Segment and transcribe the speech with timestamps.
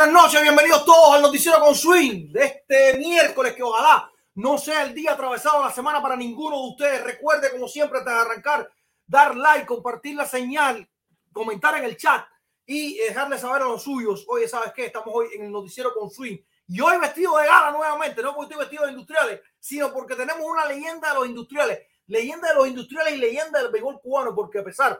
[0.00, 4.84] buenas noches, bienvenidos todos al noticiero con Swing de este miércoles que ojalá no sea
[4.84, 7.04] el día atravesado de la semana para ninguno de ustedes.
[7.04, 8.72] Recuerde, como siempre, antes de arrancar,
[9.06, 10.88] dar like, compartir la señal,
[11.34, 12.24] comentar en el chat
[12.64, 14.24] y dejarle saber a los suyos.
[14.28, 14.86] Oye, ¿sabes qué?
[14.86, 16.38] Estamos hoy en el noticiero con Swing
[16.68, 20.46] y hoy vestido de gala nuevamente, no porque estoy vestido de industriales, sino porque tenemos
[20.46, 24.60] una leyenda de los industriales, leyenda de los industriales y leyenda del béisbol cubano, porque
[24.60, 24.98] a pesar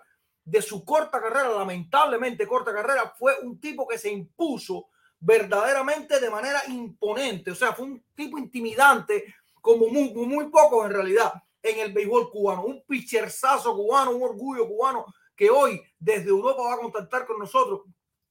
[0.50, 4.88] de su corta carrera, lamentablemente corta carrera, fue un tipo que se impuso
[5.20, 7.52] verdaderamente de manera imponente.
[7.52, 12.30] O sea, fue un tipo intimidante, como muy, muy pocos en realidad, en el béisbol
[12.30, 12.64] cubano.
[12.64, 15.06] Un picherzazo cubano, un orgullo cubano
[15.36, 17.82] que hoy desde Europa va a contactar con nosotros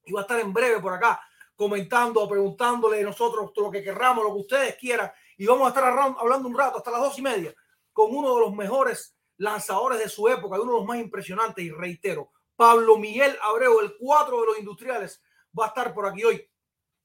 [0.03, 1.21] y va a estar en breve por acá
[1.55, 5.09] comentando, preguntándole nosotros lo que querramos, lo que ustedes quieran.
[5.37, 7.55] Y vamos a estar hablando un rato hasta las dos y media
[7.93, 11.65] con uno de los mejores lanzadores de su época, de uno de los más impresionantes,
[11.65, 15.21] y reitero, Pablo Miguel Abreu, el cuatro de los industriales,
[15.57, 16.47] va a estar por aquí hoy,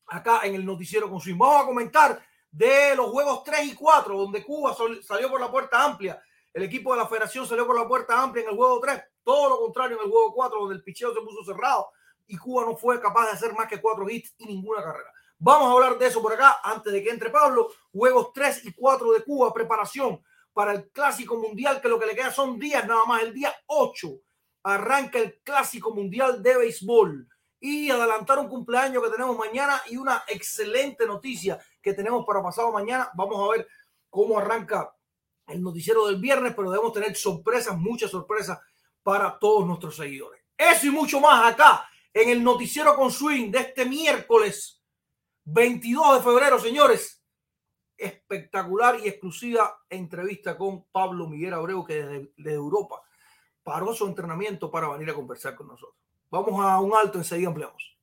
[0.07, 1.39] acá en el noticiero con Swing.
[1.39, 5.83] Vamos a comentar de los juegos 3 y 4, donde Cuba salió por la puerta
[5.83, 6.23] amplia,
[6.53, 9.49] el equipo de la federación salió por la puerta amplia en el juego 3, todo
[9.49, 11.89] lo contrario en el juego 4, donde el picheo se puso cerrado
[12.27, 15.11] y Cuba no fue capaz de hacer más que cuatro hits y ninguna carrera.
[15.39, 17.69] Vamos a hablar de eso por acá antes de que entre Pablo.
[17.93, 20.23] Juegos 3 y 4 de Cuba, preparación
[20.55, 23.23] para el Clásico Mundial, que lo que le queda son días nada más.
[23.23, 24.09] El día 8
[24.63, 27.29] arranca el Clásico Mundial de Béisbol.
[27.61, 32.71] Y adelantar un cumpleaños que tenemos mañana y una excelente noticia que tenemos para pasado
[32.71, 33.11] mañana.
[33.15, 33.67] Vamos a ver
[34.11, 34.95] cómo arranca
[35.47, 38.59] el noticiero del viernes, pero debemos tener sorpresas, muchas sorpresas
[39.03, 40.43] para todos nuestros seguidores.
[40.57, 44.83] Eso y mucho más acá en el noticiero con swing de este miércoles
[45.45, 47.24] 22 de febrero, señores
[47.97, 52.03] espectacular y exclusiva entrevista con Pablo Miguel Abreu, que
[52.37, 53.03] desde, Europa
[53.63, 55.97] paró su entrenamiento para venir a conversar con nosotros.
[56.31, 57.97] Vamos a un alto, enseguida ampliamos.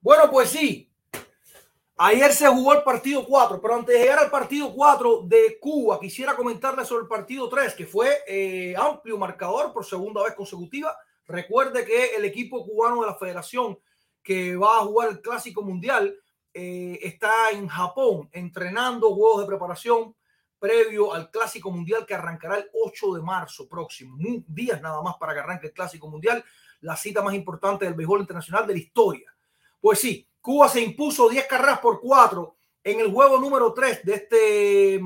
[0.00, 0.90] Bueno, pues sí.
[1.96, 6.00] Ayer se jugó el partido 4, pero antes de llegar al partido 4 de Cuba,
[6.00, 10.96] quisiera comentarles sobre el partido 3, que fue eh, amplio marcador por segunda vez consecutiva.
[11.26, 13.78] Recuerde que el equipo cubano de la federación
[14.22, 16.16] que va a jugar el Clásico Mundial
[16.54, 20.16] eh, está en Japón entrenando juegos de preparación
[20.58, 24.16] previo al Clásico Mundial que arrancará el 8 de marzo próximo.
[24.46, 26.42] Días nada más para que arranque el Clásico Mundial,
[26.80, 29.34] la cita más importante del béisbol internacional de la historia.
[29.80, 34.14] Pues sí, Cuba se impuso 10 carreras por 4 en el juego número 3 de
[34.14, 35.00] este,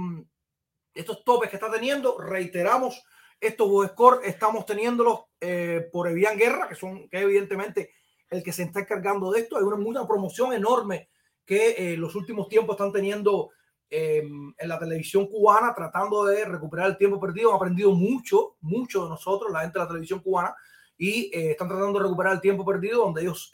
[0.95, 2.19] estos topes que está teniendo.
[2.19, 3.03] Reiteramos,
[3.41, 7.93] estos score estamos teniéndolos eh, por Evian Guerra, que son que evidentemente
[8.31, 9.57] el que se está encargando de esto.
[9.57, 11.09] Hay una, una promoción enorme
[11.45, 13.51] que eh, los últimos tiempos están teniendo
[13.91, 17.51] em, en la televisión cubana, tratando de recuperar el tiempo perdido.
[17.51, 20.55] Han aprendido mucho, mucho de nosotros, la gente de la televisión cubana,
[20.97, 23.51] y eh, están tratando de recuperar el tiempo perdido, donde ellos,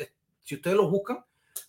[0.51, 1.25] si ustedes los buscan,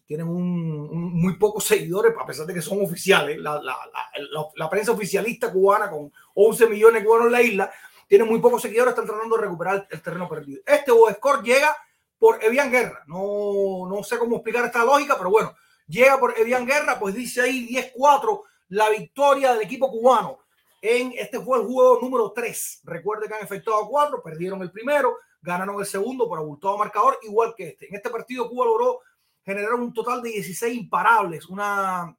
[0.07, 3.37] tienen un, muy pocos seguidores, a pesar de que son oficiales.
[3.37, 7.71] La, la, la, la, prensa oficialista cubana, con 11 millones de cubanos en la isla,
[8.07, 10.63] tiene muy pocos seguidores, están tratando de recuperar el, terreno perdido.
[10.65, 11.75] Este score llega
[12.17, 13.03] por Evian Guerra.
[13.05, 15.53] No, no sé cómo explicar esta lógica, pero bueno,
[15.87, 20.39] llega por Evian Guerra, pues dice ahí 10-4 la victoria del equipo cubano.
[20.81, 22.81] En este fue el juego número 3.
[22.85, 27.53] Recuerde que han efectuado cuatro, perdieron el primero, ganaron el segundo por abultado marcador, igual
[27.55, 27.87] que este.
[27.87, 28.99] En este partido Cuba logró
[29.43, 32.15] generar un total de 16 imparables, una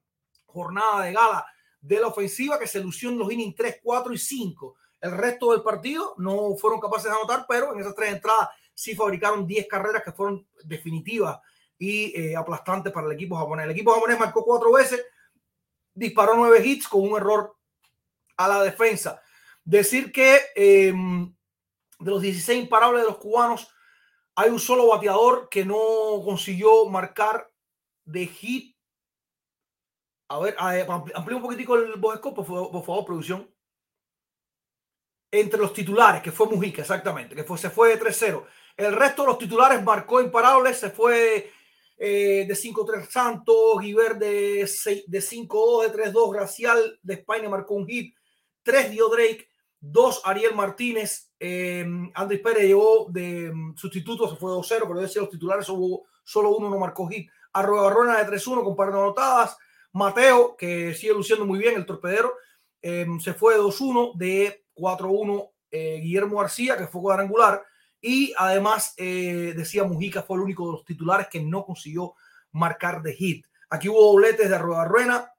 [0.46, 1.46] jornada de gala
[1.80, 4.76] de la ofensiva que se lució en los innings 3, 4 y 5.
[5.00, 8.94] El resto del partido no fueron capaces de anotar, pero en esas tres entradas sí
[8.94, 11.40] fabricaron 10 carreras que fueron definitivas
[11.78, 13.64] y eh, aplastantes para el equipo japonés.
[13.64, 15.04] El equipo japonés marcó cuatro veces,
[15.92, 17.56] disparó nueve hits con un error
[18.36, 19.20] a la defensa.
[19.64, 21.34] Decir que em,
[22.02, 23.68] de los 16 imparables de los cubanos,
[24.34, 27.50] hay un solo bateador que no consiguió marcar
[28.04, 28.76] de hit.
[30.28, 33.48] A ver, amplío un poquitico el bosco, por favor, producción.
[35.30, 38.44] Entre los titulares, que fue Mujica, exactamente, que se fue de 3-0.
[38.76, 41.50] El resto de los titulares marcó imparables, se fue
[41.98, 44.68] eh, de 5-3 Santos, Guiver de,
[45.06, 48.14] de 5-2, de 3-2, Gracial de España marcó un hit,
[48.62, 49.48] 3 dio Drake,
[49.82, 51.84] 2 Ariel Martínez, eh,
[52.14, 56.70] Andrés Pérez llegó de mm, sustituto, se fue 2-0, pero decía los titulares solo, uno
[56.70, 57.28] no marcó hit.
[57.52, 59.58] Arroyo Barrona de 3-1 con par de anotadas.
[59.92, 62.32] Mateo, que sigue luciendo muy bien, el torpedero,
[62.80, 65.50] eh, se fue 2-1 de 4-1.
[65.70, 67.64] Eh, Guillermo García, que fue cuadrangular.
[68.00, 72.14] Y además, eh, decía Mujica, fue el único de los titulares que no consiguió
[72.52, 73.46] marcar de hit.
[73.70, 75.32] Aquí hubo dobletes de Arruena,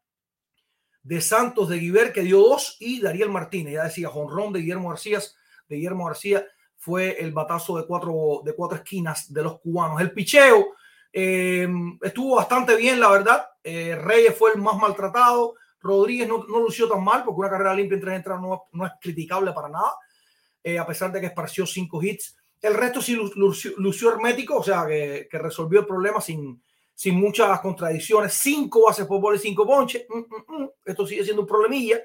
[1.03, 4.89] de Santos, de Guiver, que dio dos, y Dariel Martínez, ya decía, jonrón de Guillermo
[4.89, 5.19] García,
[5.67, 6.45] de Guillermo García,
[6.77, 10.01] fue el batazo de cuatro, de cuatro esquinas de los cubanos.
[10.01, 10.75] El picheo
[11.11, 11.67] eh,
[12.01, 13.45] estuvo bastante bien, la verdad.
[13.63, 15.55] Eh, Reyes fue el más maltratado.
[15.81, 18.85] Rodríguez no, no, lució tan mal, porque una carrera limpia en tres entradas no, no,
[18.85, 19.94] es criticable para nada,
[20.79, 22.38] a pesar de que esparció cinco hits.
[22.61, 26.61] El resto sí lució, hermético, o sea, que, que, resolvió el problema sin,
[26.94, 28.34] sin muchas contradicciones.
[28.34, 30.06] Cinco bases por bola y cinco ponches.
[30.10, 30.69] Mm, mm, mm.
[30.86, 32.01] Esto sigue siendo un problemilla.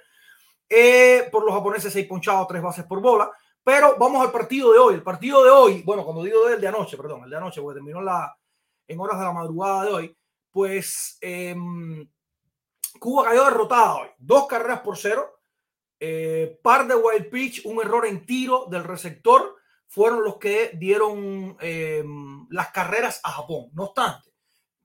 [0.69, 3.31] Eh, por los japoneses, seis ponchados, tres bases por bola.
[3.63, 4.95] Pero vamos al partido de hoy.
[4.95, 7.77] El partido de hoy, bueno, cuando digo de, de anoche, perdón, el de anoche, porque
[7.77, 8.37] terminó la,
[8.87, 10.17] en horas de la madrugada de hoy,
[10.51, 11.55] pues eh,
[12.99, 14.09] Cuba cayó derrotada hoy.
[14.19, 15.35] Dos carreras por cero.
[16.01, 19.57] Eh, par de wild pitch, un error en tiro del receptor
[19.89, 22.05] fueron los que dieron eh,
[22.51, 23.71] las carreras a Japón.
[23.73, 24.28] No obstante,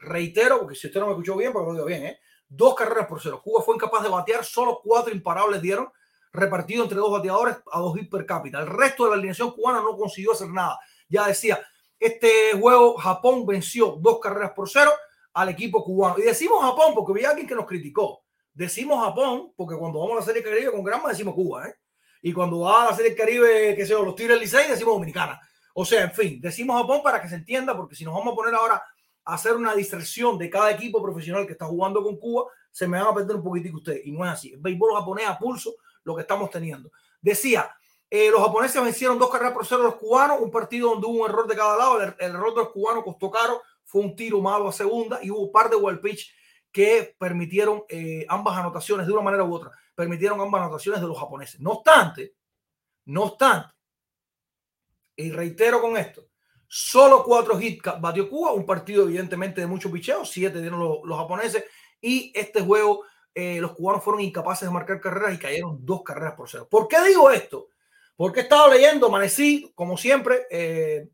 [0.04, 2.20] reitero, porque si usted no me escuchó bien, porque lo digo bien, ¿eh?
[2.48, 3.42] dos carreras por cero.
[3.44, 5.90] Cuba fue incapaz de batear, solo cuatro imparables dieron,
[6.32, 8.60] repartido entre dos bateadores a dos hits per cápita.
[8.60, 10.80] El resto de la alineación cubana no consiguió hacer nada.
[11.10, 11.62] Ya decía,
[12.00, 14.92] este juego Japón venció dos carreras por cero
[15.34, 16.20] al equipo cubano.
[16.20, 18.24] Y decimos Japón porque había alguien que nos criticó.
[18.54, 21.76] Decimos Japón porque cuando vamos a la Serie Caribe con Granma decimos Cuba, ¿eh?
[22.22, 25.40] y cuando va a la Serie Caribe, que se los Tigres Licey, decimos Dominicana.
[25.74, 28.36] O sea, en fin, decimos Japón para que se entienda, porque si nos vamos a
[28.36, 28.84] poner ahora
[29.26, 33.08] hacer una distracción de cada equipo profesional que está jugando con Cuba, se me van
[33.08, 34.06] a perder un poquitico ustedes.
[34.06, 34.54] Y no es así.
[34.54, 36.92] El béisbol japonés a pulso lo que estamos teniendo.
[37.22, 37.74] Decía,
[38.10, 41.24] eh, los japoneses vencieron dos carreras por cero a los cubanos, un partido donde hubo
[41.24, 42.02] un error de cada lado.
[42.02, 45.42] El, error de los cubanos costó caro, fue un tiro malo a segunda y hubo
[45.42, 46.34] un par de wild pitch
[46.72, 51.18] que permitieron eh, ambas anotaciones de una manera u otra permitieron ambas anotaciones de los
[51.18, 51.60] japoneses.
[51.60, 52.36] No obstante,
[53.06, 53.74] no obstante,
[55.16, 56.28] y reitero con esto,
[56.76, 61.20] solo cuatro hits batió Cuba, un partido evidentemente de mucho picheo, siete dieron los, los
[61.20, 61.64] japoneses,
[62.02, 63.04] y este juego
[63.36, 66.68] eh, los cubanos fueron incapaces de marcar carreras y cayeron dos carreras por cero.
[66.68, 67.68] ¿Por qué digo esto?
[68.16, 71.08] Porque he estado leyendo, amanecí, como siempre, eh,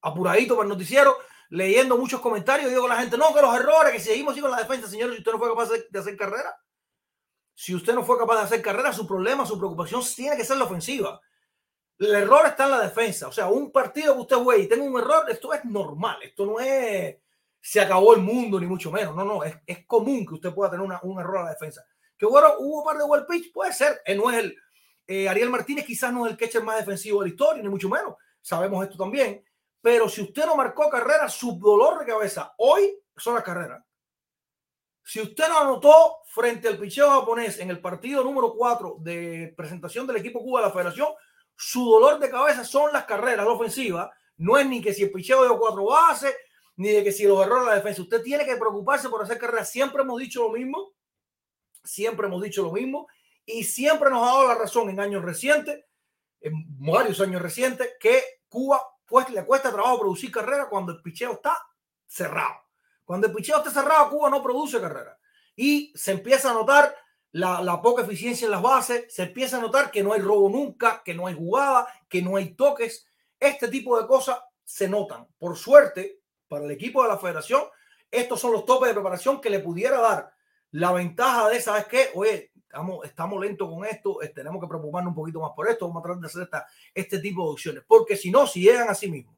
[0.00, 1.14] apuradito para el noticiero,
[1.50, 4.50] leyendo muchos comentarios, digo con la gente, no, que los errores, que seguimos así con
[4.50, 6.56] la defensa, señores, si usted no fue capaz de hacer carrera,
[7.54, 10.56] si usted no fue capaz de hacer carrera, su problema, su preocupación tiene que ser
[10.56, 11.20] la ofensiva.
[11.98, 13.28] El error está en la defensa.
[13.28, 16.18] O sea, un partido que usted juegue y tenga un error, esto es normal.
[16.22, 17.16] Esto no es
[17.66, 19.12] se acabó el mundo, ni mucho menos.
[19.16, 19.56] No, no, es,
[19.88, 21.84] común que usted pueda tener una, un error a la defensa.
[22.16, 24.00] Que bueno, hubo un par de well pitch, puede ser.
[24.04, 24.56] Él no es el,
[25.04, 27.88] eh, Ariel Martínez quizás no es el catcher más defensivo de la historia, ni mucho
[27.88, 28.14] menos.
[28.40, 29.44] Sabemos esto también.
[29.80, 33.82] Pero si usted no marcó carrera, su dolor de cabeza hoy son las carreras.
[35.02, 40.06] Si usted no anotó frente al picheo japonés en el partido número 4 de presentación
[40.06, 41.08] del equipo Cuba de la Federación,
[41.56, 44.10] su dolor de cabeza son las carreras ofensivas.
[44.36, 46.34] No es ni que si el picheo dio cuatro bases,
[46.76, 48.02] ni de que si los errores de la defensa.
[48.02, 49.70] Usted tiene que preocuparse por hacer carreras.
[49.70, 50.92] Siempre hemos dicho lo mismo.
[51.82, 53.08] Siempre hemos dicho lo mismo.
[53.44, 55.84] Y siempre nos ha dado la razón en años recientes,
[56.40, 61.32] en varios años recientes, que Cuba pues, le cuesta trabajo producir carrera cuando el picheo
[61.32, 61.56] está
[62.06, 62.54] cerrado.
[63.04, 65.18] Cuando el picheo está cerrado, Cuba no produce carrera.
[65.54, 66.94] Y se empieza a notar
[67.36, 71.02] la, poca eficiencia en las bases, se empieza a notar que no hay robo nunca,
[71.04, 73.06] que no hay jugada, que no hay toques.
[73.38, 75.26] Este tipo de cosas se notan.
[75.38, 77.62] Por suerte, para el equipo de la federación,
[78.10, 80.32] estos son los topes de preparación que le pudiera dar
[80.70, 82.08] la ventaja de, ¿sabes qué?
[82.14, 85.86] Oye, estamos, estamos lentos con esto, eh, tenemos que preocuparnos un poquito más por esto,
[85.86, 88.88] vamos a tratar de hacer esta, este tipo de opciones, porque si no, si llegan
[88.88, 89.36] a sí mismos,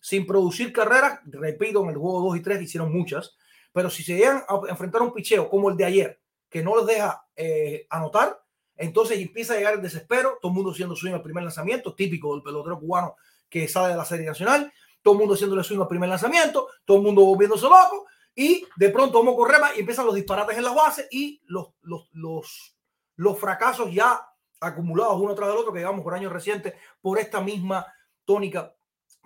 [0.00, 3.36] sin producir carreras, repito, en el juego 2 y 3 hicieron muchas,
[3.72, 6.86] pero si se llegan a enfrentar un picheo como el de ayer, que no les
[6.86, 8.42] deja eh, anotar,
[8.76, 12.32] entonces empieza a llegar el desespero, todo el mundo siendo suyo el primer lanzamiento, típico
[12.32, 13.16] del pelotero cubano
[13.48, 16.98] que sale de la serie nacional, todo el mundo haciéndole swing al primer lanzamiento, todo
[16.98, 20.56] el mundo volviéndose loco, y de pronto vamos a correr más y empiezan los disparates
[20.56, 22.76] en las bases y los, los, los,
[23.16, 24.24] los fracasos ya
[24.60, 27.86] acumulados uno tras del otro que llevamos por años recientes por esta misma
[28.24, 28.72] tónica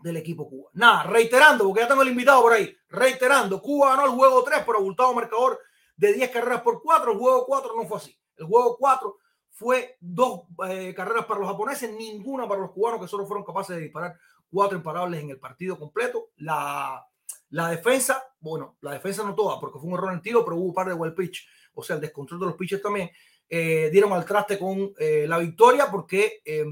[0.02, 0.70] del equipo Cuba.
[0.74, 4.64] Nada, reiterando, porque ya tengo el invitado por ahí, reiterando, Cuba ganó el juego 3
[4.64, 5.58] por abultado marcador
[6.02, 9.16] de 10 carreras por 4, el juego 4 no fue así, el juego 4
[9.50, 13.76] fue dos eh, carreras para los japoneses, ninguna para los cubanos que solo fueron capaces
[13.76, 14.18] de disparar
[14.50, 16.30] cuatro imparables en el partido completo.
[16.38, 17.06] La,
[17.50, 20.66] la defensa, bueno, la defensa no toda, porque fue un error en tiro, pero hubo
[20.66, 23.08] un par de well pitch, o sea, el descontrol de los pitches también.
[23.48, 26.64] Eh, dieron al traste con eh, la victoria porque eh,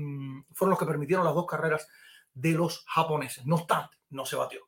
[0.55, 1.87] fueron los que permitieron las dos carreras
[2.33, 3.47] de los japoneses.
[3.47, 4.67] No obstante, no se batió.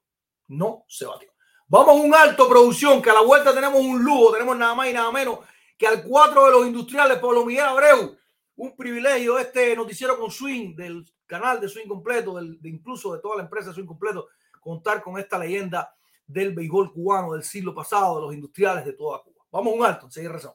[0.49, 1.32] No se batió.
[1.73, 4.91] Vamos a un alto producción, que a la vuelta tenemos un lujo, tenemos nada más
[4.91, 5.39] y nada menos
[5.79, 8.15] que al cuatro de los industriales, Pablo Miguel Abreu.
[8.57, 13.37] Un privilegio este noticiero con Swing del canal de Swing Completo, de incluso de toda
[13.37, 14.29] la empresa Swing Completo,
[14.61, 19.23] contar con esta leyenda del béisbol cubano del siglo pasado, de los industriales de toda
[19.23, 19.43] Cuba.
[19.51, 20.53] Vamos a un alto, seguir razón.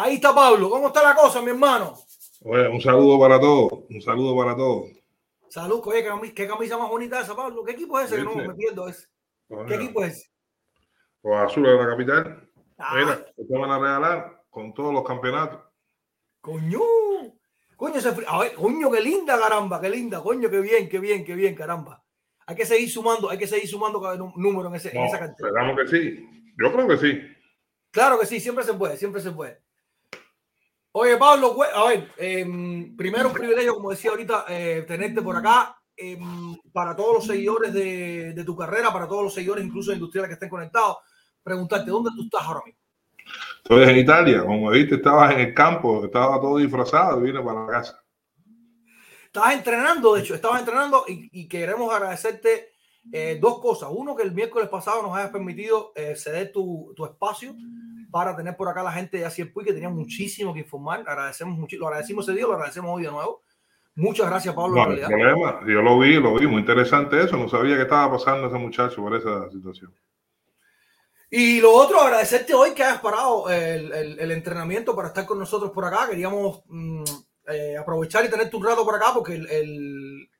[0.00, 0.70] Ahí está Pablo.
[0.70, 1.94] ¿Cómo está la cosa, mi hermano?
[2.44, 3.84] Oye, un saludo para todos.
[3.90, 4.90] Un saludo para todos.
[5.48, 7.64] Salud, oye, ¿qué camisa, qué camisa más bonita esa, Pablo?
[7.64, 8.16] ¿Qué equipo es ese?
[8.16, 9.08] Que no me pierdo ese.
[9.66, 10.30] ¿Qué equipo es?
[11.24, 12.48] Los azules de la capital.
[12.78, 12.94] Ah.
[12.94, 15.62] Mira, te van a regalar con todos los campeonatos.
[16.40, 16.80] Coño.
[17.76, 21.24] Coño, ese, a ver, coño, qué linda, caramba, qué linda, coño, qué bien, qué bien,
[21.24, 22.04] qué bien, caramba.
[22.46, 25.18] Hay que seguir sumando, hay que seguir sumando cada número en, ese, No, en esa
[25.18, 25.48] cantidad.
[25.48, 26.52] esperamos que sí.
[26.56, 27.20] Yo creo que sí.
[27.90, 29.60] Claro que sí, siempre se puede, siempre se puede.
[30.92, 35.74] Oye, Pablo, a ver, em, primero un privilegio, como decía ahorita, eh, tenerte por acá.
[36.00, 40.28] em, para todos los seguidores de, de tu carrera, para todos los seguidores, incluso industriales
[40.28, 40.98] que estén conectados,
[41.42, 42.80] preguntarte, ¿dónde tú estás ahora mismo?
[43.56, 44.44] Estoy en Italia.
[44.44, 48.04] Como viste, estabas en el campo, estaba todo disfrazado y vine para la casa.
[49.26, 52.72] Estabas entrenando, de hecho, estabas entrenando y, y queremos agradecerte
[53.12, 53.88] eh, dos cosas.
[53.92, 57.54] Uno, que el miércoles pasado nos hayas permitido eh, ceder tu, tu espacio
[58.10, 61.00] para tener por acá la gente de Así Puy, que tenía muchísimo que informar.
[61.06, 63.42] Agradecemos mucho, lo agradecimos ese día, lo agradecemos hoy de nuevo.
[63.94, 64.76] Muchas gracias, Pablo.
[64.76, 65.60] No en problema.
[65.66, 66.46] Yo lo vi, lo vi.
[66.46, 67.36] Muy interesante eso.
[67.36, 69.92] No sabía qué estaba pasando ese muchacho por esa situación.
[71.30, 75.38] Y lo otro, agradecerte hoy que hayas parado el, el- el entrenamiento para estar con
[75.38, 76.08] nosotros por acá.
[76.08, 77.04] Queríamos mm,
[77.48, 80.30] eh, aprovechar y tenerte un rato por acá porque el, el-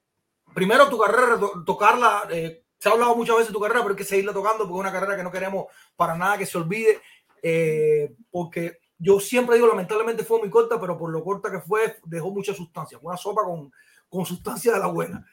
[0.54, 3.90] primero tu carrera, to- tocarla, eh, se ha hablado muchas veces de tu carrera, pero
[3.92, 6.56] hay que seguirla tocando porque es una carrera que no queremos para nada que se
[6.56, 7.00] olvide.
[7.42, 11.96] Eh, porque yo siempre digo, lamentablemente fue muy corta, pero por lo corta que fue,
[12.04, 12.98] dejó mucha sustancia.
[13.02, 13.72] Una sopa con,
[14.08, 15.24] con sustancia de la buena.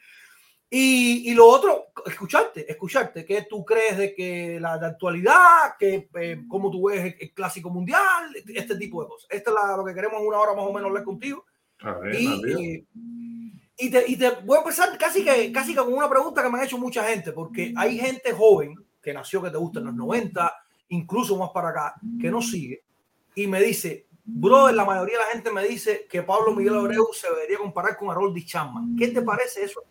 [0.68, 6.08] Y, y lo otro, escucharte, escucharte, ¿qué tú crees de que la de actualidad, que
[6.20, 9.28] eh, cómo tú ves el, el clásico mundial, este tipo de cosas?
[9.30, 11.44] Esto es la- lo que queremos en una hora más o menos hablar contigo.
[11.80, 12.26] A ver, Y,
[12.74, 12.84] eh,
[13.78, 16.48] y, te, y te voy a empezar casi que, casi que con una pregunta que
[16.50, 19.86] me han hecho mucha gente, porque hay gente joven que nació, que te gusta en
[19.86, 20.52] los 90,
[20.88, 22.82] incluso más para acá, que no sigue,
[23.34, 27.06] y me dice, brother, la mayoría de la gente me dice que Pablo Miguel Abreu
[27.12, 28.96] se debería comparar con Harold Chapman.
[28.96, 29.82] ¿Qué te parece eso?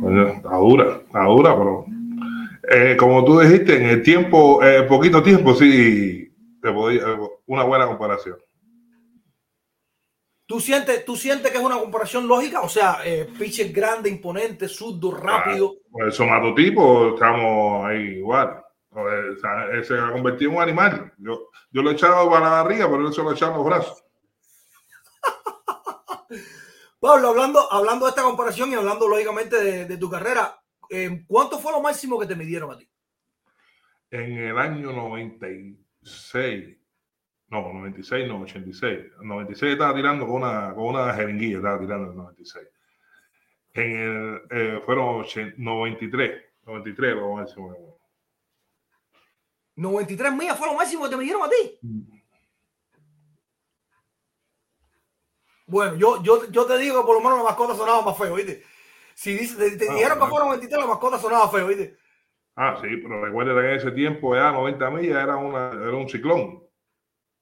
[0.00, 1.86] Coño, Está dura, está dura, pero
[2.70, 6.32] Eh, como tú dijiste, en el tiempo, eh, poquito tiempo, sí,
[6.62, 7.02] te podía,
[7.44, 8.38] una buena comparación.
[10.46, 12.62] ¿Tú sientes, ¿Tú sientes que es una comparación lógica?
[12.62, 15.74] O sea, eh, pitcher grande, imponente, zurdo, rápido.
[15.90, 18.63] Claro, el somatotipo estamos ahí igual.
[18.94, 21.12] O sea, se ha convertido en un animal.
[21.18, 24.04] Yo, yo lo he echado para la barriga, pero él se lo en los brazos.
[27.00, 30.58] Pablo, hablando, hablando de esta comparación y hablando lógicamente de, de tu carrera,
[30.88, 32.88] eh, ¿cuánto fue lo máximo que te midieron a ti?
[34.10, 36.76] En el año 96,
[37.48, 39.12] no, 96, no, 86.
[39.20, 42.68] 96 estaba tirando con una, con una jeringuilla, estaba tirando en el 96.
[43.74, 45.24] En el, eh, fueron
[45.56, 47.93] 93, 93 lo máximo.
[49.76, 51.78] 93 millas fue lo máximo que te midieron a ti.
[55.66, 58.34] Bueno, yo, yo, yo te digo que por lo menos la mascota sonaba más feo,
[58.34, 58.62] ¿viste?
[59.14, 61.96] Si dice, te, te Ah, dijeron que fueron 23, la mascota sonaba feo, ¿viste?
[62.56, 66.08] Ah, sí, pero recuerda que en ese tiempo ya 90 millas era, una, era un
[66.08, 66.62] ciclón.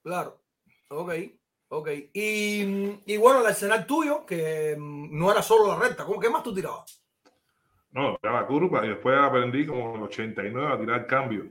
[0.03, 0.41] Claro.
[0.89, 1.13] Ok,
[1.69, 1.89] ok.
[2.13, 6.31] Y, y bueno, el arsenal tuyo, que mm, no era solo la recta, ¿cómo, ¿qué
[6.31, 7.03] más tú tirabas?
[7.91, 11.45] No, tiraba curva y después aprendí como en el 89 a tirar cambio.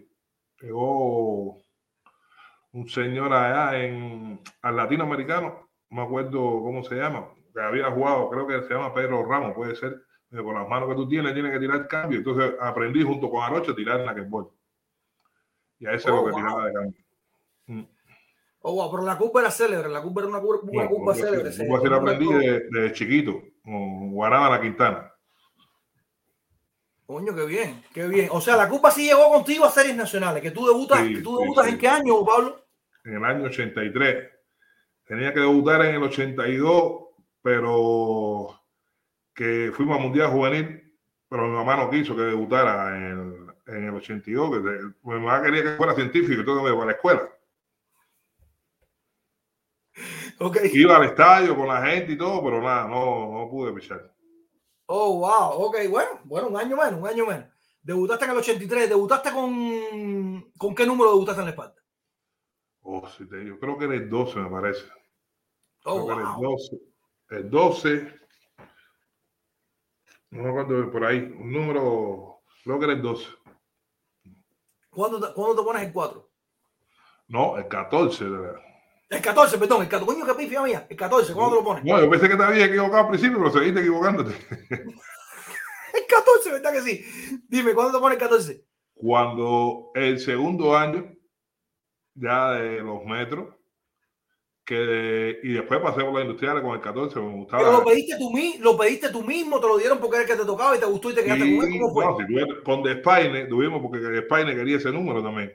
[0.62, 1.58] Llegó
[2.74, 8.30] un señor allá en al latinoamericano, no me acuerdo cómo se llama, que había jugado,
[8.30, 10.02] creo que se llama Pedro Ramos, puede ser.
[10.32, 12.20] Con las manos que tú tienes, tienes que tirar cambio.
[12.20, 14.46] Entonces aprendí junto con Arocho a tirar en la que voy.
[15.80, 16.40] Y a ese es Oh, lo que wow.
[16.40, 17.88] tiraba de cambio.
[18.62, 21.52] Oh, wow, pero la curva era célebre, la curva era una, una No, como célebre.
[21.58, 25.11] como así la aprendí no- de, chiquito, con Guanábana Quintana.
[27.12, 28.30] Coño, qué bien, qué bien.
[28.32, 31.22] O sea, la curva sí llegó contigo a series nacionales, que tú debutas, Sí, que
[31.22, 31.72] tú debutas sí.
[31.74, 32.66] en qué año, Pablo?
[33.04, 34.30] en el año 83.
[35.04, 37.10] Tenía que debutar en el 82,
[37.42, 38.58] pero
[39.36, 40.96] que fuimos a Mundial Juvenil,
[41.28, 45.16] pero mi mamá no quiso que debutara en el, en el 82, que de- mi
[45.16, 47.30] mamá quería que fuera científico, entonces me iba a la escuela.
[50.40, 50.58] Ok.
[50.72, 54.12] Iba al estadio con la gente y todo, pero nada, no, no pude pichar.
[54.94, 55.68] Oh, wow.
[55.68, 57.48] Ok, bueno, bueno, un año menos, un año menos.
[57.82, 60.52] Debutaste en el 83, debutaste con.
[60.58, 61.76] ¿Con qué número debutaste en la espalda?
[62.82, 64.86] Oh, sí, te digo, creo que era el 12, me parece.
[65.86, 66.52] Oh, Creo que era el wow.
[66.52, 66.82] 12.
[67.30, 68.20] El 12.
[70.32, 71.20] No me acuerdo por ahí.
[71.40, 72.42] Un número.
[72.66, 73.28] Creo que era el 12.
[74.90, 76.32] ¿Cuándo te, cuándo te pones el 4?
[77.30, 78.26] No, el 14.
[78.26, 78.71] de verdad.
[79.12, 80.06] El 14, perdón, el 14.
[80.06, 80.88] Coño, qué pifia mía.
[80.90, 81.84] El 14, ¿cuándo te lo pones?
[81.84, 84.32] No, yo pensé que te había equivocado al principio, pero seguiste equivocándote.
[85.94, 87.06] El 14, ¿verdad que sí?
[87.50, 88.66] Dime, ¿cuándo te pones el 14?
[88.94, 91.14] Cuando el segundo año,
[92.16, 93.54] ya de los metros,
[94.64, 97.64] que, y después pasé por las industriales con el 14, me gustaba.
[97.64, 100.38] Pero lo pediste, tú, lo pediste tú mismo, te lo dieron porque era el que
[100.38, 101.76] te tocaba y te gustó y te quedaste con él.
[101.76, 102.06] Y, ¿Cómo fue?
[102.06, 105.54] no, si tuve- con Despaine, tuvimos porque Despaine quería ese número también.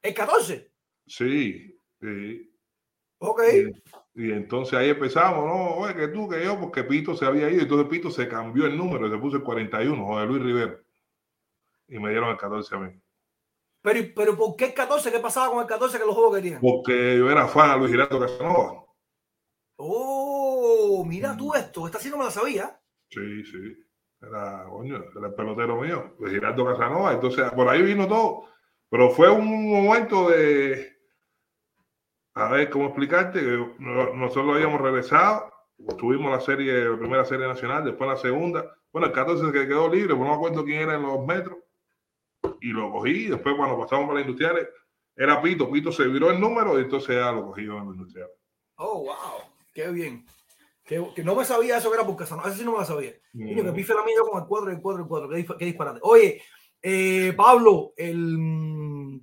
[0.00, 0.72] El 14.
[1.06, 2.47] Sí, sí.
[3.18, 3.42] Ok.
[4.14, 7.50] Y, y entonces ahí empezamos, no, oye, que tú, que yo, porque Pito se había
[7.50, 10.80] ido, entonces Pito se cambió el número, se puso el 41, José Luis Rivero.
[11.88, 13.00] Y me dieron el 14 a mí.
[13.80, 15.10] Pero, pero ¿por qué el 14?
[15.10, 16.60] ¿Qué pasaba con el 14 que los juegos querían?
[16.60, 18.84] Porque yo era fan de Luis Giraldo Casanova.
[19.76, 21.86] Oh, mira tú esto.
[21.86, 22.78] Esta sí no me la sabía.
[23.08, 23.84] Sí, sí.
[24.20, 27.12] Era, coño, era el pelotero mío, Luis Giraldo Casanova.
[27.12, 28.46] Entonces, por ahí vino todo.
[28.90, 30.97] Pero fue un momento de.
[32.38, 33.40] A ver, ¿cómo explicarte?
[33.40, 35.52] Que no- nosotros habíamos regresado,
[35.98, 38.64] tuvimos la serie, la primera serie nacional, después la segunda.
[38.92, 41.58] Bueno, el 14 que quedó libre, pero no me acuerdo quién era en los metros.
[42.60, 43.26] Y lo cogí.
[43.26, 44.68] Después, cuando pasamos por las industriales,
[45.16, 45.70] era Pito.
[45.70, 48.34] Pito se viró el número y entonces ya lo cogí en los industriales.
[48.76, 49.42] Oh, wow.
[49.74, 50.24] Qué bien.
[50.84, 52.48] Que, que no me sabía eso que era por Casanova.
[52.48, 53.12] Eso sí no me la sabía.
[53.32, 53.74] Coño, que Mm.
[53.74, 55.28] pife la mía con el 4 y el 4 y el 4.
[55.28, 56.00] Qué, qué disparate.
[56.02, 56.42] Oye,
[56.80, 59.20] eh, Pablo, el, mm,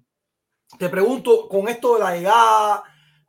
[0.77, 2.83] te pregunto, con esto de la llegada,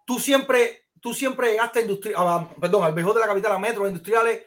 [0.06, 3.58] tú siempre, tú siempre llegaste a industria, a- perdón, al mejor de la capital, a
[3.58, 4.46] Metro Industriales,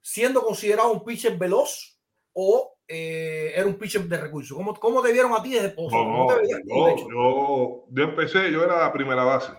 [0.00, 1.98] siendo considerado un pitcher veloz
[2.32, 4.56] o eh, era un pitcher de recursos.
[4.56, 8.92] ¿Cómo, ¿Cómo te vieron a ti desde o sea, No, de yo, empecé, yo era
[8.92, 9.52] primera base.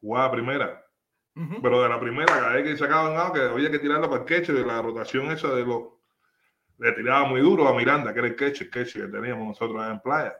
[0.00, 0.84] Jugaba primera.
[1.62, 4.26] Pero de la primera, cada vez que sacaban algo, que había que tirarla para el
[4.26, 5.84] queche, de la rotación esa de los.
[6.78, 9.80] Le tiraba muy duro a Miranda, que era el queche, el queche que teníamos nosotros
[9.80, 10.36] allá en playa.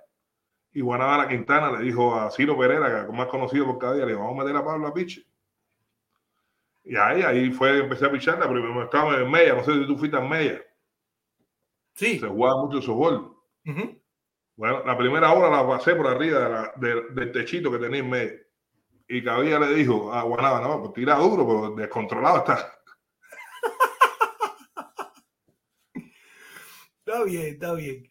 [0.79, 4.05] Y Guanabara Quintana le dijo a Ciro Pereira, que es más conocido por cada día,
[4.05, 5.27] le dijo, vamos a meter a Pablo a piche.
[6.85, 9.87] Y ahí, ahí fue, empecé a pichar, la primera estaba en Mella, no sé si
[9.89, 10.63] tú fuiste en Mella,
[11.95, 12.21] Sí.
[12.21, 13.35] se jugaba mucho softball.
[13.67, 14.01] Ujú.
[14.55, 17.99] Bueno, la primera hora la pasé por arriba de la- de- del techito que tenía
[17.99, 18.39] en medio.
[19.09, 22.73] Y Cabilla le dijo a Guanaba, no, pues tira duro, pero descontrolado está.
[27.05, 28.09] Está bien, está bien.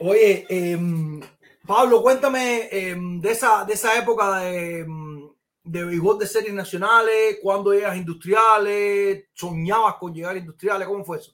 [0.00, 1.20] Oye, em,
[1.68, 5.30] Pablo, cuéntame em, de, esa, de esa época de, em,
[5.64, 11.18] de béisbol de series nacionales, cuando llegas industriales, soñabas con llegar a industriales, ¿cómo fue
[11.18, 11.32] eso?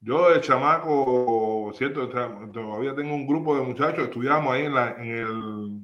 [0.00, 5.10] Yo de chamaco, cierto, todavía tengo un grupo de muchachos, estudiamos ahí en la, en
[5.10, 5.80] el,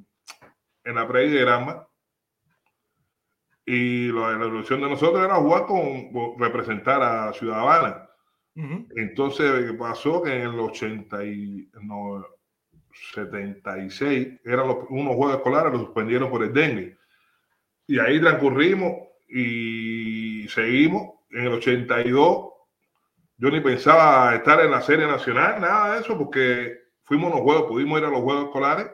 [0.85, 1.89] en la pre de Granma.
[3.65, 8.09] Y la, la ilusión de nosotros era jugar con, con- representar a Ciudadana.
[8.57, 8.87] Ujú.
[8.97, 12.25] Entonces ¿qué pasó que en el 80 y, no,
[13.13, 16.97] 76 eran los, unos juegos escolares, los suspendieron por el dengue.
[17.87, 18.93] Y ahí transcurrimos
[19.29, 21.15] y seguimos.
[21.31, 22.53] En el 82
[23.43, 27.43] yo ni pensaba estar en la serie nacional, nada de eso, porque fuimos a los
[27.43, 28.87] juegos, pudimos ir a los juegos escolares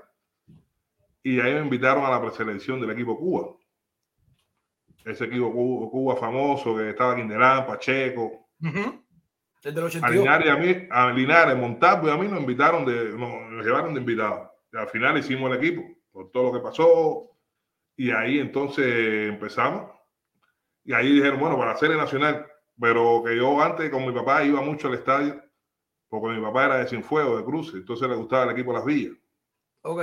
[1.22, 3.56] y ahí me invitaron a la preselección del equipo Cuba.
[5.04, 8.48] Ese equipo Cuba, Cuba famoso que estaba Quindelán, Pacheco.
[8.58, 10.14] Desde el a 82.
[10.14, 13.66] Linares, y a mí, a Linares, Montalvo y a mí nos invitaron de, nos, nos
[13.66, 14.48] llevaron de invitados.
[14.72, 17.30] Y al final hicimos el equipo, por todo lo que pasó.
[17.96, 19.90] Y ahí entonces empezamos.
[20.84, 22.46] Y ahí dijeron, bueno, para la serie nacional.
[22.80, 25.42] Pero que yo antes con mi papá iba mucho al estadio,
[26.08, 29.16] porque mi papá era de Cienfuegos, de Cruces, entonces le gustaba el equipo las villas.
[29.82, 30.02] Ok.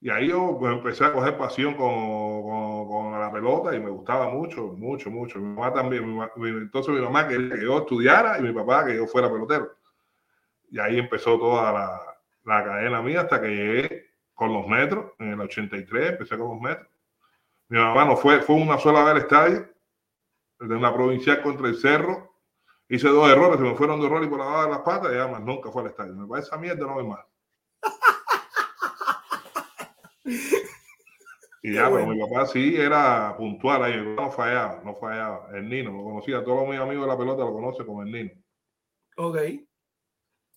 [0.00, 3.90] Y ahí yo pues, empecé a coger pasión con, con- con la pelota y me
[3.90, 5.40] gustaba mucho, mucho, mucho.
[5.40, 8.94] Mi mamá también, mi- entonces mi mamá quería que yo estudiara y mi papá que
[8.94, 9.72] yo fuera pelotero.
[10.70, 12.07] Y ahí empezó toda la,
[12.48, 16.60] la cadena mía hasta que llegué con los metros, en el 83 empecé con los
[16.60, 16.88] metros.
[17.68, 19.68] Mi mamá no fue, fue una sola vez al estadio,
[20.60, 22.34] de una provincial contra el cerro.
[22.88, 25.16] Hice dos errores, se me fueron dos errores por la base de las patas y
[25.16, 26.14] además nunca fue al estadio.
[26.14, 27.24] Me parece esa mierda, no voy más.
[31.60, 32.14] Y ya, bueno.
[32.14, 35.48] mi papá sí era puntual ahí, no fallaba, no fallaba.
[35.52, 38.30] El Nino, lo conocía, todos mis amigos de la pelota lo conocen como el Nino.
[39.16, 39.38] Ok.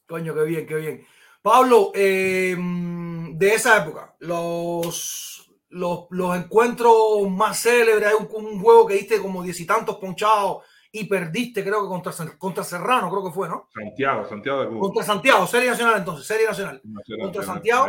[0.08, 1.06] Coño, qué bien, qué bien.
[1.42, 8.86] Pablo, eh, de esa época, los, los, los encuentros más célebres, hay un, un juego
[8.86, 13.24] que diste como diez y tantos ponchados y perdiste, creo que contra, contra Serrano, creo
[13.26, 13.70] que fue, ¿no?
[13.74, 14.80] Santiago, Santiago de Cuba.
[14.82, 16.82] Contra Santiago, Serie Nacional entonces, Serie Nacional.
[16.84, 17.56] Nacional, contra nacional.
[17.56, 17.88] Santiago.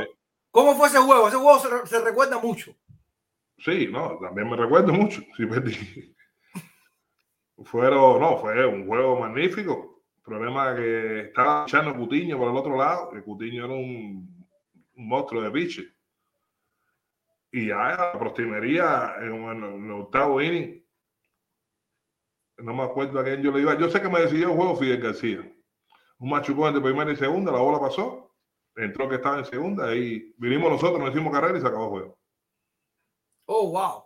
[0.51, 1.29] ¿Cómo fue ese juego?
[1.29, 2.73] Ese juego se, se recuerda mucho.
[3.59, 5.21] Sí, no, también me recuerdo mucho.
[5.37, 6.15] Sí, perdí.
[7.65, 9.92] Fueron, no, fue un juego magnífico.
[10.23, 13.11] Problema que estaba echando Cutiño por el otro lado.
[13.11, 14.47] que Cutiño era un,
[14.97, 15.95] un monstruo de piche.
[17.51, 20.83] Y ya la prostimería en, en el octavo inning.
[22.59, 23.77] No me acuerdo a quién yo le iba.
[23.77, 25.41] Yo sé que me decidió el juego Fidel García.
[26.19, 28.33] Un machucón de primera y segunda, la bola pasó.
[28.77, 31.91] Entró que estaba en segunda y vinimos nosotros, nos hicimos carrera y se acabó el
[31.91, 32.19] juego.
[33.47, 34.05] Oh, wow.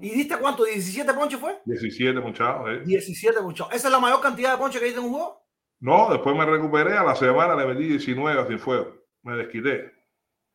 [0.00, 0.64] ¿Y diste cuánto?
[0.64, 1.60] ¿17 ponches fue?
[1.64, 2.68] 17 muchachos.
[2.68, 2.82] ¿eh?
[2.84, 3.74] 17 ponchados.
[3.74, 5.42] ¿Esa es la mayor cantidad de ponches que diste en un juego?
[5.80, 6.96] No, después me recuperé.
[6.96, 8.94] A la semana le metí 19 a sin fuego.
[9.22, 9.92] Me desquité.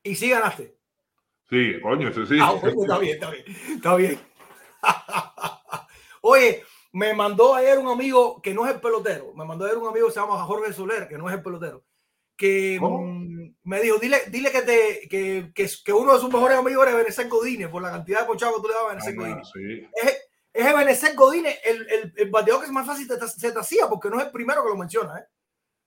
[0.03, 0.75] Y sí ganaste.
[1.49, 2.37] Sí, coño, ese sí.
[2.41, 3.45] Ah, bueno, está bien, está bien.
[3.75, 4.19] Está bien.
[6.21, 9.33] Oye, me mandó ayer un amigo que no es el pelotero.
[9.35, 11.83] Me mandó ayer un amigo que se llama Jorge Soler, que no es el pelotero.
[12.35, 13.18] Que ¿Cómo?
[13.69, 16.97] Me dijo, dile, dile que, te, que, que, que uno de sus mejores amigos era
[16.97, 19.41] Benecer Godine, por la cantidad de ponchados que tú le dabas a Benecer Ah, Godine.
[19.53, 19.89] sí.
[20.01, 20.17] Es,
[20.53, 23.87] es Benecer Godine el, el, el bateador que es más fácil te- se te hacía,
[23.87, 25.19] porque no es el primero que lo menciona.
[25.19, 25.23] ¿eh?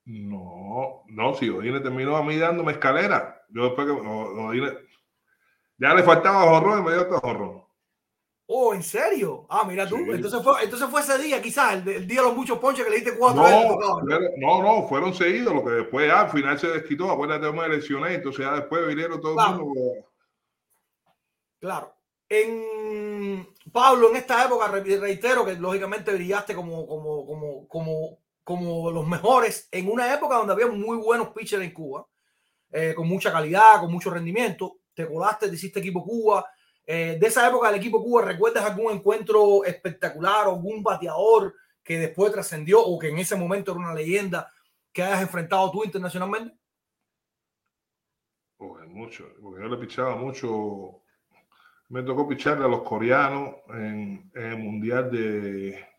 [0.05, 3.43] No, no, si Odine terminó a mí dándome escalera.
[3.51, 4.79] Yo después que Odine-
[5.79, 7.65] ya le faltaba jorrón y me dio hasta jorrón.
[8.55, 9.47] Oh, ¿en serio?
[9.49, 9.97] Ah, mira tú.
[9.97, 10.05] Sí.
[10.11, 12.97] Entonces, fue, entonces fue ese día, quizás, el, día de los muchos ponches que le
[12.97, 14.31] diste cuatro No, veces.
[14.39, 14.63] ¿no?
[14.63, 15.55] no, fueron seguidos.
[15.55, 17.11] Lo que después ya al final se desquitó.
[17.11, 18.15] Acuérdate, me lesioné.
[18.15, 19.65] Entonces ya después vinieron todo el Claro.
[19.65, 19.81] mundo.
[21.61, 21.95] Claro.
[22.29, 28.91] En Pablo, en esta época, re- reitero que lógicamente brillaste como, como, como, como, como
[28.91, 32.07] los mejores en una época donde había muy buenos pitchers en Cuba,
[32.71, 34.79] eh, con mucha calidad, con mucho rendimiento.
[34.95, 36.45] Te colaste, te hiciste equipo Cuba.
[36.87, 41.99] Eh, de esa época del equipo Cuba, ¿recuerdas algún encuentro espectacular o algún bateador que
[41.99, 44.53] después trascendió o que en ese momento era una leyenda
[44.93, 46.57] que hayas enfrentado tú internacionalmente?
[48.57, 51.03] Pues mucho, porque yo le pichaba mucho.
[51.89, 55.93] Me tocó picharle a los coreanos en, en el mundial de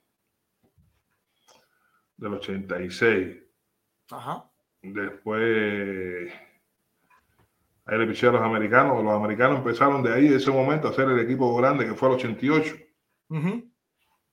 [2.18, 3.38] del 86.
[4.12, 4.50] Ajá.
[4.82, 6.32] Después
[7.86, 9.04] ahí le piché a los americanos.
[9.04, 12.10] Los americanos empezaron de ahí, de ese momento, a hacer el equipo grande que fue
[12.10, 12.76] el 88.
[13.30, 13.72] Ujú.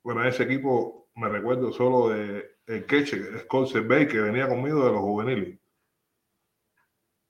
[0.02, 4.92] Bueno, ese equipo me recuerdo solo de el es Colser Bay, que venía conmigo de
[4.92, 5.58] los juveniles.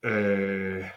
[0.03, 0.93] Eh,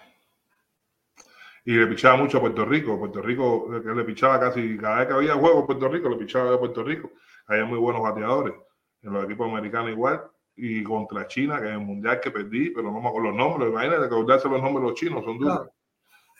[1.65, 2.99] y le pichaba mucho a Puerto Rico.
[2.99, 6.17] Puerto Rico, que le pichaba casi cada vez que había juego en Puerto Rico, le
[6.17, 7.12] pichaba a Puerto Rico.
[7.47, 8.53] Había muy buenos bateadores.
[9.01, 10.21] En los equipos americanos igual.
[10.55, 13.69] Y contra China, que es el mundial que perdí, pero no me acuerdo los nombres.
[13.69, 15.57] Imagínate acordarse los nombres de los chinos, son duros.
[15.57, 15.73] Claro.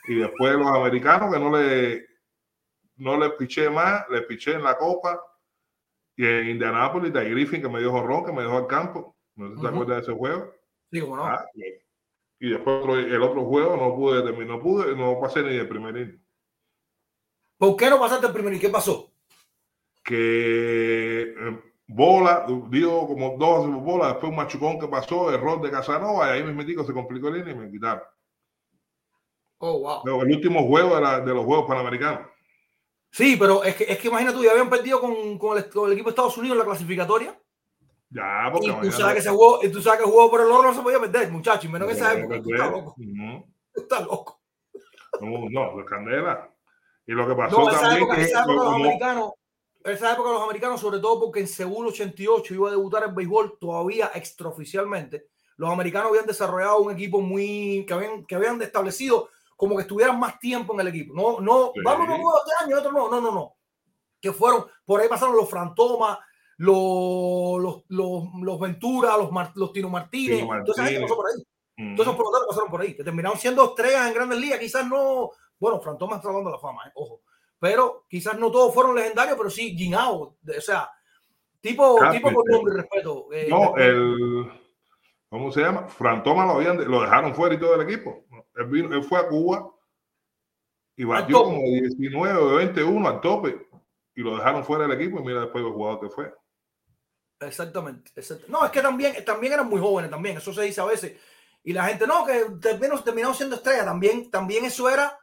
[0.06, 2.06] Y después los americanos, que no le,
[2.96, 5.20] no le piché más, le piché en la copa.
[6.16, 9.16] Y en Indianápolis, de Griffin, que me dio jorrón, que me dejó al campo.
[9.34, 10.54] No sé si te acuerdas de ese juego.
[10.92, 11.26] No.
[11.26, 11.44] Ah,
[12.38, 15.96] y después el otro juego no pude terminar, no pude, no pasé ni de primer
[15.96, 16.24] inning.
[17.56, 19.12] ¿Por qué no pasaste el primero y qué pasó?
[20.04, 26.26] Que eh, bola, dio como dos bolas, después un machucón que pasó, error de Casanova,
[26.28, 28.02] y ahí me metí, se complicó el inning y me quitaron.
[29.58, 30.02] Oh, wow.
[30.04, 32.28] No, el último juego era de los Juegos Panamericanos.
[33.10, 35.86] Sí, pero es que, es que imagina tú, ya habían perdido con, con el, con
[35.86, 37.40] el equipo de Estados Unidos en la clasificatoria.
[38.10, 40.46] Ya, porque Y tú sabes que se jugó, y tú sabes que jugó por el
[40.50, 41.64] oro no se podía perder, muchachos.
[41.64, 42.36] y Menos en esa época.
[42.36, 42.94] estás loco.
[42.98, 43.44] no,
[43.74, 44.40] estás loco.
[45.20, 46.50] no, no, de candela.
[47.06, 49.32] Y lo que pasó No, también época, que lo- como- americanos,
[49.84, 53.58] esa época los americanos, sobre todo porque en Seúl 88 iba a debutar en béisbol
[53.60, 59.76] todavía extraoficialmente, los americanos habían desarrollado un equipo muy, que habían, que habían establecido como
[59.76, 61.14] que estuvieran más tiempo en el equipo.
[61.14, 61.80] No, no, Sí.
[61.84, 63.54] vamos unos juegos de año, otro no, no, no, no.
[64.20, 66.18] Que fueron, por ahí pasaron los Frantomas,
[66.56, 71.00] los, los, los, los Ventura, los, los Tino Martínez, Tino Martínez.
[71.02, 71.42] pasó por ahí.
[71.76, 71.94] Mm.
[71.96, 74.58] Todos esos peloteros pasaron por ahí, que terminaron siendo estrellas en grandes ligas.
[74.58, 77.20] Quizás no, bueno, Fran Thomas está dando la fama, eh, ojo.
[77.64, 80.36] Pero quizás no todos fueron legendarios, pero sí Ginao.
[80.46, 80.90] O sea,
[81.62, 82.28] tipo, Carpenter.
[82.30, 83.28] tipo con nombre y respeto.
[83.32, 83.86] eh, No, respeto.
[83.86, 84.52] el.
[85.30, 85.88] ¿Cómo se llama?
[85.88, 88.26] Frantoma lo, habían, lo dejaron fuera y todo el equipo.
[88.56, 89.70] Él, vino- él fue a Cuba
[90.94, 93.66] y batió como 19 o 21 al tope
[94.14, 96.34] y lo dejaron fuera del equipo y mira después el jugador que fue.
[97.40, 100.36] Exactamente, exact- No, es que también, también eran muy jóvenes también.
[100.36, 101.18] Eso se dice a veces.
[101.62, 103.86] Y la gente, no, que terminaron, terminaron siendo estrellas.
[103.86, 105.18] También, también eso era.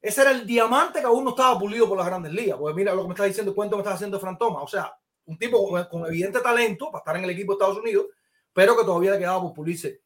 [0.00, 2.56] Ese era el diamante que aún no estaba pulido por las grandes ligas.
[2.58, 4.62] Porque mira lo que me está diciendo, que me está haciendo Fran Thomas.
[4.62, 4.92] O sea,
[5.26, 8.06] un tipo con, con evidente talento para estar en el equipo de Estados Unidos,
[8.52, 10.00] pero que todavía le quedaba por pulirse.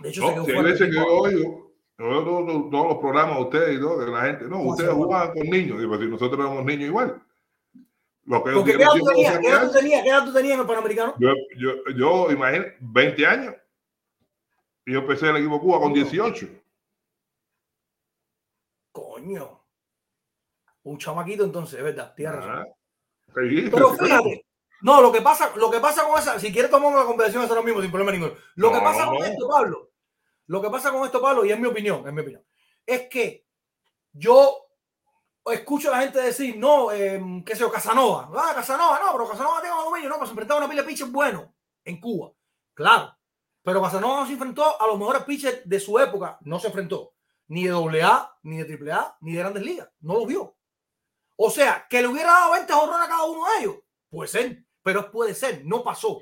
[0.00, 3.36] De hecho, se No, quedó si hay fuera veces que oigo, todos, todos- los programas
[3.36, 5.82] de ustedes y todo, que la gente, no, ¿Cómo ustedes se jugaban con niños.
[5.82, 7.22] Y pues si nosotros éramos niños igual.
[8.26, 9.38] Lo que Porque ¿qué edad tú de tenías?
[9.38, 10.02] ¿Qué edad tú tenías?
[10.02, 11.14] ¿Qué edad tú tenías en el Panamericano?
[11.18, 13.54] Yo, yo, yo imagino, 20 años.
[14.86, 15.94] Y yo empecé en el equipo Cuba con No.
[15.94, 16.48] 18.
[19.24, 19.64] Coño.
[20.82, 22.58] Un chamaquito entonces, es verdad, tienes razón.
[22.58, 24.46] Ah, sí, Pero fíjate,
[24.82, 27.62] no, lo que pasa, lo que pasa con esa, si quieres tomamos la conversación ahora
[27.62, 28.34] mismo sin problema ninguno.
[28.56, 29.92] Lo que pasa con esto, Pablo,
[30.46, 32.44] lo que pasa con esto, Pablo, y es mi opinión, es mi opinión,
[32.84, 33.46] es que
[34.12, 34.66] yo
[35.46, 39.30] escucho a la gente decir, no, eh, qué sé yo, Casanova, ah, Casanova, no, pero
[39.30, 41.46] Casanova tiene dominio, no, pero se enfrentaba a una pila de pitchers buenos
[41.82, 42.32] en Cuba,
[42.74, 43.16] claro,
[43.62, 47.13] pero Casanova no se enfrentó a los mejores pitchers de su época, no se enfrentó
[47.48, 50.56] ni de AA, ni de AAA, ni de Grandes Ligas, no los vio.
[51.36, 53.76] O sea, que le hubiera dado 20 jorrones a cada uno de ellos,
[54.08, 56.20] puede ser, pero puede ser, no pasó.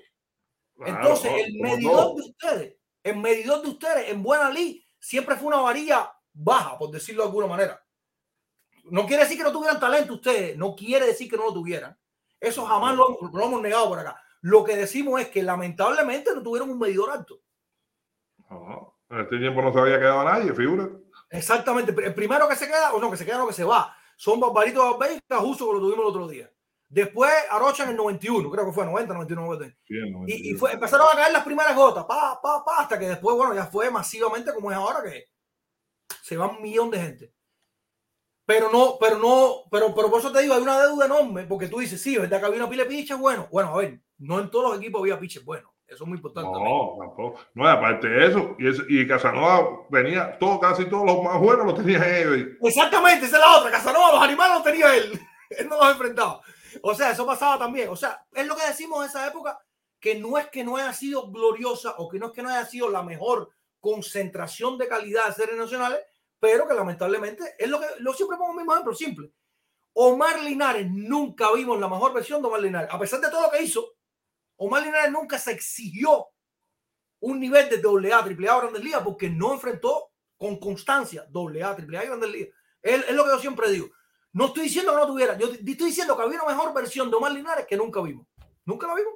[0.76, 5.36] Claro, Entonces, no, el medidor de ustedes, el medidor de ustedes en buena ley siempre
[5.36, 7.84] fue una varilla baja, por decirlo de alguna manera.
[8.84, 11.96] No quiere decir que no tuvieran talento ustedes, no quiere decir que no lo tuvieran.
[12.40, 14.20] Eso jamás lo, lo hemos negado por acá.
[14.40, 17.40] Lo que decimos es que lamentablemente no tuvieron un medidor alto.
[18.50, 20.90] No, en este tiempo no se había quedado nadie, figura.
[21.32, 21.94] Exactamente.
[22.04, 24.38] El primero que se queda, o no, que se queda, no, que se va, son
[24.38, 26.52] Barbarito Barbey y Cajuso, que lo tuvimos el otro día.
[26.88, 29.76] Después Arocha en el 91, creo que fue 90, 91, 90.
[29.82, 30.26] Sí, en 91.
[30.28, 33.34] Y, y fue, empezaron a caer las primeras gotas, pa, pa, pa, hasta que después,
[33.34, 35.24] bueno, ya fue masivamente como es ahora, que
[36.22, 37.34] se va un millón de gente.
[38.44, 41.68] Pero no, pero no, pero, pero por eso te digo, hay una deuda enorme, porque
[41.68, 43.48] tú dices, sí, ¿verdad que había una pila de piches bueno?
[43.50, 45.71] Bueno, a ver, no en todos los equipos había piches buenos.
[45.92, 46.50] Eso es muy importante.
[46.50, 47.40] No, tampoco.
[47.54, 51.66] No, aparte de eso, y, es- y Casanova venía, todo, casi todos los más buenos
[51.66, 52.48] los tenían ellos.
[52.62, 53.70] Exactamente, esa es la otra.
[53.70, 55.20] Casanova, los animales los tenía él.
[55.50, 56.40] él no los enfrentaba.
[56.82, 57.88] O sea, eso pasaba también.
[57.90, 59.58] O sea, es lo que decimos en esa época,
[60.00, 62.64] que no es que no haya sido gloriosa o que no es que no haya
[62.64, 66.00] sido la mejor concentración de calidad de series nacionales,
[66.40, 69.30] pero que lamentablemente es lo que lo siempre pongo el mismo ejemplo, simple.
[69.92, 72.88] Omar Linares nunca vimos la mejor versión de Omar Linares.
[72.90, 73.92] A pesar de todo lo que hizo,
[74.56, 76.28] Omar Linares nunca se exigió
[77.20, 82.04] un nivel de AA, AAA o Grandes Ligas porque no enfrentó con constancia AA, AAA
[82.04, 82.54] y Grandes Ligas.
[82.82, 83.88] Es, es lo que yo siempre digo.
[84.32, 87.16] No estoy diciendo que no tuviera, yo estoy diciendo que había una mejor versión de
[87.16, 88.26] Omar Linares que nunca vimos.
[88.64, 89.14] Nunca la vimos.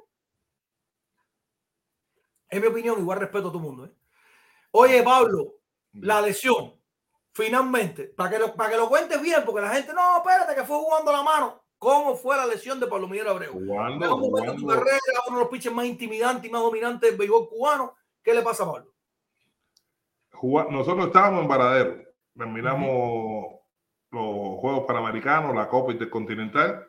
[2.49, 3.85] Es mi opinión, igual respeto a todo el mundo.
[3.85, 3.91] ¿eh?
[4.71, 5.59] Oye, Pablo,
[5.93, 6.79] la lesión,
[7.33, 10.63] finalmente, para que, lo, para que lo cuentes bien, porque la gente, no, espérate, que
[10.63, 11.63] fue jugando la mano.
[11.79, 13.59] ¿Cómo fue la lesión de Miguel Abreu?
[13.59, 14.67] Mejor momento de jugando.
[14.67, 17.95] carrera, uno de los pitchers más intimidantes y más dominantes del béisbol cubano.
[18.23, 18.93] ¿Qué le pasa a Pablo?
[20.71, 22.03] Nosotros estábamos en Varadero.
[22.35, 23.59] Terminamos
[24.11, 26.87] los Juegos Panamericanos, la Copa Intercontinental.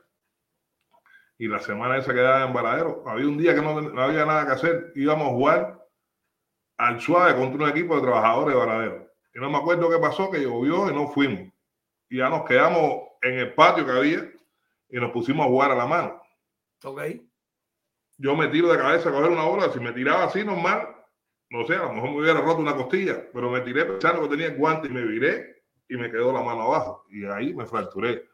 [1.40, 3.04] y la semana esa quedaba en Varadero.
[3.06, 5.86] Había un día que no, no, había nada que hacer, íbamos a jugar
[6.78, 9.08] al suave contra un equipo de trabajadores de Varadero.
[9.34, 11.52] Y no me acuerdo qué pasó, que llovió y no fuimos.
[12.08, 14.37] Y ya nos quedamos en el patio que había
[14.88, 16.22] y nos pusimos a jugar a la mano.
[16.84, 17.02] Ok.
[18.16, 20.96] Yo me tiro de cabeza a coger una bola, si me tiraba así normal,
[21.50, 24.36] no sé, a lo mejor me hubiera roto una costilla, pero me tiré pensando que
[24.36, 27.06] tenía guante y me viré y me quedó la mano abajo.
[27.10, 28.28] Y ahí me fracturé.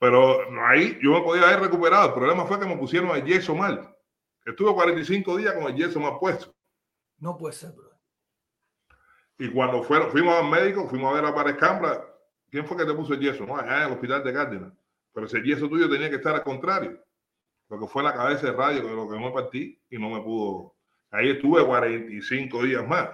[0.00, 2.08] Pero ahí yo me podía haber recuperado.
[2.08, 3.94] El problema fue que me pusieron el yeso mal.
[4.44, 6.54] Estuve 45 días con el yeso mal puesto.
[7.18, 7.90] No puede ser, bro.
[9.38, 12.04] Y cuando fueron, fuimos al médico, fuimos a ver a Pares Cambra.
[12.50, 13.44] ¿Quién fue que te puso el yeso?
[13.46, 14.72] No, allá en el hospital de Cárdenas.
[15.18, 16.96] Pero ese yeso tuyo tenía que estar al contrario.
[17.68, 20.20] Lo que fue la cabeza de radio, que lo que me partí y no me
[20.22, 20.76] pudo.
[21.10, 23.10] Ahí estuve 45 días más.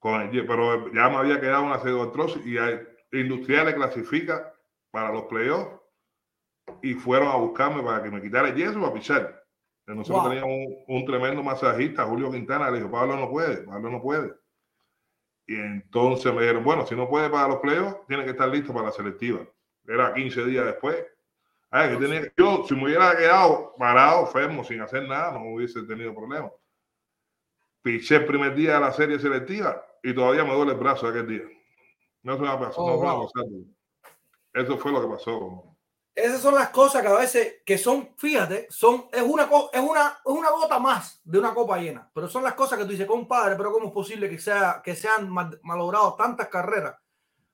[0.00, 2.56] Con el, pero ya me había quedado una pseudoartrosis y
[3.16, 4.52] Industriales clasifica
[4.90, 5.80] para los playoffs
[6.82, 9.46] y fueron a buscarme para que me quitara el yeso para pichar.
[9.86, 10.30] Nosotros wow.
[10.30, 14.34] teníamos un, un, tremendo masajista, Julio Quintana, le dijo, Pablo no puede, Pablo no puede.
[15.46, 18.74] Y entonces me dijeron, bueno, si no puede para los playoffs, tiene que estar listo
[18.74, 19.46] para la selectiva.
[19.88, 20.96] Era 15 días después.
[21.70, 25.82] Ay, que tenía, yo, si me hubiera quedado parado, enfermo, sin hacer nada, no hubiese
[25.82, 26.50] tenido problema.
[27.82, 31.26] Piché el primer día de la serie selectiva y todavía me duele el brazo aquel
[31.26, 31.44] día.
[32.22, 33.74] No se me ha pasado, oh, no wow.
[34.52, 35.76] Eso fue lo que pasó.
[36.14, 40.18] Esas son las cosas que a veces, que son, fíjate, son, es una, es una,
[40.24, 43.06] es una gota más de una copa llena, pero son las cosas que tú dices,
[43.06, 46.96] compadre, pero ¿cómo es posible que, sea, que se han malogrado tantas carreras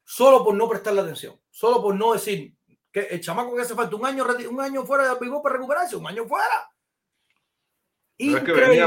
[0.04, 1.40] solo por no prestarle atención?
[1.50, 2.54] Solo por no decir
[2.92, 5.96] que el chamaco que hace falta un año, un año fuera de Pigó para recuperarse,
[5.96, 6.70] un año fuera.
[8.18, 8.86] Increíble.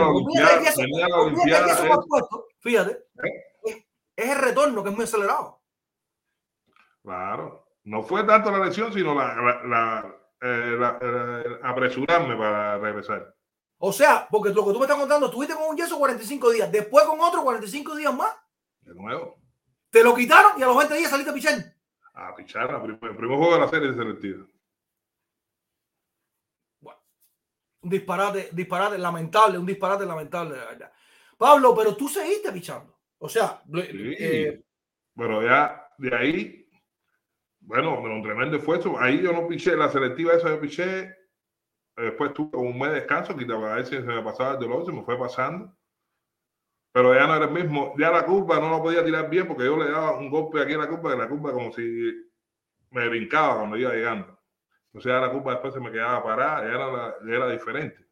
[2.59, 2.91] Fíjate,
[3.25, 3.87] ¿Eh?
[4.15, 5.61] es el retorno que es muy acelerado.
[7.03, 12.77] Claro no fue tanto la lesión, sino la, la, la, eh, la eh, apresurarme para
[12.79, 13.33] regresar.
[13.77, 16.69] O sea, porque lo que tú me estás contando, tuviste con un yeso 45 días,
[16.69, 18.35] después con otro 45 días más.
[18.81, 19.37] De nuevo.
[19.89, 21.53] Te lo quitaron y a los 20 días saliste a pichar.
[22.13, 24.45] A pichar, el primer, primer juego de la serie de selectiva.
[26.79, 26.99] Bueno,
[27.81, 30.91] un disparate, disparate lamentable, un disparate lamentable, verdad.
[31.37, 32.97] Pablo, pero tú seguiste pichando.
[33.19, 34.63] O sea, sí, eh,
[35.15, 36.67] pero ya de ahí
[37.67, 38.97] bueno, un tremendo esfuerzo.
[38.97, 41.13] Ahí yo no piché la selectiva esa, yo piché.
[41.97, 44.85] Después tuve un mes de descanso, que a ver si se me pasaba el dolor,
[44.85, 45.76] se me fue pasando.
[46.97, 47.93] Pero ya no era el mismo.
[47.95, 50.73] Ya la curva no la podía tirar bien porque yo le daba un golpe aquí
[50.73, 52.27] a la curva, que la curva como si
[52.89, 54.35] me brincaba cuando iba llegando.
[54.93, 58.03] O sea, la curva después se me quedaba parada, ya era, ya era diferente.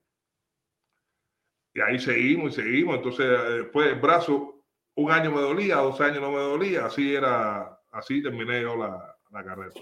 [1.73, 2.97] Y ahí seguimos y seguimos.
[2.97, 3.27] Entonces,
[3.63, 6.85] después el brazo, un año me dolía, dos años no me dolía.
[6.85, 9.73] Así era, así terminé yo la, la carrera.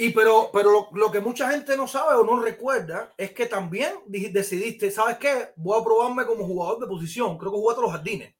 [0.00, 3.46] Y pero, pero lo, lo, que mucha gente no sabe o no recuerda es que
[3.46, 5.48] también decidiste, ¿sabes qué?
[5.56, 7.36] Voy a probarme como jugador de posición.
[7.36, 8.32] Creo que jugaste los jardines.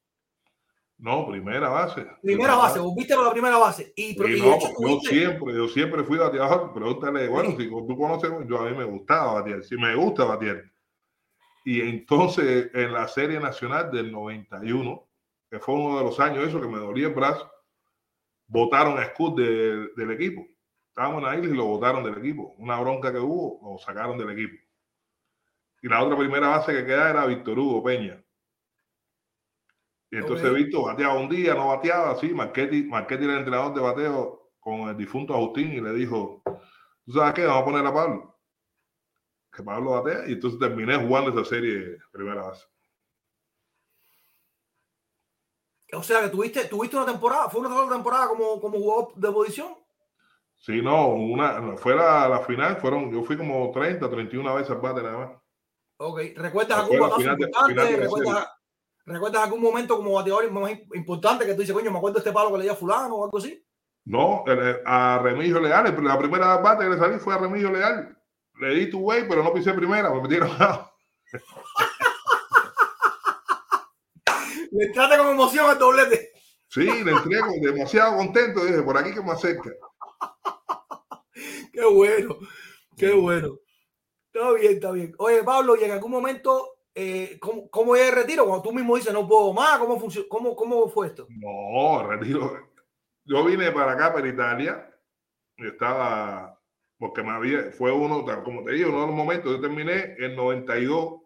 [0.97, 1.95] No, primera base.
[1.95, 3.91] Primera, primera base, volviste a la primera base.
[3.93, 6.73] Y, pero, y no, hecho, yo siempre, yo siempre fui bateador.
[6.73, 7.63] Pregúntale, bueno, sí.
[7.63, 10.63] si tú conoces, yo a mí me gustaba batear, si me gusta batear.
[11.65, 15.07] Y entonces en la Serie Nacional del 91,
[15.51, 17.51] que fue uno de los años eso que me dolía el brazo,
[18.47, 20.45] votaron a Scott de, del equipo.
[20.89, 22.53] Estábamos en la isla y lo votaron del equipo.
[22.57, 24.61] Una bronca que hubo, lo sacaron del equipo.
[25.81, 28.21] Y la otra primera base que queda era Víctor Hugo Peña.
[30.11, 30.63] Y entonces okay.
[30.63, 32.33] Víctor bateaba un día, no bateaba, así.
[32.33, 36.41] Marquetti, Marquetti era el entrenador de bateo con el difunto Agustín y le dijo,
[37.05, 37.45] ¿tú sabes qué?
[37.45, 38.39] Vamos a poner a Pablo.
[39.51, 40.27] Que Pablo batea.
[40.27, 42.65] Y entonces terminé jugando esa serie primera base.
[45.93, 49.31] O sea, que tuviste, tuviste una temporada, fue una sola temporada como, como jugador de
[49.31, 49.75] posición.
[50.59, 54.81] Sí, no, una, fue la, la, final, fueron, yo fui como 30, 31 veces al
[54.81, 55.31] bate nada más.
[55.97, 57.97] Ok, ¿recuerdas algún importante?
[57.97, 58.47] ¿Recuerdas,
[59.05, 62.33] ¿Recuerdas algún momento como bateador más importante que tú dices, coño, me acuerdo de este
[62.33, 63.65] palo que le di a fulano o algo así?
[64.05, 64.43] No,
[64.85, 68.17] a Remigio Leal, la primera bate que le salí fue a Remigio Leal.
[68.59, 70.51] Le di tu way, pero no pisé primera, me metieron
[74.71, 76.31] Le entraste con emoción al doblete.
[76.67, 78.63] Sí, le entré con demasiado contento.
[78.63, 79.71] Dije, por aquí que me acerca.
[81.73, 82.37] Qué bueno,
[82.97, 83.59] qué bueno.
[84.31, 85.13] Está bien, está bien.
[85.17, 88.45] Oye, Pablo, y en algún momento, eh, ¿cómo, ¿cómo, es el retiro?
[88.45, 89.97] Cuando tú mismo dices, no puedo más, ¿cómo,
[90.27, 91.27] cómo, cómo fue esto?
[91.29, 92.69] No, retiro.
[93.23, 94.93] Yo vine para acá, para Italia,
[95.57, 96.59] y estaba,
[96.97, 100.35] porque me había, fue uno, como te digo, uno de los momentos, yo terminé en
[100.35, 101.21] 92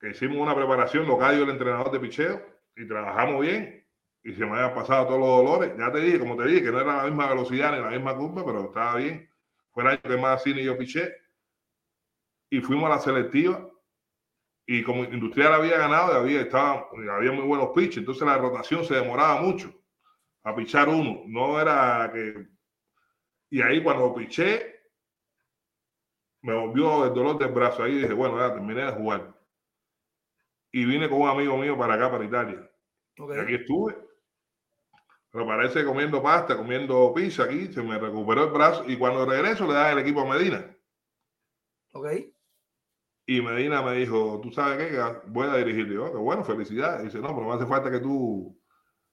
[0.00, 2.42] que hicimos una preparación local y el entrenador de picheo
[2.74, 3.79] y trabajamos bien.
[4.22, 5.72] Y se me habían pasado todos los dolores.
[5.78, 8.16] Ya te dije, como te dije, que no era la misma velocidad ni la misma
[8.16, 9.28] curva, pero estaba bien.
[9.70, 11.14] Fue el año que más cine yo piché.
[12.50, 13.66] Y fuimos a la selectiva.
[14.66, 18.94] Y como Industrial había ganado, había, estaba, había muy buenos pitches, entonces la rotación se
[18.94, 19.72] demoraba mucho
[20.44, 21.22] a pichar uno.
[21.26, 22.46] No era que.
[23.50, 24.80] Y ahí cuando piché,
[26.42, 27.82] me volvió el dolor del brazo.
[27.82, 29.34] Ahí dije, bueno, ya terminé de jugar.
[30.72, 32.70] Y vine con un amigo mío para acá, para Italia.
[33.16, 34.09] Y aquí estuve.
[35.32, 38.84] Pero parece comiendo pasta, comiendo pizza aquí, se me recuperó el brazo.
[38.88, 40.76] Y cuando regreso le da el equipo a Medina.
[41.92, 42.06] Ok.
[43.26, 44.94] Y Medina me dijo, ¿tú sabes qué?
[44.96, 45.86] Que voy a dirigir.
[45.86, 47.04] Yo, "Oh, qué bueno, felicidades.
[47.04, 48.58] dice, no, pero me hace falta que tú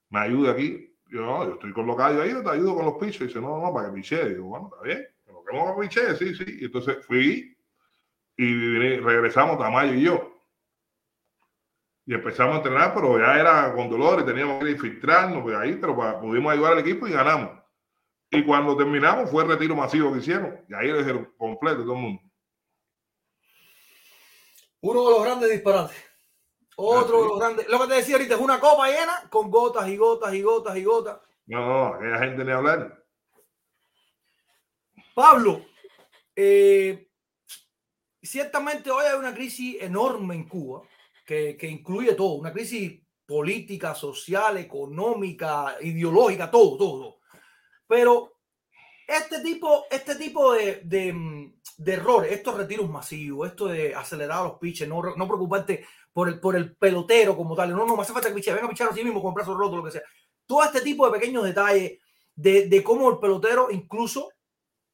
[0.10, 0.96] me ayudes aquí.
[1.10, 3.28] Yo, no, yo estoy colocado ahí, yo te ayudo con los pichos.
[3.28, 4.30] dice, no, no, para que piche.
[4.30, 5.06] Digo, bueno, está bien.
[5.24, 6.58] Pero que vamos a piche, sí, sí.
[6.62, 7.56] Y entonces fui
[8.38, 10.37] y regresamos Tamayo y yo.
[12.10, 15.96] Y empezamos a entrenar, pero ya era con dolores, teníamos que infiltrarnos pues ahí, pero
[15.96, 17.52] pa- pudimos ayudar al equipo y ganamos.
[18.32, 20.66] Y cuando terminamos fue el retiro masivo que hicieron.
[20.70, 22.22] Y ahí lo dijeron completo todo el mundo.
[24.82, 25.98] Uno de los grandes disparates.
[26.78, 27.68] Otro Ah, de los grandes.
[27.70, 30.78] Lo que te decía ahorita es una copa llena con gotas y gotas y gotas
[30.78, 31.20] y gotas.
[31.46, 33.04] No, no, aquella gente ni hablar.
[35.16, 35.66] Pablo,
[36.36, 37.10] eh,
[38.22, 40.84] ciertamente hoy hay una crisis enorme en Cuba
[41.28, 47.20] que, que incluye todo, una crisis política, social, económica, ideológica, todo, todo.
[47.86, 48.38] Pero
[49.06, 54.58] este tipo, este tipo de, de, de errores, estos retiros masivos, esto de acelerar los
[54.58, 58.14] pitches, no, no preocuparte por el, por el pelotero como tal, no, no, me hace
[58.14, 60.04] falta que piche, venga a pichar así mismo con brazos rotos, lo que sea.
[60.46, 62.00] Todo este tipo de pequeños detalles
[62.34, 64.30] de, de cómo el pelotero incluso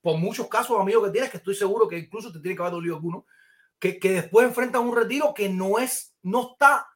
[0.03, 2.73] por muchos casos, amigos, que tienes, que estoy seguro que incluso te tiene que haber
[2.73, 3.25] dolido alguno,
[3.79, 6.87] que, que después enfrentan un retiro que no es, no está,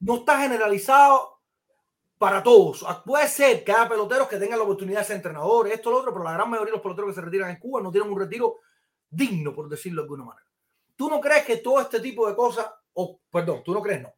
[0.00, 1.40] no está generalizado
[2.18, 2.84] para todos.
[3.04, 6.12] Puede ser que haya peloteros que tengan la oportunidad de ser entrenadores, esto, lo otro,
[6.12, 8.18] pero la gran mayoría de los peloteros que se retiran en Cuba no tienen un
[8.18, 8.56] retiro
[9.08, 10.46] digno, por decirlo de alguna manera.
[10.94, 14.14] ¿Tú no crees que todo este tipo de cosas, o perdón, tú no crees, no?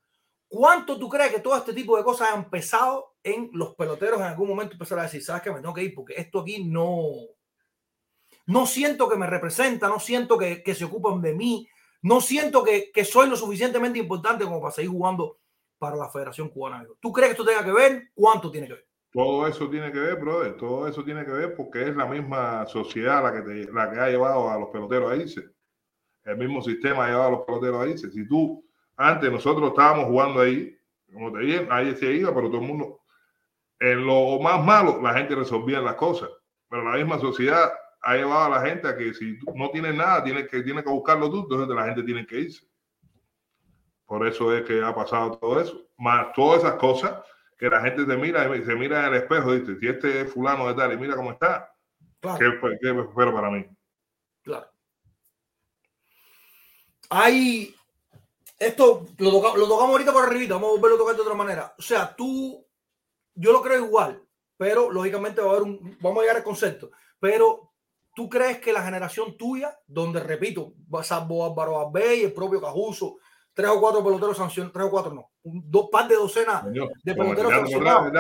[0.47, 4.27] ¿Cuánto tú crees que todo este tipo de cosas han empezado en los peloteros en
[4.27, 7.11] algún momento empezar a decir, sabes que me tengo que ir porque esto aquí no,
[8.47, 11.69] no siento que me representa, no siento que, que se ocupan de mí,
[12.03, 15.39] no siento que, que, soy lo suficientemente importante como para seguir jugando
[15.79, 16.87] para la Federación Cubana.
[17.01, 18.11] ¿Tú crees que esto tenga que ver?
[18.15, 18.89] ¿Cuánto tiene que ver?
[19.11, 22.67] Todo eso tiene que ver, brother, todo eso tiene que ver porque es la misma
[22.67, 25.43] sociedad la que, te, la que ha llevado a los peloteros a irse.
[26.25, 28.11] El mismo sistema ha llevado a los peloteros a irse.
[28.11, 28.63] Si tú,
[28.97, 30.77] antes nosotros estábamos jugando ahí,
[31.13, 33.01] como te dije, ahí se iba, pero todo el mundo,
[33.81, 36.29] en lo más malo, la gente resolvía las cosas.
[36.69, 37.71] Pero la misma sociedad
[38.09, 40.91] ha llevado a la gente a que si no tienes nada, tienes que, tienes que
[40.91, 42.67] buscarlo tú, entonces la gente tiene que irse.
[44.07, 45.87] Por eso es que ha pasado todo eso.
[45.99, 47.21] Más todas esas cosas
[47.59, 50.21] que la gente te mira y se mira en el espejo y dice, si este
[50.23, 51.73] es fulano de tal y mira cómo está,
[52.21, 53.65] Claro, ¿qué, qué espero para mí?
[54.43, 54.67] claro.
[57.11, 57.75] Hay,
[58.59, 61.35] esto lo, toca- lo tocamos ahorita por arribita, vamos a volverlo a tocar de otra
[61.35, 61.75] manera.
[61.79, 62.65] O sea, tú,
[63.35, 64.23] yo lo creo igual,
[64.57, 66.91] pero lógicamente va a haber un, vamos a llegar al concepto,
[67.21, 67.68] pero
[68.19, 70.73] tú crees que la generación tuya, donde repito,
[71.05, 73.19] salvo Álvaro Arbey, el propio Cajuso,
[73.55, 77.15] tres o cuatro peloteros sancionados, tres o cuatro no, dos par de docenas Coño, de
[77.15, 78.13] peloteros sancionados.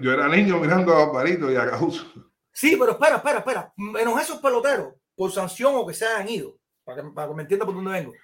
[0.00, 2.02] Yo era niño mirando a Barbarito y a Causo.
[2.50, 3.72] Sí, pero espera, espera, espera.
[3.76, 7.42] Menos esos peloteros, por sanción o que se hayan ido, para que, para que me
[7.42, 8.14] entienda por dónde vengo.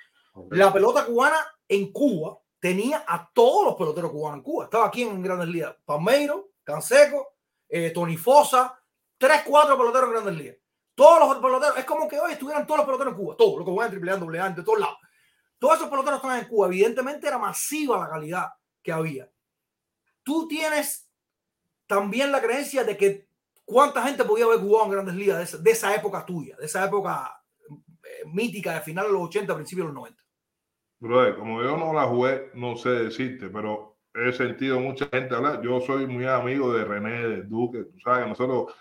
[0.48, 4.64] La pelota cubana en Cuba tenía a todos los peloteros cubanos en Cuba.
[4.64, 5.76] Estaba aquí en Grandes Ligas.
[5.84, 7.34] Palmeiro, Canseco,
[7.68, 8.80] eh, Tony Fosa,
[9.25, 10.57] tres, cuatro peloteros en Grandes Ligas.
[10.95, 13.66] Todos los peloteros, es como que hoy estuvieran todos los peloteros en Cuba, todos, los
[13.66, 14.99] que juegan triple A, doble A, de todos lados.
[15.59, 16.66] Todos esos peloteros estaban en Cuba.
[16.66, 18.49] Evidentemente era masiva la calidad
[18.83, 19.29] que había.
[20.22, 21.11] Tú tienes
[21.87, 23.29] también la creencia de que
[23.64, 26.66] cuánta gente podía haber jugado en Grandes Ligas de esa, de esa época tuya, de
[26.66, 30.22] esa época eh, mítica de finales de los 80, principios de los 90.
[31.01, 35.62] Brother, como yo no la jugué, no sé decirte, pero he sentido mucha gente hablar.
[35.62, 38.75] Yo soy muy amigo de René, de Duque, tú sabes, nosotros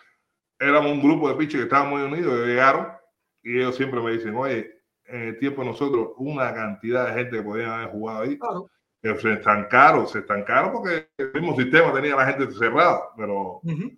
[0.67, 2.87] éramos un grupo de piches que estábamos muy unidos, llegaron
[3.41, 4.71] y ellos siempre me dicen, oye,
[5.05, 8.69] en el tiempo de nosotros, una cantidad de gente que podían haber jugado ahí, Claro.
[9.01, 13.59] que se estancaron, se estancaron porque el mismo sistema tenía a la gente cerrada, pero
[13.63, 13.91] Ujú.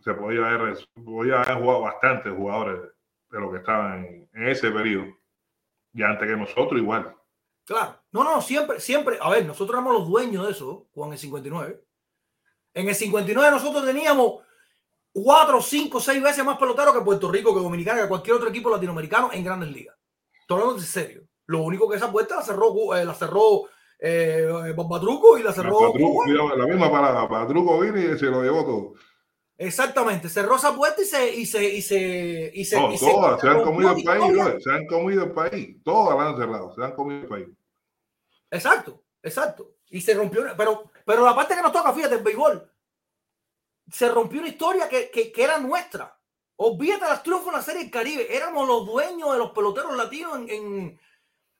[0.00, 2.80] se podía haber, podía haber jugado bastantes jugadores
[3.30, 5.06] de los que estaban en, en ese periodo.
[5.92, 7.14] Y antes que nosotros, igual.
[7.64, 7.96] Claro.
[8.12, 9.18] No, no, siempre, siempre.
[9.20, 11.80] A ver, nosotros éramos los dueños de eso, Juan, en el 59.
[12.74, 14.42] En el 59 nosotros teníamos
[15.22, 18.68] cuatro, cinco, seis veces más peloteros que Puerto Rico, que Dominicana, que cualquier otro equipo
[18.68, 19.96] latinoamericano en grandes ligas.
[20.46, 21.22] Todo en serio.
[21.46, 23.62] Lo único que esa puerta la cerró, eh, la cerró
[23.98, 25.92] eh, Bombatruco y la cerró.
[25.92, 27.28] Patruco, la misma parada.
[27.28, 28.92] Patruco vino y se lo llevó todo.
[29.58, 33.10] Exactamente, cerró esa puerta y se y se y se y se, No, y se-
[33.10, 35.82] todas se han comido el país, se han comido el país.
[35.82, 37.48] Todas la han cerrado, se han comido el país.
[38.50, 39.70] Exacto, exacto.
[39.88, 42.70] Y se rompió, pero, pero la parte que nos toca, fíjate, el béisbol,
[43.90, 46.18] se rompió una historia que, que, que era nuestra.
[46.56, 48.34] Olvídate de los triunfos en la Serie del Caribe.
[48.34, 51.00] Éramos los dueños de los peloteros latinos en, en,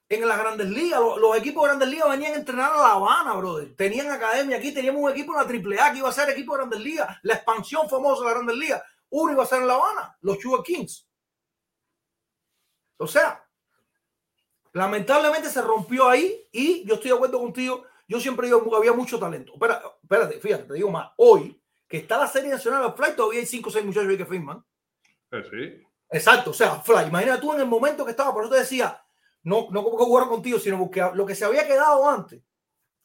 [0.08, 1.00] en las grandes ligas.
[1.00, 3.76] Los, los equipos de grandes ligas venían a entrenar a La Habana, brother.
[3.76, 6.58] Tenían academia aquí, teníamos un equipo en la AAA que iba a ser equipo de
[6.58, 7.18] grandes ligas.
[7.22, 8.82] La expansión famosa de las grandes ligas.
[9.10, 11.06] Uno iba a ser en La Habana, los Sugar Kings.
[12.98, 13.46] O sea,
[14.72, 17.84] lamentablemente se rompió ahí y yo estoy de acuerdo contigo.
[18.08, 19.52] Yo siempre digo que había mucho talento.
[19.52, 21.10] Espera, espérate, fíjate, te digo más.
[21.16, 24.26] Hoy, que está la serie nacional Fly, todavía hay 5 o 6 muchachos ahí que
[24.26, 24.64] firman.
[25.30, 25.86] Eh, sí.
[26.10, 29.00] Exacto, o sea, Fly, imagina tú en el momento que estaba, por eso te decía,
[29.42, 32.42] no, no como que jugaron contigo, sino porque lo que se había quedado antes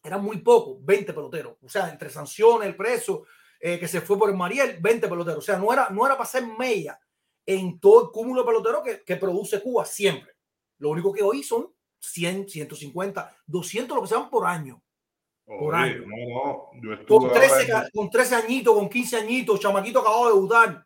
[0.03, 1.57] era muy poco, 20 peloteros.
[1.61, 3.25] O sea, entre sanciones, el preso,
[3.59, 5.39] eh, que se fue por el Mariel, 20 peloteros.
[5.39, 6.99] O sea, no era, no era para ser media
[7.45, 10.34] en todo el cúmulo de peloteros que, que produce Cuba siempre.
[10.79, 14.82] Lo único que hoy son 100, 150, 200 lo que se van por año.
[15.60, 16.04] Por Oye, año.
[16.08, 16.97] no, no.
[16.97, 20.34] Yo Con ahora 13, en- ca- con 13 añitos, con 15 añitos, chamaquito acabado de
[20.36, 20.86] debutar.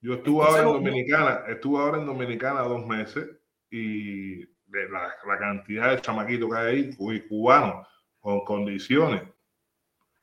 [0.00, 3.28] yo estuve entonces ahora en Dominicana, estuve ahora en Dominicana dos meses
[3.70, 7.86] y de la, la cantidad de chamaquitos que hay ahí, cu- cubanos,
[8.20, 9.22] con condiciones.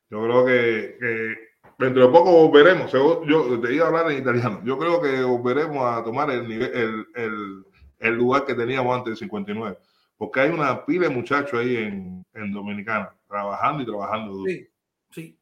[0.10, 1.36] Yo creo que, que
[1.78, 2.92] dentro de poco volveremos.
[2.92, 4.62] Yo, yo te iba a hablar en italiano.
[4.66, 7.64] Yo creo que volveremos a tomar el, nivel, el, el,
[8.00, 9.78] el lugar que teníamos antes del 59.
[10.20, 14.52] Porque hay una pila de muchachos ahí en, en Dominicana, trabajando y trabajando duro.
[14.52, 14.68] Sí,
[15.12, 15.40] sí.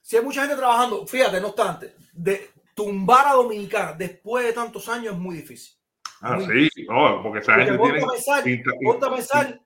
[0.00, 4.88] Si hay mucha gente trabajando, fíjate, no obstante, de tumbar a Dominicana después de tantos
[4.88, 5.76] años es muy difícil.
[6.22, 8.06] Ah, Muy sí, no, porque esa Porque gente ponte tiene.
[8.06, 8.44] a pensar,
[8.82, 9.60] ponte a pensar,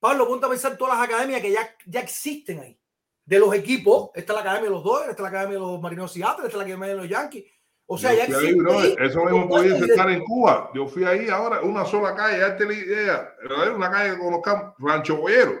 [0.00, 2.78] Pablo, ponte a pensar todas las academias que ya, ya existen ahí.
[3.24, 5.64] De los equipos, esta es la academia de los Dodgers, esta es la academia de
[5.64, 7.44] los Marineros Seattle, esta es la academia de los Yankees.
[7.86, 8.62] O sea, Yo ya fui ahí, existe.
[8.62, 10.70] bro, Eso mismo buenos estar en Cuba.
[10.74, 13.34] Yo fui ahí ahora, una sola calle, date la idea.
[13.74, 15.60] Una calle que conozcamos, Rancho Boyero,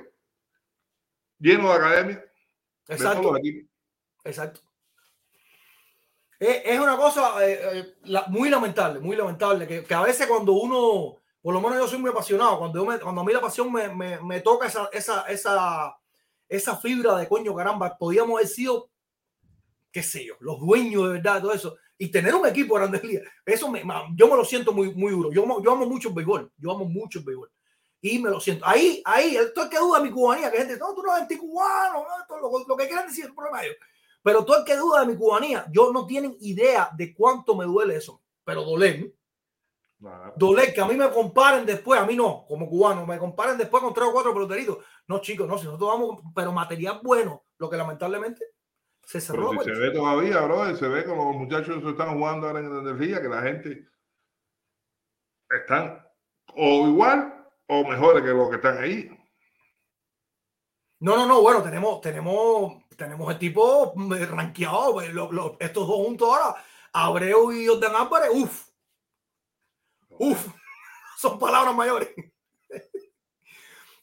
[1.38, 2.18] lleno de academias.
[2.18, 3.38] de todos Exacto.
[4.24, 4.60] Exacto.
[6.38, 10.26] Es, es una cosa eh, eh, la- muy lamentable, muy lamentable, que, que a veces
[10.26, 13.32] cuando uno, por lo menos yo soy muy apasionado, cuando, yo me- cuando a mí
[13.32, 15.96] la pasión me, me- me toca esa, esa, esa,
[16.48, 18.90] esa fibra de coño, caramba, podíamos haber sido,
[19.92, 23.04] qué sé yo, los dueños de verdad, todo eso, y tener un equipo de grandes
[23.04, 23.82] ligas, eso me,
[24.16, 25.30] yo me lo siento muy, muy duro.
[25.32, 27.50] Yo, amo- yo amo mucho el béisbol, yo amo mucho el béisbol.
[28.00, 28.66] Y me lo siento.
[28.66, 32.04] Ahí, ahí, esto es que duda mi cubanía, que gente, no, tú no eres anticubano,
[32.28, 33.78] no, lo, lo que quieran decir, es el problema de ellos.
[34.22, 37.64] Pero todo el que duda de mi cubanía, yo no tienen idea de cuánto me
[37.64, 38.20] duele eso.
[38.44, 39.12] Pero doler,
[39.98, 40.34] Claro.
[40.36, 43.82] doler que a mí me comparen después, a mí no, como cubano, me comparen después
[43.82, 44.78] con tres o cuatro peloteritos.
[45.06, 48.44] No, chicos, no, si nosotros vamos, pero material bueno, lo que lamentablemente
[49.06, 49.52] se cerró.
[49.52, 52.60] La si se ve todavía, bro, se ve como los muchachos que están jugando ahora
[52.60, 53.88] en energía, que la gente
[55.50, 56.06] están
[56.56, 59.10] o igual o mejores que los que están ahí.
[61.00, 65.96] No, no, no, bueno, tenemos, tenemos, tenemos el tipo eh, rankeado, lo- lo- estos dos
[65.96, 66.54] juntos ahora,
[66.92, 68.68] Abreu y Jordan Álvarez, uff,
[70.10, 70.46] uff,
[71.18, 72.08] son palabras mayores.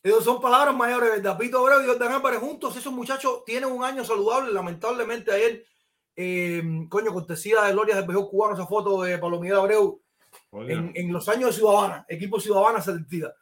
[0.04, 1.38] Esos son palabras mayores, ¿verdad?
[1.38, 5.64] Pito Abreu y Jordan Álvarez juntos, esos muchachos tienen un año saludable, lamentablemente ayer,
[6.16, 10.02] eh, coño, cortesía de Gloria del Mejor Cubano, esa foto de Pablo Miguel Abreu,
[10.54, 13.34] en, en los años de Ciudadana, equipo Ciudadana 70.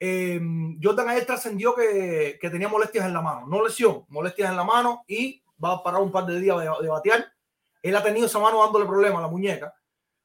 [0.00, 0.40] Eh,
[0.82, 4.64] Jordan ayer trascendió que, que tenía molestias en la mano, no lesión, molestias en la
[4.64, 7.32] mano y va a parar un par de días de, de batear.
[7.80, 9.74] Él ha tenido esa mano dándole problemas a la muñeca,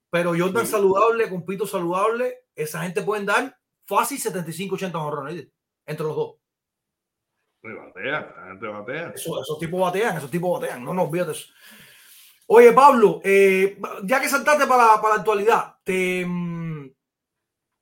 [0.10, 0.72] pero Jordan Sí.
[0.72, 5.48] saludable, con Pito saludable, esa gente pueden dar fácil 75, 80 jorrones
[5.90, 6.36] entre los dos.
[7.62, 9.10] se batea, la gente batea.
[9.10, 11.54] Eso- esos tipos batean, esos tipos batean, no nos olvides eso.
[12.48, 16.90] Oye, Pablo, eh, ya que saltaste para, para la actualidad, te, mm,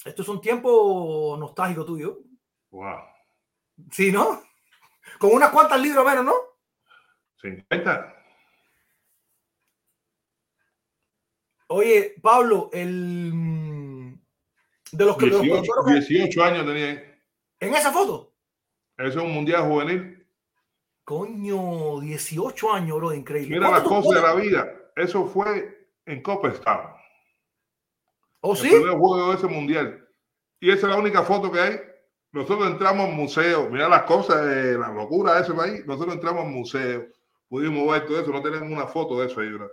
[0.05, 2.19] esto es un tiempo nostálgico tuyo,
[2.71, 2.97] Wow.
[3.91, 4.41] ¿sí, no?
[5.19, 6.33] Con unas cuantas libras menos, ¿no?
[7.39, 8.13] 50.
[11.67, 14.19] Oye, Pablo, el mm,
[14.93, 17.16] de los que de los 18, peloteros que- 18 años tenía.
[17.59, 18.33] En esa foto,
[18.97, 20.27] Eso es un mundial juvenil.
[21.03, 23.55] coño, 18 años, bro, increíble.
[23.57, 24.67] Mira las ¿Cuánto tú cosas de la vida.
[24.95, 26.91] Eso fue en Copperstown.
[28.41, 28.69] ¿Oh, El sí?
[28.69, 30.07] primer juego de ese mundial.
[30.59, 31.79] Y esa es la única foto que hay.
[32.31, 33.69] Nosotros entramos al museo.
[33.69, 35.85] Mira las cosas de la locura de ese país.
[35.85, 37.05] Nosotros entramos al museo.
[37.47, 38.31] Pudimos ver todo eso.
[38.31, 39.71] No tenemos una foto de eso ahí, bro.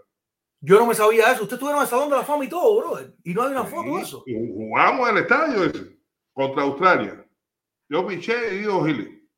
[0.60, 1.42] Yo no me sabía eso.
[1.42, 2.98] Ustedes estuvieron en el Salón de la Fama y todo, bro.
[3.24, 4.22] Y no hay una foto de eso.
[4.26, 5.98] Y Jugamos en el estadio ese
[6.32, 7.23] contra Australia.
[7.88, 9.28] Yo piché y digo Gili.